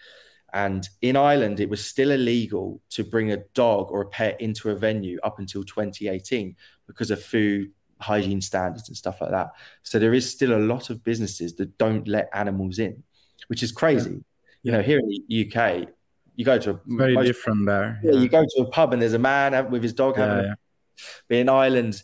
and 0.53 0.89
in 1.03 1.17
ireland 1.17 1.61
it 1.61 1.69
was 1.69 1.85
still 1.85 2.11
illegal 2.11 2.81
to 2.89 3.05
bring 3.05 3.33
a 3.33 3.37
dog 3.55 3.91
or 3.91 4.01
a 4.01 4.09
pet 4.09 4.41
into 4.41 4.71
a 4.71 4.75
venue 4.75 5.19
up 5.23 5.39
until 5.39 5.63
2018 5.63 6.57
because 6.87 7.11
of 7.11 7.23
food 7.23 7.71
hygiene 8.01 8.41
standards 8.41 8.89
and 8.89 8.97
stuff 8.97 9.21
like 9.21 9.31
that 9.31 9.51
so 9.83 9.99
there 9.99 10.15
is 10.15 10.31
still 10.31 10.57
a 10.57 10.59
lot 10.59 10.89
of 10.89 11.05
businesses 11.05 11.55
that 11.57 11.77
don't 11.79 12.09
let 12.09 12.31
animals 12.33 12.79
in 12.79 13.03
which 13.49 13.63
is 13.63 13.73
crazy 13.73 14.11
yeah 14.11 14.19
you 14.63 14.73
know, 14.73 14.83
here 14.83 14.99
in 14.99 15.09
the 15.09 15.47
UK, 15.47 15.89
you 16.37 16.45
go 16.45 16.59
to 16.59 16.71
a 16.71 16.81
very 16.87 17.15
most, 17.15 17.27
different 17.27 17.67
there. 17.67 18.01
Yeah. 18.03 18.13
you 18.13 18.29
go 18.29 18.45
to 18.45 18.63
a 18.63 18.67
pub 18.67 18.93
and 18.93 19.01
there's 19.01 19.15
a 19.15 19.19
man 19.19 19.71
with 19.71 19.83
his 19.83 19.93
dog 19.93 20.17
yeah, 20.17 20.27
having. 20.27 20.45
Yeah. 20.45 20.55
But 21.29 21.37
in 21.39 21.49
Ireland, 21.49 22.03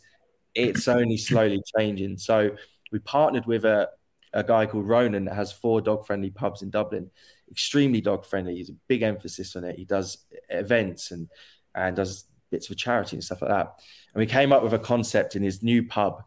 it's 0.55 0.89
only 0.89 1.17
slowly 1.17 1.63
changing. 1.77 2.19
So 2.19 2.51
we 2.93 3.01
partnered 3.01 3.47
with 3.47 3.65
a 3.65 3.89
a 4.35 4.45
guy 4.45 4.67
called 4.67 4.87
Ronan 4.87 5.25
that 5.25 5.35
has 5.35 5.53
four 5.53 5.81
dog 5.81 6.07
friendly 6.07 6.31
pubs 6.31 6.63
in 6.63 6.71
Dublin. 6.71 7.11
Extremely 7.51 8.01
dog 8.01 8.27
friendly. 8.27 8.57
He's 8.57 8.71
a 8.71 8.77
big 8.89 9.03
emphasis 9.03 9.57
on 9.57 9.65
it. 9.65 9.77
He 9.77 9.85
does 9.85 10.19
events 10.51 11.11
and 11.11 11.29
and 11.75 11.97
does 11.97 12.27
bits 12.51 12.67
for 12.67 12.75
charity 12.75 13.17
and 13.17 13.25
stuff 13.25 13.43
like 13.43 13.51
that. 13.51 13.81
And 14.13 14.21
we 14.21 14.27
came 14.27 14.53
up 14.53 14.63
with 14.63 14.75
a 14.75 14.79
concept 14.79 15.35
in 15.35 15.43
his 15.43 15.63
new 15.63 15.87
pub 15.87 16.23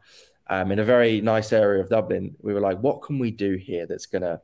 um, 0.48 0.72
in 0.72 0.80
a 0.80 0.84
very 0.84 1.22
nice 1.22 1.54
area 1.54 1.82
of 1.82 1.90
Dublin. 1.90 2.36
We 2.42 2.54
were 2.54 2.60
like, 2.60 2.80
what 2.80 3.02
can 3.02 3.20
we 3.20 3.32
do 3.32 3.56
here 3.56 3.86
that's 3.86 4.08
gonna 4.08 4.42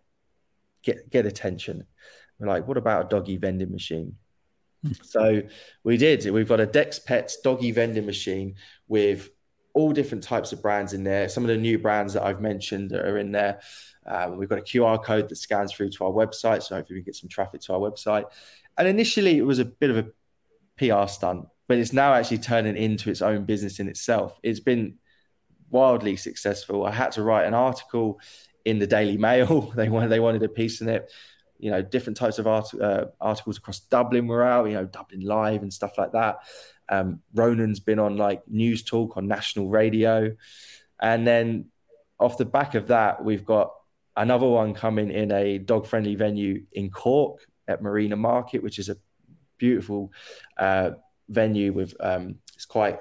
get 0.83 1.09
get 1.09 1.25
attention. 1.25 1.85
We're 2.39 2.47
like, 2.47 2.67
what 2.67 2.77
about 2.77 3.05
a 3.05 3.09
doggy 3.09 3.37
vending 3.37 3.71
machine? 3.71 4.15
Hmm. 4.85 4.91
so 5.01 5.41
we 5.83 5.97
did. 5.97 6.29
We've 6.29 6.47
got 6.47 6.59
a 6.59 6.65
Dec's 6.65 6.99
Pets 6.99 7.39
doggy 7.41 7.71
vending 7.71 8.05
machine 8.05 8.55
with 8.87 9.29
all 9.73 9.91
different 9.91 10.23
types 10.23 10.51
of 10.53 10.61
brands 10.61 10.93
in 10.93 11.03
there. 11.03 11.27
Some 11.27 11.43
of 11.43 11.47
the 11.47 11.57
new 11.57 11.79
brands 11.79 12.13
that 12.13 12.23
I've 12.23 12.41
mentioned 12.41 12.91
are 12.91 13.17
in 13.17 13.31
there. 13.31 13.61
Um, 14.05 14.37
we've 14.37 14.49
got 14.49 14.59
a 14.59 14.61
QR 14.61 15.03
code 15.03 15.29
that 15.29 15.35
scans 15.35 15.73
through 15.73 15.89
to 15.91 16.05
our 16.05 16.11
website, 16.11 16.63
so 16.63 16.75
hopefully 16.75 16.99
we 16.99 17.01
can 17.01 17.05
get 17.05 17.15
some 17.15 17.29
traffic 17.29 17.61
to 17.61 17.73
our 17.73 17.79
website. 17.79 18.25
And 18.77 18.87
initially, 18.87 19.37
it 19.37 19.45
was 19.45 19.59
a 19.59 19.65
bit 19.65 19.89
of 19.89 19.97
a 19.97 20.07
PR 20.77 21.07
stunt, 21.07 21.47
but 21.67 21.77
it's 21.77 21.93
now 21.93 22.13
actually 22.13 22.39
turning 22.39 22.77
into 22.77 23.09
its 23.09 23.21
own 23.21 23.45
business 23.45 23.79
in 23.79 23.87
itself. 23.87 24.39
It's 24.43 24.59
been 24.59 24.95
wildly 25.69 26.15
successful. 26.17 26.85
I 26.85 26.91
had 26.91 27.11
to 27.13 27.23
write 27.23 27.47
an 27.47 27.53
article 27.53 28.19
in 28.65 28.79
the 28.79 28.87
Daily 28.87 29.17
Mail. 29.17 29.71
they 29.75 29.89
wanted 29.89 30.09
they 30.09 30.19
wanted 30.19 30.43
a 30.43 30.49
piece 30.49 30.81
in 30.81 30.89
it. 30.89 31.11
You 31.59 31.71
know, 31.71 31.81
different 31.81 32.17
types 32.17 32.39
of 32.39 32.47
art, 32.47 32.73
uh, 32.73 33.05
articles 33.21 33.57
across 33.57 33.79
Dublin 33.79 34.27
were 34.27 34.43
out. 34.43 34.67
You 34.67 34.73
know, 34.73 34.85
Dublin 34.85 35.21
Live 35.21 35.61
and 35.61 35.73
stuff 35.73 35.97
like 35.97 36.11
that. 36.11 36.39
Um, 36.89 37.21
Ronan's 37.33 37.79
been 37.79 37.99
on 37.99 38.17
like 38.17 38.41
Newstalk 38.51 39.17
on 39.17 39.27
national 39.27 39.69
radio, 39.69 40.35
and 41.01 41.25
then 41.25 41.65
off 42.19 42.37
the 42.37 42.45
back 42.45 42.75
of 42.75 42.87
that, 42.87 43.23
we've 43.23 43.45
got 43.45 43.73
another 44.15 44.47
one 44.47 44.73
coming 44.73 45.11
in 45.11 45.31
a 45.31 45.57
dog 45.57 45.87
friendly 45.87 46.15
venue 46.15 46.63
in 46.73 46.89
Cork 46.89 47.45
at 47.67 47.81
Marina 47.81 48.15
Market, 48.15 48.61
which 48.61 48.79
is 48.79 48.89
a 48.89 48.97
beautiful 49.57 50.11
uh, 50.57 50.91
venue 51.29 51.73
with 51.73 51.95
um, 51.99 52.35
it's 52.53 52.65
quite 52.65 52.99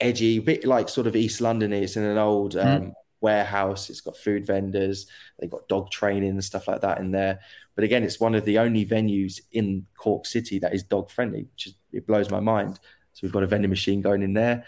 edgy, 0.00 0.36
a 0.36 0.42
bit 0.42 0.64
like 0.64 0.88
sort 0.88 1.06
of 1.06 1.16
East 1.16 1.40
London 1.40 1.72
is 1.72 1.96
in 1.96 2.02
an 2.02 2.18
old 2.18 2.54
mm. 2.54 2.64
um, 2.64 2.92
warehouse. 3.20 3.88
It's 3.88 4.00
got 4.00 4.16
food 4.16 4.46
vendors. 4.46 5.06
They've 5.38 5.50
got 5.50 5.68
dog 5.68 5.90
training 5.90 6.30
and 6.30 6.44
stuff 6.44 6.68
like 6.68 6.80
that 6.82 6.98
in 6.98 7.12
there. 7.12 7.40
But 7.74 7.84
again, 7.84 8.02
it's 8.02 8.20
one 8.20 8.34
of 8.34 8.44
the 8.44 8.58
only 8.58 8.84
venues 8.84 9.40
in 9.52 9.86
Cork 9.96 10.26
City 10.26 10.58
that 10.58 10.74
is 10.74 10.82
dog 10.82 11.10
friendly, 11.10 11.44
which 11.52 11.68
is, 11.68 11.74
it 11.92 12.06
blows 12.06 12.30
my 12.30 12.40
mind. 12.40 12.78
So 13.12 13.20
we've 13.22 13.32
got 13.32 13.42
a 13.42 13.46
vending 13.46 13.70
machine 13.70 14.00
going 14.00 14.22
in 14.22 14.34
there. 14.34 14.64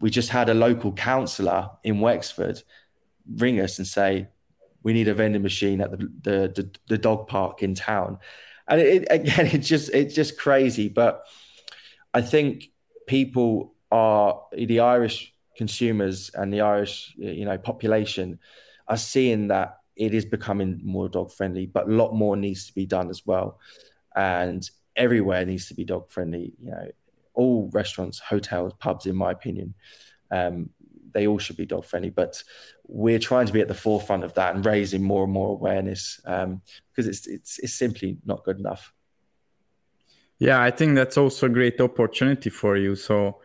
We 0.00 0.10
just 0.10 0.30
had 0.30 0.48
a 0.48 0.54
local 0.54 0.92
councillor 0.92 1.70
in 1.84 2.00
Wexford 2.00 2.62
ring 3.36 3.60
us 3.60 3.78
and 3.78 3.86
say, 3.86 4.28
we 4.82 4.92
need 4.92 5.08
a 5.08 5.14
vending 5.14 5.42
machine 5.42 5.80
at 5.80 5.90
the, 5.90 5.96
the, 5.96 6.30
the, 6.54 6.70
the 6.88 6.98
dog 6.98 7.28
park 7.28 7.62
in 7.62 7.74
town. 7.74 8.18
And 8.66 8.80
it, 8.80 9.06
again, 9.10 9.46
it's 9.52 9.68
just, 9.68 9.90
it's 9.92 10.14
just 10.14 10.38
crazy. 10.38 10.88
But 10.88 11.24
I 12.14 12.22
think 12.22 12.70
people 13.06 13.74
are, 13.90 14.42
the 14.52 14.80
Irish 14.80 15.34
consumers 15.56 16.30
and 16.34 16.52
the 16.52 16.62
Irish, 16.62 17.14
you 17.18 17.44
know, 17.44 17.58
population 17.58 18.38
are 18.88 18.96
seeing 18.96 19.48
that 19.48 19.78
it 19.96 20.14
is 20.14 20.24
becoming 20.24 20.80
more 20.82 21.08
dog 21.08 21.30
friendly, 21.30 21.66
but 21.66 21.86
a 21.86 21.92
lot 21.92 22.14
more 22.14 22.36
needs 22.36 22.66
to 22.66 22.74
be 22.74 22.86
done 22.86 23.10
as 23.10 23.26
well. 23.26 23.58
And 24.16 24.68
everywhere 24.96 25.44
needs 25.44 25.68
to 25.68 25.74
be 25.74 25.84
dog 25.84 26.10
friendly. 26.10 26.54
You 26.58 26.70
know, 26.70 26.90
all 27.40 27.70
restaurants, 27.72 28.18
hotels, 28.18 28.72
pubs, 28.78 29.06
in 29.06 29.16
my 29.16 29.30
opinion, 29.32 29.74
um, 30.30 30.70
they 31.14 31.26
all 31.26 31.38
should 31.38 31.56
be 31.56 31.66
dog 31.66 31.84
friendly. 31.84 32.10
But 32.10 32.42
we're 32.86 33.18
trying 33.30 33.46
to 33.46 33.52
be 33.52 33.60
at 33.60 33.68
the 33.68 33.82
forefront 33.86 34.24
of 34.24 34.34
that 34.34 34.54
and 34.54 34.64
raising 34.64 35.02
more 35.02 35.24
and 35.24 35.32
more 35.32 35.50
awareness 35.58 36.20
um, 36.26 36.60
because 36.88 37.06
it's 37.06 37.26
it's 37.26 37.58
it's 37.58 37.74
simply 37.74 38.18
not 38.24 38.44
good 38.44 38.58
enough. 38.58 38.92
Yeah, 40.38 40.62
I 40.62 40.70
think 40.70 40.94
that's 40.94 41.18
also 41.18 41.46
a 41.46 41.54
great 41.58 41.80
opportunity 41.80 42.50
for 42.50 42.76
you. 42.76 42.96
So 42.96 43.40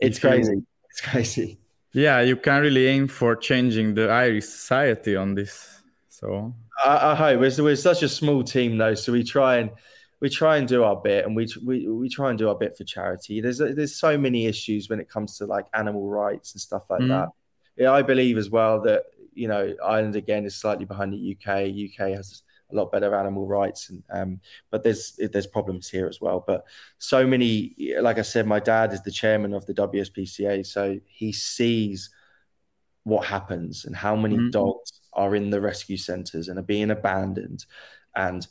it's 0.00 0.18
crazy. 0.18 0.52
You, 0.52 0.66
it's 0.90 1.00
crazy. 1.00 1.58
Yeah, 1.92 2.20
you 2.20 2.36
can 2.36 2.62
really 2.62 2.86
aim 2.86 3.08
for 3.08 3.36
changing 3.36 3.94
the 3.94 4.08
Irish 4.08 4.44
society 4.44 5.16
on 5.16 5.34
this. 5.34 5.82
So 6.08 6.54
I, 6.84 7.12
I 7.12 7.14
hope 7.14 7.40
we're, 7.40 7.64
we're 7.64 7.76
such 7.76 8.02
a 8.02 8.08
small 8.08 8.42
team 8.44 8.78
though, 8.78 8.94
so 8.94 9.12
we 9.12 9.24
try 9.24 9.58
and 9.58 9.70
we 10.20 10.28
try 10.28 10.58
and 10.58 10.68
do 10.68 10.84
our 10.84 10.96
bit, 10.96 11.24
and 11.24 11.34
we 11.34 11.48
we 11.64 11.88
we 11.88 12.08
try 12.08 12.30
and 12.30 12.38
do 12.38 12.48
our 12.48 12.54
bit 12.54 12.76
for 12.76 12.84
charity. 12.84 13.40
There's 13.40 13.58
there's 13.58 13.96
so 13.96 14.18
many 14.18 14.46
issues 14.46 14.88
when 14.88 15.00
it 15.00 15.08
comes 15.08 15.38
to 15.38 15.46
like 15.46 15.66
animal 15.72 16.08
rights 16.08 16.52
and 16.52 16.60
stuff 16.60 16.90
like 16.90 17.00
mm. 17.00 17.08
that. 17.08 17.28
Yeah, 17.76 17.92
I 17.92 18.02
believe 18.02 18.36
as 18.36 18.50
well 18.50 18.82
that 18.82 19.04
you 19.32 19.48
know 19.48 19.74
Ireland 19.82 20.16
again 20.16 20.44
is 20.44 20.54
slightly 20.56 20.84
behind 20.84 21.12
the 21.12 21.36
UK. 21.36 21.70
UK 21.90 22.14
has 22.14 22.42
a 22.70 22.74
lot 22.74 22.92
better 22.92 23.14
animal 23.14 23.46
rights, 23.46 23.88
and 23.88 24.02
um, 24.10 24.40
but 24.70 24.82
there's 24.82 25.18
there's 25.32 25.46
problems 25.46 25.88
here 25.88 26.06
as 26.06 26.20
well. 26.20 26.44
But 26.46 26.64
so 26.98 27.26
many, 27.26 27.74
like 28.00 28.18
I 28.18 28.22
said, 28.22 28.46
my 28.46 28.60
dad 28.60 28.92
is 28.92 29.02
the 29.02 29.10
chairman 29.10 29.54
of 29.54 29.64
the 29.64 29.74
WSPCA, 29.74 30.66
so 30.66 30.98
he 31.06 31.32
sees 31.32 32.10
what 33.04 33.26
happens 33.26 33.86
and 33.86 33.96
how 33.96 34.14
many 34.14 34.36
mm-hmm. 34.36 34.50
dogs 34.50 35.00
are 35.14 35.34
in 35.34 35.48
the 35.48 35.60
rescue 35.60 35.96
centres 35.96 36.48
and 36.48 36.58
are 36.58 36.62
being 36.62 36.90
abandoned, 36.90 37.64
and 38.14 38.46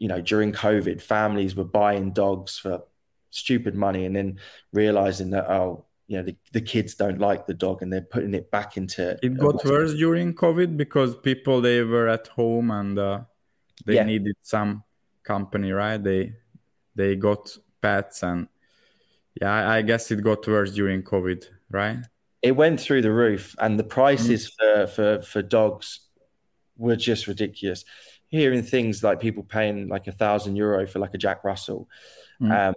you 0.00 0.08
know 0.08 0.20
during 0.20 0.50
COVID, 0.50 1.00
families 1.00 1.54
were 1.54 1.64
buying 1.64 2.12
dogs 2.12 2.58
for 2.58 2.82
stupid 3.30 3.76
money 3.76 4.06
and 4.06 4.16
then 4.16 4.40
realizing 4.72 5.30
that 5.30 5.48
oh 5.48 5.84
you 6.08 6.16
know 6.16 6.24
the, 6.24 6.36
the 6.52 6.60
kids 6.60 6.96
don't 6.96 7.20
like 7.20 7.46
the 7.46 7.54
dog 7.54 7.82
and 7.82 7.92
they're 7.92 8.00
putting 8.00 8.34
it 8.34 8.50
back 8.50 8.76
into 8.76 9.16
it 9.22 9.38
got 9.38 9.64
worse 9.64 9.94
during 9.94 10.34
covid 10.34 10.76
because 10.76 11.14
people 11.18 11.60
they 11.60 11.82
were 11.82 12.08
at 12.08 12.26
home 12.26 12.72
and 12.72 12.98
uh, 12.98 13.20
they 13.86 13.94
yeah. 13.94 14.02
needed 14.02 14.34
some 14.42 14.82
company 15.22 15.70
right 15.70 16.02
they 16.02 16.32
they 16.96 17.14
got 17.14 17.56
pets 17.80 18.24
and 18.24 18.48
yeah 19.40 19.70
I, 19.70 19.82
guess 19.82 20.10
it 20.10 20.20
got 20.20 20.44
worse 20.48 20.72
during 20.72 21.04
covid 21.04 21.44
right 21.70 21.98
it 22.42 22.56
went 22.56 22.80
through 22.80 23.02
the 23.02 23.12
roof 23.12 23.54
and 23.60 23.78
the 23.78 23.84
prices 23.84 24.50
mm-hmm. 24.60 24.86
for, 24.86 25.18
for 25.18 25.22
for 25.22 25.42
dogs 25.42 26.00
were 26.76 26.96
just 26.96 27.28
ridiculous 27.28 27.84
hearing 28.30 28.62
things 28.62 29.02
like 29.02 29.20
people 29.20 29.42
paying 29.42 29.88
like 29.88 30.06
a 30.06 30.12
thousand 30.12 30.56
euro 30.56 30.86
for 30.86 30.98
like 30.98 31.14
a 31.14 31.18
jack 31.18 31.44
russell 31.44 31.88
mm-hmm. 32.40 32.52
um, 32.52 32.74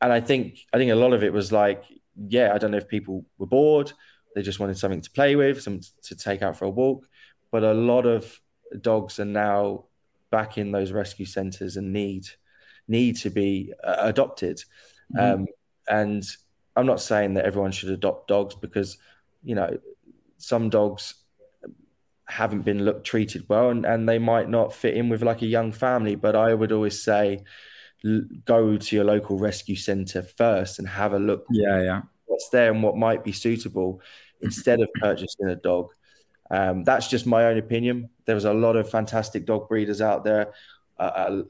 and 0.00 0.12
i 0.12 0.20
think 0.20 0.58
i 0.72 0.78
think 0.78 0.90
a 0.90 0.96
lot 0.96 1.12
of 1.12 1.22
it 1.22 1.32
was 1.32 1.52
like 1.52 1.84
yeah 2.28 2.52
i 2.54 2.58
don't 2.58 2.70
know 2.70 2.76
if 2.76 2.88
people 2.88 3.24
were 3.38 3.46
bored 3.46 3.92
they 4.34 4.42
just 4.42 4.60
wanted 4.60 4.78
something 4.78 5.00
to 5.00 5.10
play 5.10 5.36
with 5.36 5.60
something 5.60 5.84
to 6.02 6.16
take 6.16 6.42
out 6.42 6.56
for 6.56 6.64
a 6.64 6.70
walk 6.70 7.06
but 7.50 7.62
a 7.62 7.74
lot 7.74 8.06
of 8.06 8.40
dogs 8.80 9.20
are 9.20 9.24
now 9.24 9.84
back 10.30 10.58
in 10.58 10.72
those 10.72 10.90
rescue 10.90 11.26
centres 11.26 11.76
and 11.76 11.92
need 11.92 12.26
need 12.88 13.16
to 13.16 13.30
be 13.30 13.72
uh, 13.84 13.96
adopted. 14.00 14.58
Mm-hmm. 15.14 15.42
Um, 15.42 15.46
and 15.88 16.24
I'm 16.74 16.86
not 16.86 17.00
saying 17.00 17.34
that 17.34 17.44
everyone 17.44 17.70
should 17.70 17.90
adopt 17.90 18.28
dogs 18.28 18.56
because 18.56 18.98
you 19.44 19.54
know 19.54 19.78
some 20.38 20.70
dogs 20.70 21.14
haven't 22.32 22.62
been 22.62 22.84
looked 22.84 23.06
treated 23.06 23.48
well 23.48 23.70
and, 23.70 23.84
and 23.84 24.08
they 24.08 24.18
might 24.18 24.48
not 24.48 24.72
fit 24.72 24.96
in 24.96 25.08
with 25.08 25.22
like 25.22 25.42
a 25.42 25.46
young 25.46 25.72
family. 25.72 26.14
But 26.14 26.34
I 26.34 26.54
would 26.54 26.72
always 26.72 27.02
say 27.02 27.44
l- 28.04 28.24
go 28.44 28.76
to 28.76 28.96
your 28.96 29.04
local 29.04 29.38
rescue 29.38 29.76
center 29.76 30.22
first 30.22 30.78
and 30.78 30.88
have 30.88 31.12
a 31.12 31.18
look. 31.18 31.46
Yeah, 31.50 31.82
yeah. 31.82 32.02
What's 32.26 32.48
there 32.48 32.72
and 32.72 32.82
what 32.82 32.96
might 32.96 33.22
be 33.22 33.32
suitable 33.32 34.00
instead 34.40 34.80
of 34.80 34.88
purchasing 35.00 35.48
a 35.48 35.56
dog. 35.56 35.92
Um, 36.50 36.84
that's 36.84 37.08
just 37.08 37.26
my 37.26 37.44
own 37.46 37.58
opinion. 37.58 38.10
There's 38.26 38.44
a 38.44 38.52
lot 38.52 38.76
of 38.76 38.90
fantastic 38.90 39.46
dog 39.46 39.68
breeders 39.68 40.00
out 40.00 40.24
there, 40.24 40.52
uh, 40.98 41.02
uh, 41.02 41.42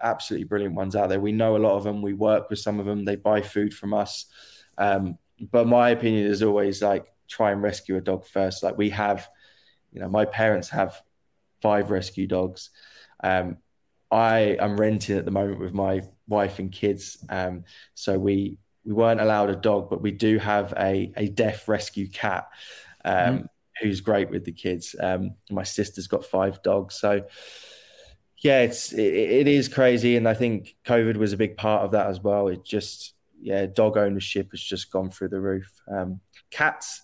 absolutely 0.00 0.44
brilliant 0.44 0.74
ones 0.74 0.96
out 0.96 1.08
there. 1.08 1.20
We 1.20 1.32
know 1.32 1.56
a 1.56 1.58
lot 1.58 1.76
of 1.76 1.84
them. 1.84 2.02
We 2.02 2.14
work 2.14 2.50
with 2.50 2.58
some 2.58 2.80
of 2.80 2.86
them. 2.86 3.04
They 3.04 3.16
buy 3.16 3.42
food 3.42 3.72
from 3.72 3.94
us. 3.94 4.26
Um, 4.78 5.18
but 5.52 5.66
my 5.66 5.90
opinion 5.90 6.26
is 6.26 6.42
always 6.42 6.82
like 6.82 7.06
try 7.28 7.52
and 7.52 7.62
rescue 7.62 7.96
a 7.96 8.00
dog 8.00 8.26
first. 8.26 8.62
Like 8.62 8.76
we 8.76 8.90
have, 8.90 9.28
you 9.92 10.00
know, 10.00 10.08
my 10.08 10.24
parents 10.24 10.68
have 10.70 11.00
five 11.62 11.90
rescue 11.90 12.26
dogs. 12.26 12.70
Um, 13.22 13.58
I 14.10 14.56
am 14.58 14.76
renting 14.76 15.16
at 15.16 15.24
the 15.24 15.30
moment 15.30 15.60
with 15.60 15.72
my 15.72 16.02
wife 16.26 16.58
and 16.58 16.72
kids. 16.72 17.24
Um, 17.28 17.64
so 17.94 18.18
we 18.18 18.58
we 18.84 18.92
weren't 18.92 19.20
allowed 19.20 19.50
a 19.50 19.56
dog, 19.56 19.90
but 19.90 20.02
we 20.02 20.10
do 20.10 20.38
have 20.38 20.72
a 20.76 21.12
a 21.16 21.28
deaf 21.28 21.68
rescue 21.68 22.08
cat. 22.08 22.48
Um, 23.04 23.14
mm-hmm 23.14 23.46
who's 23.80 24.00
great 24.00 24.30
with 24.30 24.44
the 24.44 24.52
kids. 24.52 24.94
Um, 25.00 25.34
my 25.50 25.62
sister's 25.62 26.06
got 26.06 26.24
five 26.24 26.62
dogs, 26.62 26.96
so 26.96 27.22
yeah, 28.38 28.60
it's 28.60 28.92
it, 28.92 29.14
it 29.14 29.48
is 29.48 29.68
crazy, 29.68 30.16
and 30.16 30.28
I 30.28 30.34
think 30.34 30.76
COVID 30.86 31.16
was 31.16 31.32
a 31.32 31.36
big 31.36 31.56
part 31.56 31.84
of 31.84 31.92
that 31.92 32.06
as 32.08 32.20
well. 32.20 32.48
It 32.48 32.64
just 32.64 33.14
yeah, 33.40 33.66
dog 33.66 33.96
ownership 33.96 34.50
has 34.52 34.60
just 34.60 34.90
gone 34.90 35.10
through 35.10 35.28
the 35.28 35.40
roof. 35.40 35.70
Um, 35.90 36.20
cats 36.50 37.02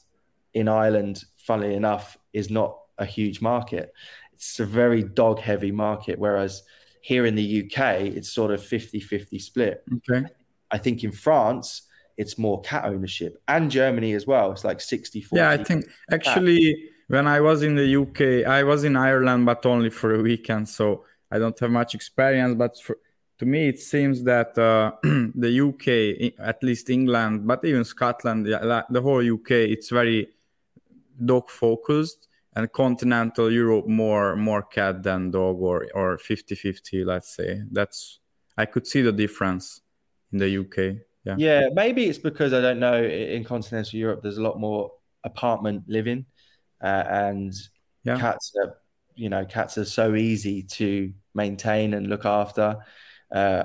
in 0.56 0.68
Ireland, 0.68 1.22
funnily 1.36 1.74
enough, 1.74 2.16
is 2.32 2.48
not 2.50 2.78
a 2.96 3.04
huge 3.04 3.42
market. 3.42 3.92
It's 4.32 4.58
a 4.58 4.64
very 4.64 5.02
dog 5.02 5.38
heavy 5.38 5.70
market, 5.70 6.18
whereas 6.18 6.62
here 7.02 7.26
in 7.26 7.34
the 7.34 7.62
UK, 7.62 7.80
it's 8.16 8.30
sort 8.30 8.50
of 8.50 8.64
50 8.64 8.98
50 9.00 9.38
split. 9.38 9.84
Okay. 9.96 10.26
I 10.70 10.78
think 10.78 11.04
in 11.04 11.12
France, 11.12 11.82
it's 12.16 12.38
more 12.38 12.62
cat 12.62 12.86
ownership 12.86 13.36
and 13.46 13.70
Germany 13.70 14.14
as 14.14 14.26
well. 14.26 14.50
It's 14.50 14.64
like 14.64 14.80
60 14.80 15.20
40. 15.20 15.38
Yeah, 15.38 15.50
I 15.50 15.62
think 15.62 15.84
actually 16.10 16.72
cat. 16.72 16.92
when 17.08 17.26
I 17.26 17.40
was 17.42 17.62
in 17.62 17.74
the 17.76 17.88
UK, 18.02 18.48
I 18.48 18.64
was 18.64 18.84
in 18.84 18.96
Ireland, 18.96 19.44
but 19.44 19.66
only 19.66 19.90
for 19.90 20.14
a 20.14 20.22
weekend. 20.22 20.70
So 20.70 21.04
I 21.30 21.38
don't 21.38 21.58
have 21.60 21.70
much 21.70 21.94
experience. 21.94 22.54
But 22.54 22.80
for, 22.80 22.96
to 23.40 23.44
me, 23.44 23.68
it 23.68 23.78
seems 23.78 24.22
that 24.24 24.56
uh, 24.56 24.92
the 25.02 25.52
UK, 25.68 26.32
at 26.40 26.62
least 26.62 26.88
England, 26.88 27.46
but 27.46 27.62
even 27.62 27.84
Scotland, 27.84 28.46
the 28.46 29.02
whole 29.02 29.22
UK, 29.34 29.50
it's 29.74 29.90
very 29.90 30.30
dog 31.24 31.48
focused 31.48 32.28
and 32.54 32.70
continental 32.72 33.50
Europe 33.52 33.86
more 33.86 34.36
more 34.36 34.62
cat 34.62 35.02
than 35.02 35.30
dog 35.30 35.60
or 35.60 35.86
or 35.94 36.18
50-50 36.18 37.04
let's 37.04 37.34
say 37.34 37.62
that's 37.72 38.20
I 38.56 38.66
could 38.66 38.86
see 38.86 39.02
the 39.02 39.12
difference 39.12 39.80
in 40.32 40.38
the 40.38 40.58
UK 40.58 41.02
yeah. 41.26 41.34
Yeah, 41.38 41.68
maybe 41.72 42.04
it's 42.04 42.18
because 42.18 42.52
I 42.52 42.60
don't 42.60 42.78
know. 42.78 43.02
In 43.02 43.42
continental 43.42 43.98
Europe, 43.98 44.20
there's 44.22 44.38
a 44.38 44.42
lot 44.42 44.60
more 44.60 44.92
apartment 45.24 45.82
living, 45.88 46.24
uh, 46.80 47.02
and 47.08 47.52
yeah. 48.04 48.16
cats 48.16 48.52
are, 48.62 48.78
you 49.16 49.28
know, 49.28 49.44
cats 49.44 49.76
are 49.76 49.84
so 49.84 50.14
easy 50.14 50.62
to 50.62 51.12
maintain 51.34 51.94
and 51.94 52.06
look 52.06 52.24
after. 52.24 52.76
Uh, 53.34 53.64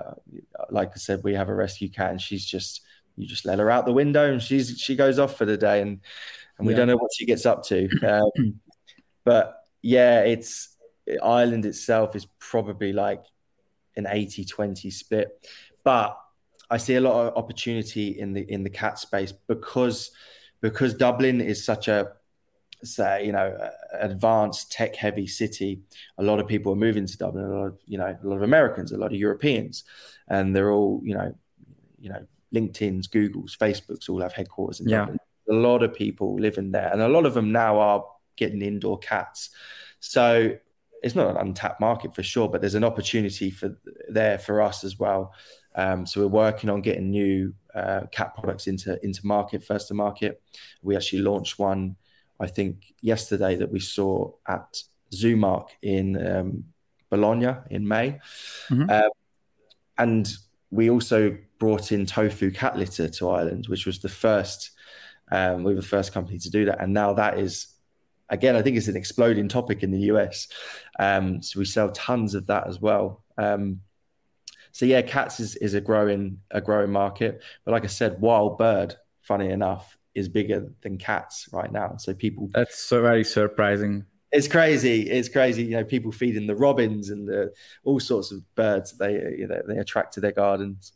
like 0.71 0.89
I 0.93 0.97
said, 0.97 1.21
we 1.23 1.35
have 1.35 1.49
a 1.49 1.53
rescue 1.53 1.89
cat, 1.89 2.09
and 2.09 2.19
she's 2.19 2.43
just 2.43 2.81
you 3.15 3.27
just 3.27 3.45
let 3.45 3.59
her 3.59 3.69
out 3.69 3.85
the 3.85 3.93
window, 3.93 4.31
and 4.31 4.41
she's 4.41 4.79
she 4.79 4.95
goes 4.95 5.19
off 5.19 5.37
for 5.37 5.45
the 5.45 5.57
day, 5.57 5.81
and 5.81 5.99
and 6.61 6.67
we 6.67 6.73
yeah. 6.73 6.77
don't 6.77 6.89
know 6.89 6.97
what 6.97 7.09
she 7.17 7.25
gets 7.25 7.45
up 7.45 7.63
to. 7.65 7.89
Um, 8.07 8.59
but 9.23 9.65
yeah, 9.81 10.21
it's 10.21 10.77
Ireland 11.23 11.65
itself 11.65 12.15
is 12.15 12.27
probably 12.39 12.93
like 12.93 13.23
an 13.95 14.05
80-20 14.05 14.93
split, 14.93 15.47
but 15.83 16.17
I 16.69 16.77
see 16.77 16.95
a 16.95 17.01
lot 17.01 17.27
of 17.27 17.37
opportunity 17.37 18.19
in 18.19 18.33
the 18.33 18.41
in 18.41 18.63
the 18.63 18.69
cat 18.69 18.99
space 18.99 19.31
because 19.31 20.11
because 20.61 20.93
Dublin 20.93 21.41
is 21.41 21.63
such 21.65 21.87
a 21.87 22.13
say 22.83 23.25
you 23.25 23.31
know 23.31 23.55
advanced 23.93 24.71
tech 24.71 24.95
heavy 24.95 25.27
city 25.27 25.81
a 26.17 26.23
lot 26.23 26.39
of 26.39 26.47
people 26.47 26.73
are 26.73 26.75
moving 26.75 27.05
to 27.05 27.15
dublin 27.15 27.45
a 27.45 27.47
lot 27.47 27.65
of 27.67 27.77
you 27.85 27.95
know 27.95 28.07
a 28.07 28.27
lot 28.27 28.37
of 28.37 28.41
americans 28.41 28.91
a 28.91 28.97
lot 28.97 29.13
of 29.13 29.19
europeans 29.19 29.83
and 30.29 30.55
they're 30.55 30.71
all 30.71 30.99
you 31.03 31.13
know 31.13 31.31
you 31.99 32.09
know 32.09 32.25
linkedin's 32.55 33.05
google's 33.05 33.55
facebook's 33.55 34.09
all 34.09 34.19
have 34.19 34.33
headquarters 34.33 34.79
in 34.79 34.89
yeah. 34.89 35.01
dublin 35.01 35.19
a 35.51 35.53
lot 35.53 35.83
of 35.83 35.93
people 35.93 36.39
living 36.39 36.71
there 36.71 36.89
and 36.91 37.01
a 37.01 37.07
lot 37.07 37.25
of 37.25 37.33
them 37.33 37.51
now 37.51 37.79
are 37.79 38.05
getting 38.35 38.61
indoor 38.61 38.97
cats 38.99 39.49
so 39.99 40.55
it's 41.03 41.15
not 41.15 41.29
an 41.29 41.37
untapped 41.37 41.79
market 41.79 42.15
for 42.15 42.23
sure 42.23 42.47
but 42.47 42.61
there's 42.61 42.75
an 42.75 42.83
opportunity 42.83 43.51
for 43.51 43.77
there 44.09 44.39
for 44.39 44.61
us 44.61 44.83
as 44.83 44.97
well 44.97 45.33
um, 45.75 46.05
so 46.05 46.21
we're 46.21 46.27
working 46.27 46.69
on 46.69 46.81
getting 46.81 47.11
new 47.11 47.53
uh, 47.73 48.01
cat 48.11 48.35
products 48.35 48.67
into 48.67 49.03
into 49.03 49.25
market, 49.25 49.63
first 49.63 49.87
to 49.87 49.93
market. 49.93 50.41
We 50.81 50.95
actually 50.95 51.21
launched 51.21 51.59
one, 51.59 51.95
I 52.39 52.47
think, 52.47 52.93
yesterday 53.01 53.55
that 53.55 53.71
we 53.71 53.79
saw 53.79 54.31
at 54.47 54.81
Zoomark 55.13 55.69
in 55.81 56.27
um, 56.27 56.65
Bologna 57.09 57.55
in 57.69 57.87
May, 57.87 58.19
mm-hmm. 58.69 58.89
uh, 58.89 59.09
and 59.97 60.29
we 60.71 60.89
also 60.89 61.37
brought 61.59 61.91
in 61.91 62.05
tofu 62.05 62.51
cat 62.51 62.77
litter 62.77 63.07
to 63.07 63.29
Ireland, 63.29 63.67
which 63.67 63.85
was 63.85 63.99
the 63.99 64.09
first. 64.09 64.71
Um, 65.31 65.63
we 65.63 65.73
were 65.73 65.81
the 65.81 65.87
first 65.87 66.13
company 66.13 66.39
to 66.39 66.49
do 66.49 66.65
that, 66.65 66.81
and 66.81 66.93
now 66.93 67.13
that 67.13 67.39
is 67.39 67.67
again, 68.31 68.55
I 68.55 68.61
think 68.61 68.77
it's 68.77 68.87
an 68.87 68.95
exploding 68.95 69.49
topic 69.49 69.83
in 69.83 69.91
the 69.91 69.99
US. 70.13 70.47
Um, 70.97 71.41
so 71.43 71.59
we 71.59 71.65
sell 71.65 71.91
tons 71.91 72.33
of 72.33 72.47
that 72.47 72.67
as 72.67 72.79
well. 72.79 73.23
Um, 73.37 73.81
so 74.71 74.85
yeah, 74.85 75.01
cats 75.01 75.39
is, 75.39 75.57
is 75.57 75.73
a 75.73 75.81
growing 75.81 76.39
a 76.49 76.61
growing 76.61 76.91
market. 76.91 77.41
But 77.65 77.73
like 77.73 77.83
I 77.83 77.87
said, 77.87 78.21
wild 78.21 78.57
bird, 78.57 78.95
funny 79.21 79.49
enough, 79.49 79.97
is 80.15 80.29
bigger 80.29 80.71
than 80.81 80.97
cats 80.97 81.49
right 81.51 81.71
now. 81.71 81.97
So 81.97 82.13
people 82.13 82.49
That's 82.53 82.79
so 82.79 83.01
very 83.01 83.23
surprising. 83.23 84.05
It's 84.31 84.47
crazy. 84.47 85.09
It's 85.09 85.27
crazy. 85.27 85.63
You 85.63 85.77
know, 85.77 85.83
people 85.83 86.11
feeding 86.11 86.47
the 86.47 86.55
robins 86.55 87.09
and 87.09 87.27
the, 87.27 87.53
all 87.83 87.99
sorts 87.99 88.31
of 88.31 88.43
birds 88.55 88.97
they 88.97 89.13
you 89.37 89.47
know 89.47 89.61
they 89.67 89.77
attract 89.77 90.13
to 90.13 90.21
their 90.21 90.31
gardens. 90.31 90.93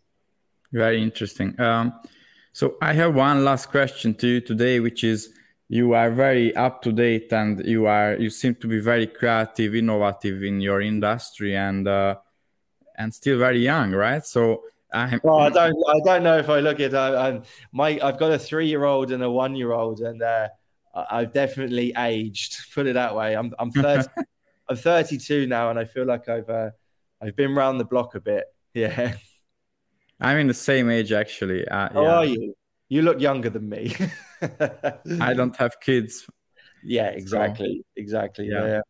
Very 0.72 1.02
interesting. 1.02 1.60
Um, 1.60 1.94
so 2.56 2.78
I 2.82 2.94
have 2.94 3.14
one 3.14 3.44
last 3.44 3.70
question 3.70 4.16
to 4.16 4.28
you 4.28 4.40
today, 4.40 4.80
which 4.80 5.04
is 5.04 5.34
you 5.68 5.94
are 5.94 6.10
very 6.10 6.56
up 6.56 6.82
to 6.84 6.94
date 6.94 7.34
and 7.34 7.60
you 7.66 7.86
are 7.86 8.16
you 8.16 8.30
seem 8.30 8.56
to 8.56 8.68
be 8.70 8.80
very 8.80 9.08
creative, 9.08 9.76
innovative 9.76 10.42
in 10.42 10.62
your 10.62 10.82
industry 10.82 11.58
and 11.58 11.86
uh, 11.86 12.16
and 12.98 13.14
still 13.14 13.38
very 13.40 13.60
young, 13.60 13.92
right? 13.92 14.26
So 14.26 14.64
I 14.94 15.20
well, 15.22 15.40
I 15.40 15.50
don't 15.50 15.76
I 15.86 16.00
don't 16.06 16.24
know 16.24 16.38
if 16.38 16.48
I 16.48 16.62
look 16.62 16.80
at 16.80 16.96
I, 16.96 17.28
am 17.28 17.44
my 17.74 18.00
I've 18.02 18.18
got 18.18 18.32
a 18.32 18.40
three 18.40 18.68
year 18.68 18.86
old 18.86 19.12
and 19.12 19.22
a 19.22 19.30
one 19.30 19.58
year 19.58 19.74
old, 19.74 20.00
and 20.00 20.22
uh, 20.22 20.48
I've 20.94 21.34
definitely 21.34 21.92
aged. 21.98 22.56
Put 22.74 22.88
it 22.88 22.94
that 22.94 23.14
way. 23.14 23.36
I'm 23.36 23.54
I'm 23.60 23.72
30, 23.72 24.08
I'm 24.70 24.78
32 24.78 25.46
now, 25.46 25.72
and 25.72 25.78
I 25.78 25.84
feel 25.84 26.06
like 26.06 26.30
I've 26.30 26.50
uh, 26.50 26.70
I've 27.22 27.36
been 27.36 27.52
around 27.52 27.80
the 27.80 27.86
block 27.86 28.16
a 28.16 28.22
bit. 28.22 28.46
Yeah. 28.74 29.16
I'm 30.26 30.40
in 30.40 30.48
the 30.48 30.54
same 30.56 30.90
age 30.90 31.12
actually. 31.12 31.68
Uh, 31.68 31.90
How 31.94 32.02
yeah. 32.04 32.16
are 32.16 32.26
you? 32.26 32.56
You 32.90 33.02
look 33.04 33.20
younger 33.20 33.50
than 33.50 33.70
me. 33.70 33.96
I 35.22 35.34
don't 35.34 35.56
have 35.58 35.80
kids. 35.80 36.28
Yeah, 36.84 37.08
exactly, 37.08 37.84
so, 37.84 38.02
exactly. 38.02 38.48
Yeah. 38.48 38.66
yeah. 38.66 38.82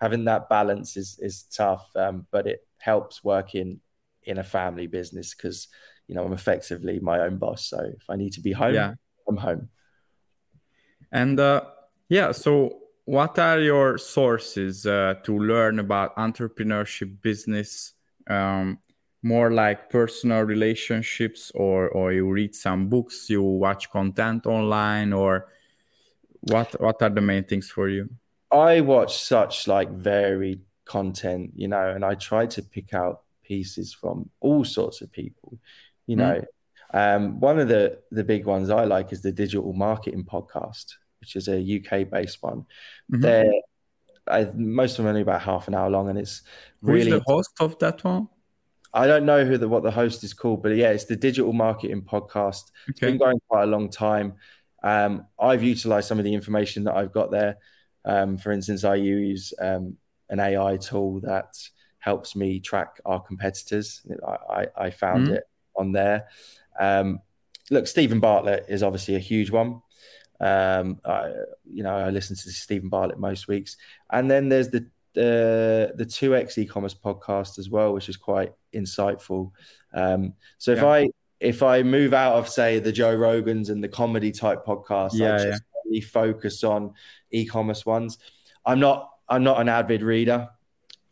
having 0.00 0.24
that 0.24 0.48
balance 0.48 0.96
is 0.96 1.18
is 1.20 1.44
tough, 1.44 1.86
um, 1.94 2.26
but 2.30 2.46
it 2.46 2.60
helps 2.78 3.22
working 3.22 3.80
in 4.22 4.38
a 4.38 4.44
family 4.44 4.86
business 4.86 5.34
because 5.34 5.68
you 6.06 6.14
know 6.14 6.24
I'm 6.24 6.32
effectively 6.32 7.00
my 7.00 7.20
own 7.20 7.36
boss. 7.36 7.68
So 7.68 7.78
if 7.80 8.04
I 8.08 8.16
need 8.16 8.32
to 8.34 8.40
be 8.40 8.52
home, 8.52 8.74
yeah. 8.74 8.94
I'm 9.28 9.36
home. 9.36 9.68
And 11.12 11.38
uh, 11.38 11.62
yeah, 12.08 12.32
so 12.32 12.78
what 13.04 13.38
are 13.38 13.60
your 13.60 13.98
sources 13.98 14.86
uh, 14.86 15.14
to 15.24 15.38
learn 15.38 15.78
about 15.78 16.16
entrepreneurship, 16.16 17.20
business? 17.22 17.94
Um, 18.28 18.78
more 19.22 19.50
like 19.50 19.90
personal 19.90 20.42
relationships, 20.42 21.50
or 21.54 21.88
or 21.88 22.12
you 22.12 22.28
read 22.30 22.54
some 22.54 22.88
books, 22.88 23.28
you 23.30 23.42
watch 23.42 23.90
content 23.90 24.46
online, 24.46 25.12
or 25.12 25.48
what? 26.40 26.80
What 26.80 27.02
are 27.02 27.10
the 27.10 27.20
main 27.20 27.44
things 27.44 27.70
for 27.70 27.88
you? 27.88 28.08
I 28.50 28.80
watch 28.80 29.18
such 29.18 29.66
like 29.66 29.90
varied 29.90 30.60
content, 30.84 31.52
you 31.54 31.68
know, 31.68 31.90
and 31.90 32.04
I 32.04 32.14
try 32.14 32.46
to 32.46 32.62
pick 32.62 32.94
out 32.94 33.22
pieces 33.42 33.92
from 33.92 34.30
all 34.40 34.64
sorts 34.64 35.00
of 35.02 35.12
people, 35.12 35.58
you 36.06 36.16
mm. 36.16 36.20
know. 36.20 36.44
Um, 36.94 37.38
one 37.40 37.58
of 37.58 37.68
the 37.68 37.98
the 38.10 38.24
big 38.24 38.46
ones 38.46 38.70
I 38.70 38.84
like 38.84 39.12
is 39.12 39.20
the 39.20 39.32
Digital 39.32 39.72
Marketing 39.72 40.24
Podcast, 40.24 40.94
which 41.20 41.36
is 41.36 41.48
a 41.48 41.58
UK 41.58 42.08
based 42.08 42.42
one. 42.42 42.60
Mm-hmm. 43.12 43.20
They're 43.20 43.52
I, 44.30 44.50
most 44.54 44.92
of 44.92 44.96
them 44.98 45.06
are 45.06 45.10
only 45.10 45.22
about 45.22 45.42
half 45.42 45.68
an 45.68 45.74
hour 45.74 45.90
long, 45.90 46.08
and 46.08 46.18
it's 46.18 46.42
really 46.82 47.10
Who's 47.10 47.20
the 47.20 47.32
host 47.32 47.50
of 47.60 47.78
that 47.78 48.04
one. 48.04 48.28
I 48.92 49.06
don't 49.06 49.26
know 49.26 49.44
who 49.44 49.58
the 49.58 49.68
what 49.68 49.82
the 49.82 49.90
host 49.90 50.24
is 50.24 50.32
called, 50.32 50.62
but 50.62 50.74
yeah, 50.74 50.90
it's 50.90 51.04
the 51.04 51.16
Digital 51.16 51.52
Marketing 51.52 52.02
Podcast. 52.02 52.70
Okay. 52.82 52.88
It's 52.88 53.00
been 53.00 53.18
going 53.18 53.40
quite 53.48 53.64
a 53.64 53.66
long 53.66 53.90
time. 53.90 54.34
Um, 54.82 55.26
I've 55.38 55.62
utilized 55.62 56.08
some 56.08 56.18
of 56.18 56.24
the 56.24 56.34
information 56.34 56.84
that 56.84 56.94
I've 56.94 57.12
got 57.12 57.30
there. 57.30 57.58
Um, 58.04 58.38
for 58.38 58.52
instance, 58.52 58.84
I 58.84 58.94
use 58.94 59.52
um, 59.60 59.96
an 60.30 60.40
AI 60.40 60.76
tool 60.78 61.20
that 61.20 61.54
helps 61.98 62.34
me 62.36 62.60
track 62.60 63.00
our 63.04 63.20
competitors. 63.20 64.02
I, 64.26 64.30
I, 64.32 64.66
I 64.86 64.90
found 64.90 65.26
mm-hmm. 65.26 65.34
it 65.34 65.48
on 65.76 65.92
there. 65.92 66.28
Um, 66.78 67.20
look, 67.70 67.86
Steven 67.86 68.20
Bartlett 68.20 68.66
is 68.68 68.82
obviously 68.82 69.16
a 69.16 69.20
huge 69.20 69.50
one. 69.50 69.82
Um, 70.40 71.00
I, 71.04 71.32
you 71.64 71.82
know, 71.82 71.96
I 71.96 72.10
listen 72.10 72.36
to 72.36 72.50
Steven 72.50 72.88
Bartlett 72.88 73.18
most 73.18 73.48
weeks, 73.48 73.76
and 74.10 74.30
then 74.30 74.48
there's 74.48 74.68
the 74.68 74.86
the 75.18 75.92
the 75.96 76.06
two 76.06 76.36
X 76.36 76.56
e-commerce 76.58 76.94
podcast 76.94 77.58
as 77.58 77.68
well, 77.68 77.92
which 77.92 78.08
is 78.08 78.16
quite 78.16 78.52
insightful. 78.72 79.50
Um, 79.92 80.34
so 80.58 80.70
if 80.70 80.78
yeah. 80.78 80.86
I 80.86 81.08
if 81.40 81.62
I 81.62 81.82
move 81.82 82.14
out 82.14 82.36
of 82.36 82.48
say 82.48 82.78
the 82.78 82.92
Joe 82.92 83.16
Rogans 83.16 83.68
and 83.68 83.82
the 83.82 83.88
comedy 83.88 84.30
type 84.30 84.64
podcasts, 84.64 85.14
yeah, 85.14 85.34
I 85.34 85.38
just 85.38 85.46
yeah. 85.46 85.80
really 85.84 86.00
focus 86.00 86.62
on 86.62 86.94
e-commerce 87.32 87.84
ones. 87.84 88.18
I'm 88.64 88.78
not 88.78 89.10
I'm 89.28 89.42
not 89.42 89.60
an 89.60 89.68
avid 89.68 90.02
reader. 90.02 90.50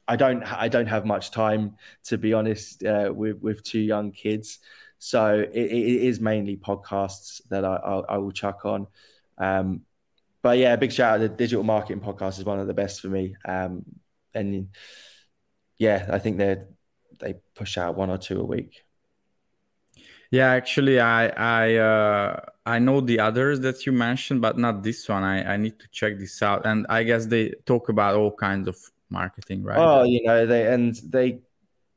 I 0.06 0.14
don't 0.14 0.44
I 0.44 0.68
don't 0.68 0.86
have 0.86 1.04
much 1.04 1.32
time 1.32 1.74
to 2.04 2.16
be 2.16 2.32
honest 2.32 2.84
uh, 2.84 3.10
with 3.12 3.42
with 3.42 3.64
two 3.64 3.80
young 3.80 4.12
kids, 4.12 4.60
so 5.00 5.40
it, 5.40 5.50
it 5.52 6.02
is 6.08 6.20
mainly 6.20 6.56
podcasts 6.56 7.40
that 7.48 7.64
I, 7.64 7.74
I, 7.74 8.14
I 8.14 8.18
will 8.18 8.30
chuck 8.30 8.64
on. 8.64 8.86
Um, 9.36 9.82
but 10.46 10.58
yeah, 10.58 10.76
big 10.76 10.92
shout 10.92 11.14
out 11.14 11.18
the 11.18 11.28
digital 11.28 11.64
marketing 11.64 12.00
podcast 12.00 12.38
is 12.38 12.44
one 12.44 12.60
of 12.60 12.68
the 12.68 12.72
best 12.72 13.00
for 13.00 13.08
me. 13.08 13.34
Um, 13.44 13.84
and 14.32 14.68
yeah, 15.76 16.06
I 16.08 16.20
think 16.20 16.38
they 16.38 16.58
they 17.18 17.34
push 17.56 17.76
out 17.76 17.96
one 17.96 18.10
or 18.10 18.18
two 18.18 18.40
a 18.40 18.44
week. 18.44 18.84
Yeah, 20.30 20.50
actually, 20.50 21.00
I 21.00 21.26
I 21.26 21.74
uh, 21.74 22.40
I 22.64 22.78
know 22.78 23.00
the 23.00 23.18
others 23.18 23.58
that 23.62 23.86
you 23.86 23.90
mentioned, 23.90 24.40
but 24.40 24.56
not 24.56 24.84
this 24.84 25.08
one. 25.08 25.24
I 25.24 25.54
I 25.54 25.56
need 25.56 25.80
to 25.80 25.88
check 25.90 26.16
this 26.16 26.40
out, 26.42 26.64
and 26.64 26.86
I 26.88 27.02
guess 27.02 27.26
they 27.26 27.54
talk 27.64 27.88
about 27.88 28.14
all 28.14 28.30
kinds 28.30 28.68
of 28.68 28.76
marketing, 29.10 29.64
right? 29.64 29.78
Oh, 29.80 30.04
you 30.04 30.22
know, 30.22 30.46
they 30.46 30.72
and 30.72 30.94
they 31.10 31.40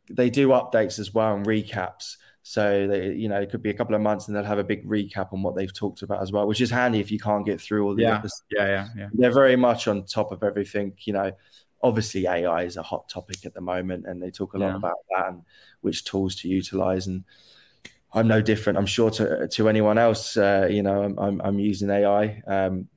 they 0.09 0.31
do 0.31 0.47
updates 0.47 0.97
as 0.97 1.13
well 1.13 1.35
and 1.35 1.45
recaps. 1.45 2.17
So 2.41 2.87
they, 2.87 3.13
you 3.13 3.29
know, 3.29 3.39
it 3.39 3.51
could 3.51 3.61
be 3.61 3.69
a 3.69 3.73
couple 3.73 3.95
of 3.95 4.01
months, 4.01 4.27
and 4.27 4.35
they'll 4.35 4.43
have 4.43 4.59
a 4.59 4.63
big 4.63 4.87
recap 4.87 5.33
on 5.33 5.43
what 5.43 5.55
they've 5.55 5.73
talked 5.73 6.01
about 6.01 6.21
as 6.21 6.31
well, 6.31 6.47
which 6.47 6.61
is 6.61 6.71
handy 6.71 6.99
if 6.99 7.11
you 7.11 7.19
can't 7.19 7.45
get 7.45 7.59
through 7.61 7.85
all 7.85 7.95
the. 7.95 8.03
Yeah, 8.03 8.21
yeah, 8.51 8.65
yeah, 8.65 8.87
yeah. 8.97 9.07
They're 9.13 9.33
very 9.33 9.55
much 9.55 9.87
on 9.87 10.05
top 10.05 10.31
of 10.31 10.43
everything. 10.43 10.93
You 10.99 11.13
know, 11.13 11.31
obviously 11.83 12.27
AI 12.27 12.63
is 12.63 12.77
a 12.77 12.83
hot 12.83 13.09
topic 13.09 13.45
at 13.45 13.53
the 13.53 13.61
moment, 13.61 14.05
and 14.07 14.21
they 14.21 14.31
talk 14.31 14.53
a 14.53 14.57
lot 14.57 14.69
yeah. 14.69 14.77
about 14.77 14.97
that 15.15 15.27
and 15.29 15.41
which 15.81 16.05
tools 16.05 16.35
to 16.35 16.47
utilize 16.47 17.07
and 17.07 17.23
I'm 18.13 18.27
no 18.27 18.41
different. 18.41 18.77
I'm 18.77 18.85
sure 18.85 19.11
to 19.11 19.47
to 19.47 19.69
anyone 19.69 19.97
else. 19.97 20.35
Uh, 20.35 20.67
you 20.69 20.81
know, 20.81 21.03
I'm, 21.03 21.19
I'm, 21.19 21.41
I'm 21.41 21.59
using 21.59 21.89
AI. 21.89 22.41
Um, 22.47 22.87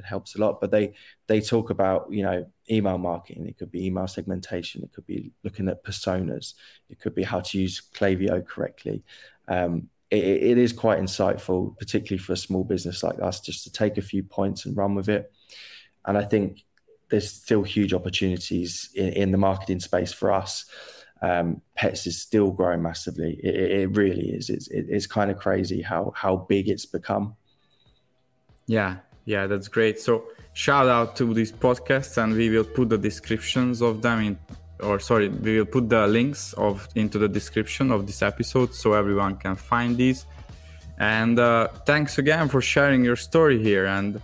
it 0.00 0.06
helps 0.06 0.34
a 0.34 0.40
lot. 0.40 0.60
But 0.60 0.70
they 0.70 0.94
they 1.26 1.40
talk 1.40 1.70
about 1.70 2.10
you 2.10 2.22
know 2.22 2.46
email 2.70 2.98
marketing. 2.98 3.46
It 3.46 3.58
could 3.58 3.70
be 3.70 3.86
email 3.86 4.06
segmentation. 4.06 4.82
It 4.82 4.92
could 4.92 5.06
be 5.06 5.32
looking 5.44 5.68
at 5.68 5.84
personas. 5.84 6.54
It 6.88 6.98
could 6.98 7.14
be 7.14 7.22
how 7.22 7.40
to 7.40 7.58
use 7.58 7.82
Klaviyo 7.94 8.46
correctly. 8.46 9.02
Um, 9.48 9.88
it, 10.10 10.24
it 10.24 10.58
is 10.58 10.72
quite 10.72 10.98
insightful, 10.98 11.78
particularly 11.78 12.18
for 12.18 12.32
a 12.32 12.36
small 12.36 12.64
business 12.64 13.02
like 13.02 13.20
us, 13.22 13.40
just 13.40 13.64
to 13.64 13.72
take 13.72 13.96
a 13.96 14.02
few 14.02 14.22
points 14.22 14.66
and 14.66 14.76
run 14.76 14.94
with 14.94 15.08
it. 15.08 15.32
And 16.04 16.18
I 16.18 16.24
think 16.24 16.64
there's 17.10 17.32
still 17.32 17.62
huge 17.62 17.94
opportunities 17.94 18.90
in, 18.94 19.08
in 19.10 19.32
the 19.32 19.38
marketing 19.38 19.80
space 19.80 20.12
for 20.12 20.32
us 20.32 20.64
um, 21.22 21.60
pets 21.74 22.06
is 22.06 22.20
still 22.20 22.50
growing 22.50 22.82
massively. 22.82 23.38
It, 23.42 23.54
it 23.54 23.96
really 23.96 24.30
is. 24.30 24.50
It's, 24.50 24.68
it's 24.68 25.06
kind 25.06 25.30
of 25.30 25.38
crazy 25.38 25.82
how 25.82 26.12
how 26.16 26.36
big 26.36 26.68
it's 26.68 26.86
become. 26.86 27.36
Yeah, 28.66 28.96
yeah, 29.24 29.46
that's 29.46 29.68
great. 29.68 30.00
So 30.00 30.24
shout 30.52 30.88
out 30.88 31.16
to 31.16 31.34
these 31.34 31.52
podcasts, 31.52 32.22
and 32.22 32.34
we 32.34 32.50
will 32.50 32.64
put 32.64 32.88
the 32.88 32.98
descriptions 32.98 33.82
of 33.82 34.02
them 34.02 34.20
in, 34.20 34.38
or 34.80 34.98
sorry, 35.00 35.28
we 35.28 35.58
will 35.58 35.66
put 35.66 35.88
the 35.88 36.06
links 36.06 36.52
of 36.54 36.88
into 36.94 37.18
the 37.18 37.28
description 37.28 37.90
of 37.90 38.06
this 38.06 38.22
episode 38.22 38.74
so 38.74 38.94
everyone 38.94 39.36
can 39.36 39.56
find 39.56 39.96
these. 39.96 40.26
And 40.98 41.38
uh, 41.38 41.68
thanks 41.86 42.18
again 42.18 42.48
for 42.48 42.60
sharing 42.60 43.04
your 43.04 43.16
story 43.16 43.62
here 43.62 43.86
and 43.86 44.20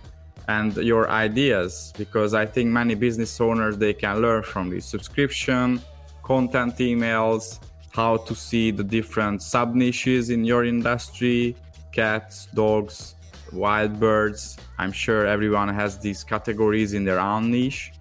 and 0.47 0.77
your 0.77 1.09
ideas 1.09 1.93
because 1.97 2.33
I 2.33 2.45
think 2.45 2.69
many 2.69 2.95
business 2.95 3.41
owners 3.41 3.77
they 3.77 3.93
can 3.93 4.21
learn 4.21 4.43
from 4.43 4.69
this 4.69 4.85
subscription 4.85 5.81
content 6.23 6.77
emails, 6.77 7.59
how 7.91 8.17
to 8.17 8.35
see 8.35 8.69
the 8.71 8.83
different 8.83 9.41
sub 9.41 9.75
niches 9.75 10.29
in 10.29 10.43
your 10.43 10.65
industry 10.65 11.55
cats, 11.93 12.47
dogs, 12.53 13.15
wild 13.53 13.99
birds. 13.99 14.57
I'm 14.77 14.91
sure 14.91 15.25
everyone 15.25 15.69
has 15.69 15.97
these 15.97 16.23
categories 16.23 16.93
in 16.93 17.03
their 17.05 17.19
own 17.19 17.51
niche. 17.51 17.91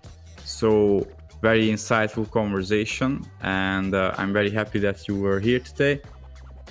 So, 0.45 1.07
very 1.43 1.69
insightful 1.69 2.31
conversation, 2.31 3.25
and 3.43 3.95
uh, 3.95 4.15
I'm 4.17 4.33
very 4.33 4.51
happy 4.51 4.79
that 4.81 5.07
you 5.07 5.21
were 5.21 5.41
here 5.41 5.61
today. 5.61 6.01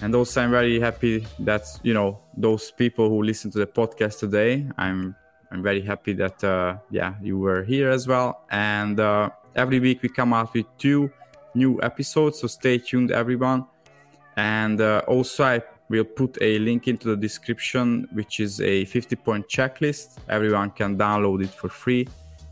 And 0.01 0.13
also, 0.13 0.41
I'm 0.41 0.51
very 0.51 0.80
happy 0.80 1.26
that 1.39 1.63
you 1.84 1.93
know 1.93 2.19
those 2.36 2.71
people 2.71 3.09
who 3.09 3.23
listen 3.23 3.51
to 3.51 3.59
the 3.59 3.67
podcast 3.67 4.19
today. 4.19 4.67
I'm 4.78 5.15
I'm 5.51 5.63
very 5.63 5.82
happy 5.82 6.13
that 6.13 6.43
uh, 6.43 6.78
yeah 6.89 7.13
you 7.21 7.38
were 7.38 7.63
here 7.63 7.89
as 7.89 8.07
well. 8.07 8.45
And 8.49 8.99
uh, 8.99 9.30
every 9.55 9.80
week 9.80 10.01
we 10.01 10.09
come 10.09 10.34
out 10.34 10.53
with 10.53 10.65
two 10.78 11.11
new 11.53 11.80
episodes. 11.82 12.39
So 12.39 12.47
stay 12.47 12.78
tuned, 12.78 13.11
everyone. 13.11 13.65
And 14.38 14.82
uh, 14.82 15.01
also, 15.07 15.43
I 15.45 15.61
will 15.89 16.03
put 16.03 16.38
a 16.41 16.59
link 16.59 16.88
into 16.88 17.07
the 17.09 17.17
description, 17.17 18.07
which 18.11 18.39
is 18.39 18.61
a 18.61 18.86
50 18.86 19.15
point 19.15 19.47
checklist. 19.47 20.17
Everyone 20.29 20.71
can 20.71 20.97
download 20.97 21.43
it 21.43 21.49
for 21.49 21.69
free. 21.69 22.07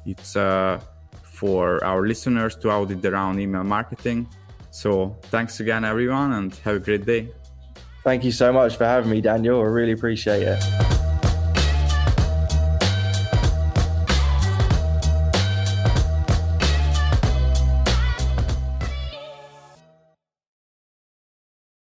It's 0.05 0.35
uh, 0.35 0.79
for 1.21 1.83
our 1.83 2.05
listeners 2.05 2.55
to 2.57 2.71
audit 2.71 3.01
their 3.01 3.15
own 3.15 3.39
email 3.39 3.63
marketing. 3.63 4.27
So 4.71 5.15
thanks 5.23 5.59
again, 5.59 5.83
everyone, 5.85 6.33
and 6.33 6.53
have 6.63 6.75
a 6.75 6.79
great 6.79 7.05
day. 7.05 7.29
Thank 8.03 8.23
you 8.23 8.31
so 8.31 8.51
much 8.51 8.75
for 8.75 8.85
having 8.85 9.11
me, 9.11 9.21
Daniel. 9.21 9.59
I 9.61 9.65
really 9.65 9.93
appreciate 9.93 10.43
it. 10.43 11.02